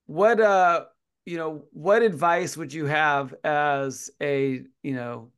what 0.06 0.40
uh 0.40 0.84
you 1.26 1.36
know 1.36 1.64
what 1.72 2.02
advice 2.02 2.56
would 2.56 2.72
you 2.72 2.86
have 2.86 3.34
as 3.44 4.10
a 4.20 4.62
you 4.82 4.94
know 4.94 5.30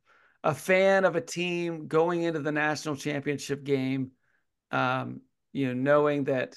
a 0.42 0.54
fan 0.54 1.04
of 1.04 1.16
a 1.16 1.20
team 1.20 1.88
going 1.88 2.22
into 2.22 2.40
the 2.40 2.52
national 2.52 2.96
championship 2.96 3.64
game 3.64 4.10
um 4.70 5.20
you 5.52 5.66
know 5.68 5.74
knowing 5.74 6.24
that 6.24 6.56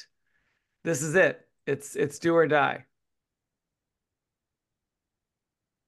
this 0.84 1.02
is 1.02 1.16
it. 1.16 1.42
It's 1.66 1.96
it's 1.96 2.20
do 2.20 2.34
or 2.36 2.48
die 2.48 2.86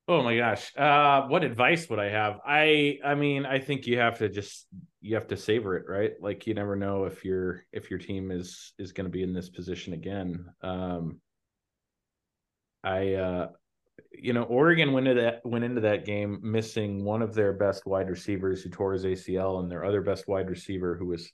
oh 0.10 0.24
my 0.24 0.36
gosh. 0.36 0.76
Uh 0.76 1.28
what 1.28 1.43
advice 1.43 1.89
would 1.89 1.99
i 1.99 2.10
have? 2.10 2.39
I 2.45 2.99
i 3.05 3.16
mean 3.16 3.45
i 3.45 3.60
think 3.60 3.88
you 3.88 3.99
have 3.99 4.18
to 4.20 4.30
just 4.30 4.68
you 5.01 5.16
have 5.16 5.28
to 5.28 5.38
savor 5.38 5.78
it 5.78 5.86
right? 5.88 6.12
Like 6.20 6.45
you 6.47 6.53
never 6.53 6.76
know 6.76 7.05
if 7.05 7.24
your 7.24 7.64
if 7.72 7.89
your 7.89 7.99
team 7.99 8.32
is 8.32 8.74
is 8.78 8.91
going 8.91 9.05
to 9.05 9.12
be 9.12 9.24
in 9.24 9.34
this 9.34 9.49
position 9.49 9.93
again. 9.93 10.45
Um 10.62 11.22
I, 12.84 13.14
uh, 13.16 13.47
you 14.12 14.34
know, 14.34 14.43
Oregon 14.43 14.93
went 14.93 15.07
into 15.07 15.22
that 15.22 15.45
went 15.45 15.66
into 15.66 15.82
that 15.82 16.05
game 16.05 16.39
missing 16.41 17.03
one 17.03 17.22
of 17.22 17.34
their 17.34 17.53
best 17.53 17.86
wide 17.86 18.10
receivers 18.10 18.62
who 18.62 18.70
tore 18.70 18.93
his 18.93 19.05
ACL, 19.05 19.60
and 19.60 19.72
their 19.72 19.86
other 19.86 20.01
best 20.01 20.28
wide 20.28 20.49
receiver 20.49 20.95
who 20.95 21.05
was, 21.07 21.32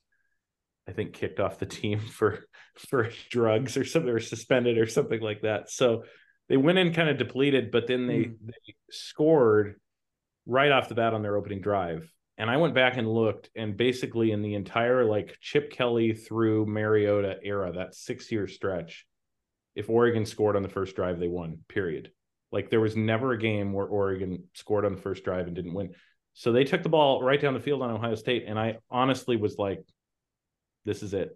I 0.88 0.92
think, 0.92 1.14
kicked 1.14 1.40
off 1.40 1.60
the 1.60 1.66
team 1.66 2.00
for 2.12 2.46
for 2.90 3.10
drugs 3.30 3.78
or 3.78 3.86
something, 3.86 4.10
or 4.10 4.20
suspended 4.20 4.78
or 4.78 4.88
something 4.88 5.22
like 5.22 5.42
that. 5.42 5.70
So 5.70 6.04
they 6.50 6.58
went 6.58 6.78
in 6.78 6.94
kind 6.94 7.10
of 7.10 7.18
depleted, 7.18 7.72
but 7.72 7.88
then 7.88 8.08
they 8.08 8.20
mm. 8.26 8.38
they 8.46 8.76
scored 8.92 9.80
right 10.46 10.72
off 10.72 10.90
the 10.90 10.96
bat 10.96 11.14
on 11.14 11.22
their 11.22 11.38
opening 11.38 11.62
drive. 11.62 12.12
And 12.38 12.50
I 12.50 12.58
went 12.58 12.76
back 12.76 12.98
and 12.98 13.08
looked, 13.08 13.50
and 13.56 13.78
basically 13.78 14.32
in 14.32 14.42
the 14.42 14.56
entire 14.56 15.06
like 15.06 15.38
Chip 15.40 15.72
Kelly 15.72 16.14
through 16.14 16.66
Mariota 16.66 17.38
era, 17.42 17.72
that 17.74 17.96
six 17.96 18.32
year 18.32 18.48
stretch, 18.48 19.06
if 19.76 19.90
Oregon 19.90 20.26
scored 20.26 20.56
on 20.56 20.64
the 20.64 20.70
first 20.70 20.96
drive, 20.96 21.20
they 21.20 21.30
won, 21.30 21.60
period. 21.70 22.12
Like 22.52 22.70
there 22.70 22.82
was 22.82 22.96
never 22.96 23.32
a 23.32 23.38
game 23.38 23.74
where 23.74 23.86
Oregon 23.86 24.44
scored 24.54 24.86
on 24.86 24.96
the 24.96 25.02
first 25.02 25.24
drive 25.24 25.48
and 25.48 25.56
didn't 25.56 25.74
win. 25.74 25.94
So 26.34 26.52
they 26.52 26.66
took 26.66 26.84
the 26.84 26.90
ball 26.90 27.24
right 27.24 27.40
down 27.40 27.54
the 27.54 27.60
field 27.62 27.82
on 27.82 27.92
Ohio 27.92 28.16
State. 28.16 28.44
And 28.48 28.60
I 28.60 28.78
honestly 28.92 29.38
was 29.38 29.58
like, 29.58 29.82
this 30.84 31.02
is 31.02 31.14
it. 31.14 31.32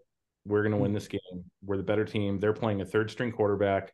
We're 0.45 0.61
going 0.61 0.73
to 0.73 0.77
win 0.77 0.93
this 0.93 1.07
game. 1.07 1.19
We're 1.63 1.77
the 1.77 1.83
better 1.83 2.05
team. 2.05 2.39
They're 2.39 2.53
playing 2.53 2.81
a 2.81 2.85
third 2.85 3.09
string 3.09 3.31
quarterback. 3.31 3.93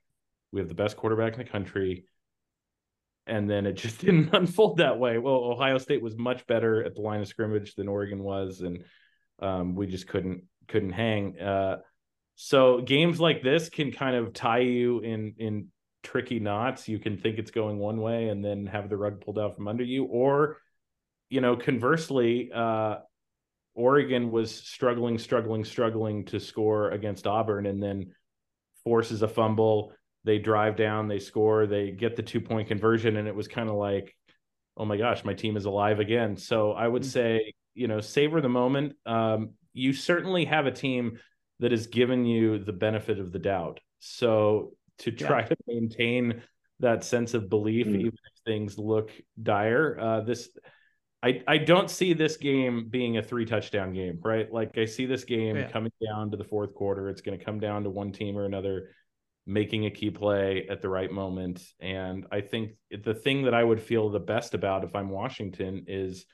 We 0.55 0.61
have 0.61 0.69
the 0.69 0.73
best 0.73 0.97
quarterback 0.97 1.33
in 1.33 1.39
the 1.39 1.45
country. 1.45 2.05
And 3.27 3.49
then 3.49 3.65
it 3.65 3.73
just 3.73 3.99
didn't 4.05 4.33
unfold 4.33 4.77
that 4.77 4.97
way. 4.97 5.17
Well, 5.17 5.35
Ohio 5.35 5.77
State 5.77 6.01
was 6.01 6.17
much 6.17 6.47
better 6.47 6.83
at 6.83 6.95
the 6.95 7.01
line 7.01 7.21
of 7.21 7.27
scrimmage 7.27 7.75
than 7.75 7.87
Oregon 7.87 8.23
was. 8.23 8.61
And 8.61 8.83
um, 9.39 9.75
we 9.75 9.85
just 9.85 10.07
couldn't 10.07 10.43
couldn't 10.67 10.93
hang. 10.93 11.39
Uh, 11.39 11.77
so 12.35 12.81
games 12.81 13.19
like 13.19 13.43
this 13.43 13.69
can 13.69 13.91
kind 13.91 14.15
of 14.15 14.33
tie 14.33 14.59
you 14.59 15.01
in 15.01 15.35
in 15.37 15.67
tricky 16.03 16.39
knots. 16.39 16.87
You 16.87 16.99
can 16.99 17.17
think 17.17 17.37
it's 17.37 17.51
going 17.51 17.77
one 17.77 17.99
way 17.99 18.29
and 18.29 18.43
then 18.43 18.65
have 18.67 18.89
the 18.89 18.97
rug 18.97 19.21
pulled 19.21 19.37
out 19.37 19.55
from 19.55 19.67
under 19.67 19.83
you, 19.83 20.05
or 20.05 20.57
you 21.29 21.41
know, 21.41 21.57
conversely, 21.57 22.51
uh, 22.53 22.97
Oregon 23.73 24.31
was 24.31 24.53
struggling, 24.53 25.17
struggling, 25.17 25.65
struggling 25.65 26.23
to 26.25 26.39
score 26.39 26.91
against 26.91 27.27
Auburn, 27.27 27.65
and 27.65 27.83
then 27.83 28.13
forces 28.83 29.21
a 29.21 29.27
fumble. 29.27 29.91
They 30.25 30.39
drive 30.39 30.75
down, 30.75 31.07
they 31.07 31.19
score, 31.19 31.67
they 31.67 31.91
get 31.91 32.15
the 32.15 32.23
two 32.23 32.41
point 32.41 32.67
conversion, 32.67 33.15
and 33.17 33.27
it 33.27 33.35
was 33.35 33.47
kind 33.47 33.69
of 33.69 33.75
like, 33.75 34.15
oh 34.75 34.83
my 34.83 34.97
gosh, 34.97 35.23
my 35.23 35.33
team 35.33 35.55
is 35.55 35.65
alive 35.65 35.99
again. 35.99 36.35
So 36.35 36.71
I 36.73 36.87
would 36.87 37.03
mm. 37.03 37.05
say, 37.05 37.53
you 37.75 37.87
know, 37.87 38.01
savor 38.01 38.41
the 38.41 38.49
moment. 38.49 38.93
Um, 39.05 39.51
you 39.73 39.93
certainly 39.93 40.45
have 40.45 40.65
a 40.65 40.71
team 40.71 41.19
that 41.59 41.71
has 41.71 41.87
given 41.87 42.25
you 42.25 42.59
the 42.59 42.73
benefit 42.73 43.19
of 43.19 43.31
the 43.31 43.39
doubt. 43.39 43.79
So 43.99 44.73
to 44.99 45.11
try 45.11 45.41
yeah. 45.41 45.45
to 45.49 45.57
maintain 45.67 46.41
that 46.79 47.03
sense 47.03 47.35
of 47.35 47.49
belief, 47.49 47.85
mm. 47.85 47.99
even 47.99 48.07
if 48.07 48.43
things 48.45 48.77
look 48.79 49.11
dire, 49.41 49.97
uh, 49.99 50.21
this 50.21 50.49
I 51.25 51.41
I 51.47 51.57
don't 51.57 51.89
see 51.89 52.13
this 52.13 52.37
game 52.37 52.87
being 52.89 53.17
a 53.17 53.23
three 53.23 53.45
touchdown 53.45 53.93
game, 53.93 54.19
right? 54.23 54.51
Like 54.51 54.77
I 54.77 54.85
see 54.85 55.05
this 55.05 55.23
game 55.23 55.55
yeah. 55.55 55.69
coming 55.69 55.91
down 56.05 56.31
to 56.31 56.37
the 56.37 56.43
fourth 56.43 56.73
quarter. 56.73 57.09
It's 57.09 57.21
going 57.21 57.37
to 57.37 57.43
come 57.43 57.59
down 57.59 57.83
to 57.83 57.89
one 57.89 58.11
team 58.11 58.37
or 58.37 58.45
another 58.45 58.89
making 59.45 59.85
a 59.85 59.91
key 59.91 60.09
play 60.09 60.67
at 60.69 60.81
the 60.81 60.89
right 60.89 61.11
moment. 61.11 61.61
And 61.79 62.25
I 62.31 62.41
think 62.41 62.71
the 63.03 63.13
thing 63.13 63.43
that 63.43 63.53
I 63.53 63.63
would 63.63 63.81
feel 63.81 64.09
the 64.09 64.19
best 64.19 64.53
about 64.53 64.83
if 64.83 64.95
I'm 64.95 65.09
Washington 65.09 65.85
is 65.87 66.25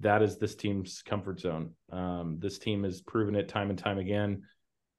that 0.00 0.22
is 0.22 0.38
this 0.38 0.54
team's 0.54 1.02
comfort 1.02 1.40
zone. 1.40 1.70
Um, 1.92 2.38
this 2.40 2.58
team 2.58 2.84
has 2.84 3.00
proven 3.00 3.34
it 3.34 3.48
time 3.48 3.70
and 3.70 3.78
time 3.78 3.98
again 3.98 4.42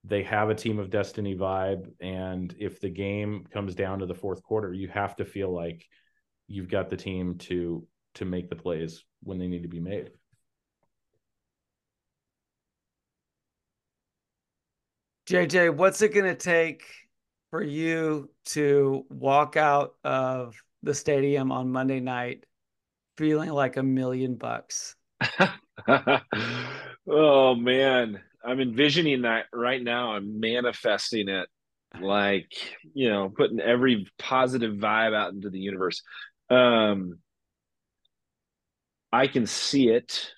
they 0.04 0.24
have 0.24 0.50
a 0.50 0.56
team 0.56 0.80
of 0.80 0.90
destiny 0.90 1.36
vibe 1.36 1.92
and 2.00 2.56
if 2.58 2.80
the 2.80 2.90
game 2.90 3.46
comes 3.52 3.76
down 3.76 4.00
to 4.00 4.06
the 4.06 4.14
fourth 4.14 4.42
quarter 4.44 4.74
you 4.74 4.88
have 4.88 5.16
to 5.16 5.26
feel 5.26 5.54
like 5.54 5.86
you've 6.48 6.70
got 6.70 6.90
the 6.90 6.98
team 6.98 7.38
to 7.38 7.86
to 8.16 8.26
make 8.26 8.50
the 8.50 8.56
plays 8.56 9.04
when 9.24 9.38
they 9.38 9.48
need 9.48 9.64
to 9.64 9.68
be 9.68 9.80
made 9.80 10.12
jj 15.28 15.74
what's 15.74 16.02
it 16.02 16.14
going 16.14 16.26
to 16.26 16.36
take 16.36 16.84
for 17.52 17.62
you 17.62 18.30
to 18.46 19.06
walk 19.10 19.58
out 19.58 19.96
of 20.04 20.56
the 20.84 20.94
stadium 20.94 21.52
on 21.52 21.72
monday 21.72 22.00
night 22.00 22.46
feeling 23.18 23.50
like 23.50 23.78
a 23.78 23.84
million 23.84 24.36
bucks 24.36 24.96
oh 27.08 27.56
man 27.56 28.22
I'm 28.44 28.60
envisioning 28.60 29.24
that 29.24 29.46
right 29.54 29.82
now. 29.82 30.14
I'm 30.14 30.40
manifesting 30.40 31.30
it 31.30 31.48
like, 32.00 32.52
you 32.94 33.10
know, 33.10 33.30
putting 33.30 33.60
every 33.60 34.08
positive 34.18 34.76
vibe 34.76 35.16
out 35.16 35.34
into 35.34 35.50
the 35.50 35.60
universe. 35.60 36.02
Um 36.50 37.20
I 39.12 39.28
can 39.28 39.48
see 39.48 39.90
it 39.90 40.32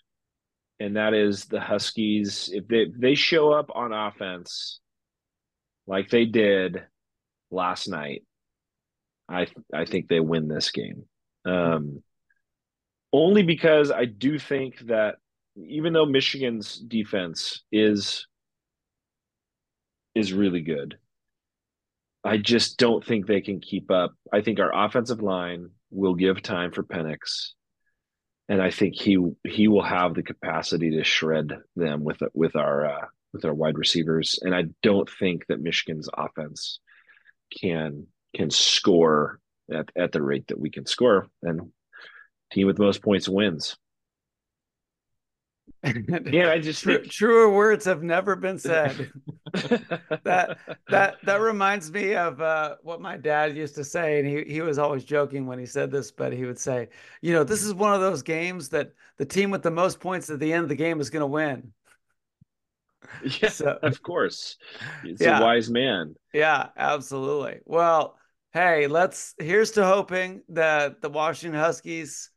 and 0.80 0.96
that 0.96 1.14
is 1.14 1.46
the 1.46 1.60
Huskies 1.60 2.50
if 2.54 2.68
they 2.68 2.84
if 2.84 2.94
they 2.98 3.16
show 3.16 3.52
up 3.52 3.70
on 3.76 3.92
offense 3.94 4.80
like 5.88 6.10
they 6.10 6.26
did 6.26 6.84
last 7.52 7.88
night, 7.88 8.24
I 9.30 9.48
I 9.74 9.86
think 9.86 10.08
they 10.08 10.20
win 10.20 10.48
this 10.48 10.72
game. 10.72 11.06
Um 11.46 12.04
only 13.14 13.44
because 13.44 13.92
I 13.92 14.06
do 14.06 14.40
think 14.40 14.80
that 14.88 15.16
even 15.58 15.94
though 15.94 16.06
Michigan's 16.06 16.78
defense 16.78 17.64
is 17.72 18.28
is 20.16 20.34
really 20.34 20.62
good, 20.62 20.98
I 22.24 22.38
just 22.38 22.78
don't 22.78 23.06
think 23.06 23.26
they 23.26 23.42
can 23.42 23.60
keep 23.60 23.92
up. 23.92 24.14
I 24.32 24.42
think 24.42 24.60
our 24.60 24.74
offensive 24.74 25.22
line 25.22 25.70
will 25.90 26.16
give 26.16 26.42
time 26.42 26.72
for 26.72 26.84
Penix, 26.84 27.52
and 28.48 28.62
I 28.62 28.72
think 28.72 28.96
he 28.96 29.18
he 29.46 29.68
will 29.68 29.84
have 29.84 30.14
the 30.14 30.24
capacity 30.24 30.92
to 30.92 31.04
shred 31.04 31.52
them 31.76 32.04
with 32.04 32.22
with 32.34 32.56
our 32.56 32.86
uh, 32.86 33.06
with 33.34 33.46
our 33.46 33.54
wide 33.54 33.78
receivers. 33.78 34.40
And 34.42 34.56
I 34.56 34.66
don't 34.84 35.10
think 35.10 35.48
that 35.48 35.62
Michigan's 35.62 36.10
offense 36.16 36.80
can 37.60 38.08
can 38.36 38.50
score 38.50 39.40
at, 39.72 39.90
at 39.96 40.12
the 40.12 40.22
rate 40.22 40.48
that 40.48 40.60
we 40.60 40.70
can 40.70 40.86
score. 40.86 41.28
And 41.44 41.72
team 42.52 42.68
with 42.68 42.80
most 42.80 43.02
points 43.02 43.28
wins. 43.28 43.78
yeah, 45.84 46.52
I 46.52 46.60
just 46.60 46.84
True, 46.84 47.04
truer 47.04 47.50
words 47.50 47.86
have 47.86 48.04
never 48.04 48.36
been 48.36 48.60
said. 48.60 49.12
that 50.24 50.58
that 50.90 51.18
that 51.24 51.42
reminds 51.42 51.92
me 51.92 52.14
of 52.14 52.40
uh, 52.40 52.76
what 52.84 53.02
my 53.02 53.18
dad 53.18 53.58
used 53.58 53.76
to 53.76 53.84
say, 53.84 54.20
and 54.20 54.28
he 54.28 54.44
he 54.54 54.62
was 54.62 54.78
always 54.78 55.04
joking 55.04 55.48
when 55.48 55.58
he 55.58 55.66
said 55.66 55.90
this, 55.90 56.12
but 56.12 56.34
he 56.34 56.46
would 56.46 56.60
say, 56.60 56.90
you 57.22 57.34
know, 57.34 57.44
this 57.44 57.64
is 57.64 57.74
one 57.74 57.96
of 57.96 58.02
those 58.02 58.22
games 58.22 58.70
that 58.70 58.92
the 59.18 59.26
team 59.26 59.50
with 59.50 59.64
the 59.64 59.72
most 59.72 60.00
points 60.00 60.30
at 60.30 60.40
the 60.40 60.54
end 60.54 60.64
of 60.64 60.70
the 60.70 60.76
game 60.76 61.00
is 61.00 61.10
going 61.10 61.22
to 61.22 61.28
win. 61.28 61.74
Yeah, 63.42 63.50
so, 63.50 63.78
of 63.82 64.02
course. 64.02 64.58
It's 65.04 65.22
yeah. 65.22 65.40
a 65.40 65.42
wise 65.42 65.70
man. 65.70 66.16
Yeah, 66.34 66.70
absolutely. 66.78 67.60
Well, 67.66 68.18
hey, 68.54 68.88
let's 68.88 69.34
here's 69.38 69.72
to 69.72 69.86
hoping 69.86 70.42
that 70.50 71.02
the 71.02 71.10
Washington 71.10 71.60
Huskies 71.60 72.30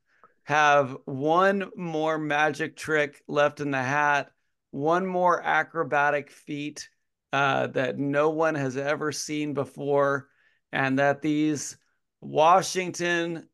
have 0.45 0.97
one 1.05 1.71
more 1.77 2.19
magic 2.19 2.77
trick 2.77 3.23
left 3.29 3.61
in 3.61 3.71
the 3.71 3.83
hat, 3.83 4.31
one 4.71 5.07
more 5.07 5.43
acrobatic 5.43 6.31
feat 6.31 6.89
uh, 7.33 7.67
that 7.69 7.99
no 7.99 8.31
one 8.31 8.55
has 8.55 8.77
ever 8.77 9.11
seen 9.11 9.55
before, 9.55 10.29
and 10.73 10.99
that 10.99 11.23
these 11.23 11.77
Washington 12.21 13.49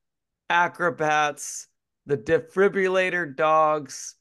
acrobats, 0.49 1.69
the 2.07 2.19
defibrillator 2.19 3.35
Dawgs, 3.35 4.17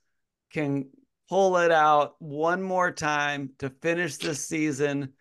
can 0.53 0.89
pull 1.29 1.57
it 1.57 1.71
out 1.71 2.15
one 2.19 2.61
more 2.61 2.91
time 2.91 3.51
to 3.59 3.69
finish 3.69 4.17
this 4.17 4.45
season 4.45 5.13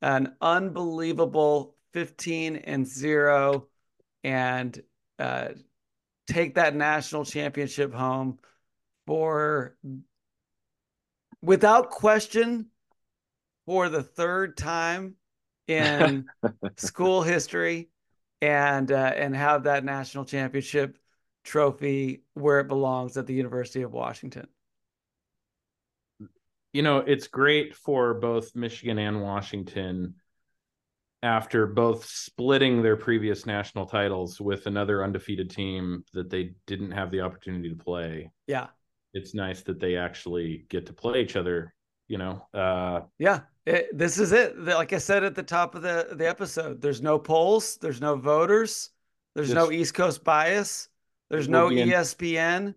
an 0.00 0.34
unbelievable 0.40 1.76
15 1.92 2.56
and 2.56 2.86
0 2.86 3.68
and 4.24 4.82
uh, 5.18 5.48
take 6.26 6.54
that 6.54 6.74
national 6.74 7.24
championship 7.24 7.92
home 7.92 8.38
for 9.06 9.76
without 11.42 11.90
question 11.90 12.66
for 13.66 13.88
the 13.88 14.02
third 14.02 14.56
time 14.56 15.14
in 15.68 16.24
school 16.76 17.22
history 17.22 17.90
and 18.40 18.90
uh, 18.90 19.12
and 19.14 19.36
have 19.36 19.64
that 19.64 19.84
national 19.84 20.24
championship 20.24 20.98
trophy 21.44 22.22
where 22.34 22.60
it 22.60 22.68
belongs 22.68 23.16
at 23.16 23.26
the 23.26 23.34
University 23.34 23.82
of 23.82 23.92
Washington. 23.92 24.48
You 26.72 26.82
know, 26.82 26.98
it's 26.98 27.28
great 27.28 27.74
for 27.74 28.14
both 28.14 28.56
Michigan 28.56 28.98
and 28.98 29.22
Washington 29.22 30.14
after 31.22 31.66
both 31.66 32.04
splitting 32.04 32.82
their 32.82 32.96
previous 32.96 33.46
national 33.46 33.86
titles 33.86 34.40
with 34.40 34.66
another 34.66 35.04
undefeated 35.04 35.50
team 35.50 36.04
that 36.12 36.30
they 36.30 36.54
didn't 36.66 36.90
have 36.90 37.10
the 37.10 37.20
opportunity 37.20 37.68
to 37.68 37.76
play. 37.76 38.30
Yeah. 38.46 38.68
It's 39.14 39.34
nice 39.34 39.62
that 39.62 39.78
they 39.78 39.96
actually 39.96 40.64
get 40.68 40.86
to 40.86 40.92
play 40.92 41.22
each 41.22 41.36
other, 41.36 41.74
you 42.08 42.18
know. 42.18 42.46
Uh 42.52 43.02
yeah. 43.18 43.40
It, 43.64 43.96
this 43.96 44.18
is 44.18 44.32
it. 44.32 44.58
Like 44.58 44.92
I 44.92 44.98
said 44.98 45.22
at 45.22 45.36
the 45.36 45.42
top 45.42 45.76
of 45.76 45.82
the 45.82 46.08
the 46.12 46.28
episode, 46.28 46.80
there's 46.80 47.02
no 47.02 47.18
polls, 47.18 47.76
there's 47.76 48.00
no 48.00 48.16
voters, 48.16 48.90
there's 49.34 49.52
no 49.52 49.70
East 49.70 49.94
Coast 49.94 50.24
bias, 50.24 50.88
there's 51.30 51.48
no 51.48 51.68
ESPN. 51.68 52.74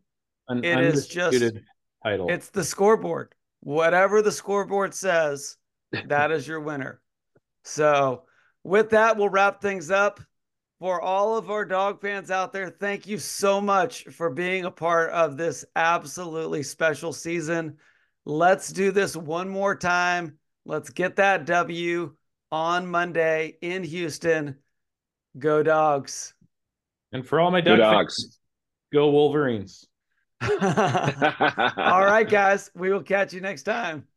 An 0.47 0.63
it 0.63 0.79
is 0.81 1.07
just 1.07 1.43
title. 2.03 2.29
It's 2.29 2.49
the 2.49 2.63
scoreboard. 2.63 3.33
Whatever 3.65 4.21
the 4.21 4.31
scoreboard 4.31 4.93
says, 4.93 5.57
that 6.05 6.29
is 6.29 6.47
your 6.47 6.59
winner. 6.59 7.01
So 7.63 8.25
with 8.63 8.91
that, 8.91 9.17
we'll 9.17 9.29
wrap 9.29 9.59
things 9.59 9.89
up. 9.89 10.19
For 10.77 11.01
all 11.01 11.35
of 11.35 11.49
our 11.49 11.65
Dawg 11.65 11.99
fans 11.99 12.29
out 12.29 12.53
there, 12.53 12.69
thank 12.69 13.07
you 13.07 13.17
so 13.17 13.59
much 13.59 14.03
for 14.03 14.29
being 14.29 14.65
a 14.65 14.71
part 14.71 15.09
of 15.09 15.35
this 15.35 15.65
absolutely 15.75 16.61
special 16.61 17.11
season. 17.11 17.77
Let's 18.23 18.71
do 18.71 18.91
this 18.91 19.17
one 19.17 19.49
more 19.49 19.75
time. 19.75 20.37
Let's 20.63 20.91
get 20.91 21.15
that 21.15 21.45
W 21.45 22.15
on 22.51 22.85
Monday 22.85 23.57
in 23.61 23.83
Houston. 23.83 24.57
Go 25.39 25.63
Dawgs. 25.63 26.35
And 27.13 27.25
for 27.25 27.39
all 27.39 27.49
my 27.49 27.61
dog 27.61 27.79
dogs, 27.79 28.21
fans, 28.21 28.39
go 28.93 29.09
Wolverines. 29.09 29.87
all 30.41 32.05
right, 32.05 32.27
guys. 32.29 32.69
We 32.75 32.91
will 32.91 33.03
catch 33.03 33.33
you 33.33 33.41
next 33.41 33.63
time. 33.63 34.07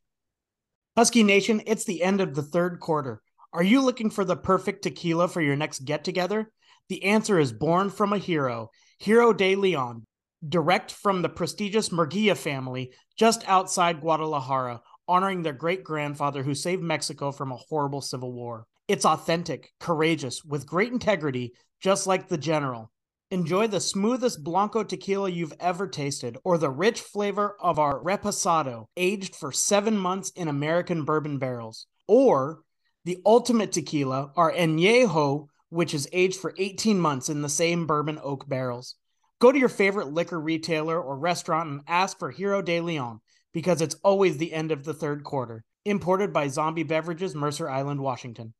Husky 0.96 1.22
Nation, 1.22 1.62
it's 1.66 1.84
the 1.84 2.02
end 2.02 2.20
of 2.20 2.34
the 2.34 2.42
third 2.42 2.80
quarter. 2.80 3.22
Are 3.52 3.62
you 3.62 3.80
looking 3.80 4.10
for 4.10 4.24
the 4.24 4.36
perfect 4.36 4.82
tequila 4.82 5.28
for 5.28 5.40
your 5.40 5.56
next 5.56 5.84
get 5.84 6.04
together? 6.04 6.50
The 6.88 7.04
answer 7.04 7.38
is 7.38 7.52
born 7.52 7.90
from 7.90 8.12
a 8.12 8.18
hero, 8.18 8.70
Hero 8.98 9.32
de 9.32 9.54
Leon, 9.54 10.06
direct 10.46 10.90
from 10.90 11.22
the 11.22 11.28
prestigious 11.28 11.90
Murguia 11.90 12.36
family 12.36 12.92
just 13.16 13.48
outside 13.48 14.00
Guadalajara, 14.00 14.80
honoring 15.06 15.42
their 15.42 15.52
great 15.52 15.84
grandfather 15.84 16.42
who 16.42 16.54
saved 16.54 16.82
Mexico 16.82 17.30
from 17.30 17.52
a 17.52 17.56
horrible 17.56 18.00
civil 18.00 18.32
war. 18.32 18.66
It's 18.88 19.04
authentic, 19.04 19.72
courageous, 19.78 20.44
with 20.44 20.66
great 20.66 20.92
integrity, 20.92 21.52
just 21.80 22.06
like 22.06 22.28
the 22.28 22.38
general. 22.38 22.90
Enjoy 23.30 23.66
the 23.66 23.78
smoothest 23.78 24.42
Blanco 24.42 24.82
tequila 24.82 25.28
you've 25.28 25.52
ever 25.60 25.86
tasted, 25.86 26.38
or 26.44 26.56
the 26.56 26.70
rich 26.70 27.02
flavor 27.02 27.56
of 27.60 27.78
our 27.78 28.02
Reposado, 28.02 28.86
aged 28.96 29.36
for 29.36 29.52
seven 29.52 29.98
months 29.98 30.30
in 30.30 30.48
American 30.48 31.04
bourbon 31.04 31.38
barrels. 31.38 31.86
Or 32.06 32.60
the 33.04 33.18
ultimate 33.26 33.72
tequila, 33.72 34.32
our 34.34 34.50
Añejo, 34.50 35.48
which 35.68 35.92
is 35.92 36.08
aged 36.10 36.40
for 36.40 36.54
18 36.56 36.98
months 36.98 37.28
in 37.28 37.42
the 37.42 37.50
same 37.50 37.86
bourbon 37.86 38.18
oak 38.22 38.48
barrels. 38.48 38.94
Go 39.40 39.52
to 39.52 39.58
your 39.58 39.68
favorite 39.68 40.10
liquor 40.10 40.40
retailer 40.40 40.98
or 40.98 41.18
restaurant 41.18 41.68
and 41.68 41.82
ask 41.86 42.18
for 42.18 42.30
Hero 42.30 42.62
de 42.62 42.80
Leon 42.80 43.20
because 43.52 43.82
it's 43.82 43.96
always 44.02 44.38
the 44.38 44.54
end 44.54 44.72
of 44.72 44.84
the 44.84 44.94
third 44.94 45.22
quarter. 45.22 45.64
Imported 45.84 46.32
by 46.32 46.48
Zombie 46.48 46.82
Beverages, 46.82 47.34
Mercer 47.34 47.68
Island, 47.68 48.00
Washington. 48.00 48.54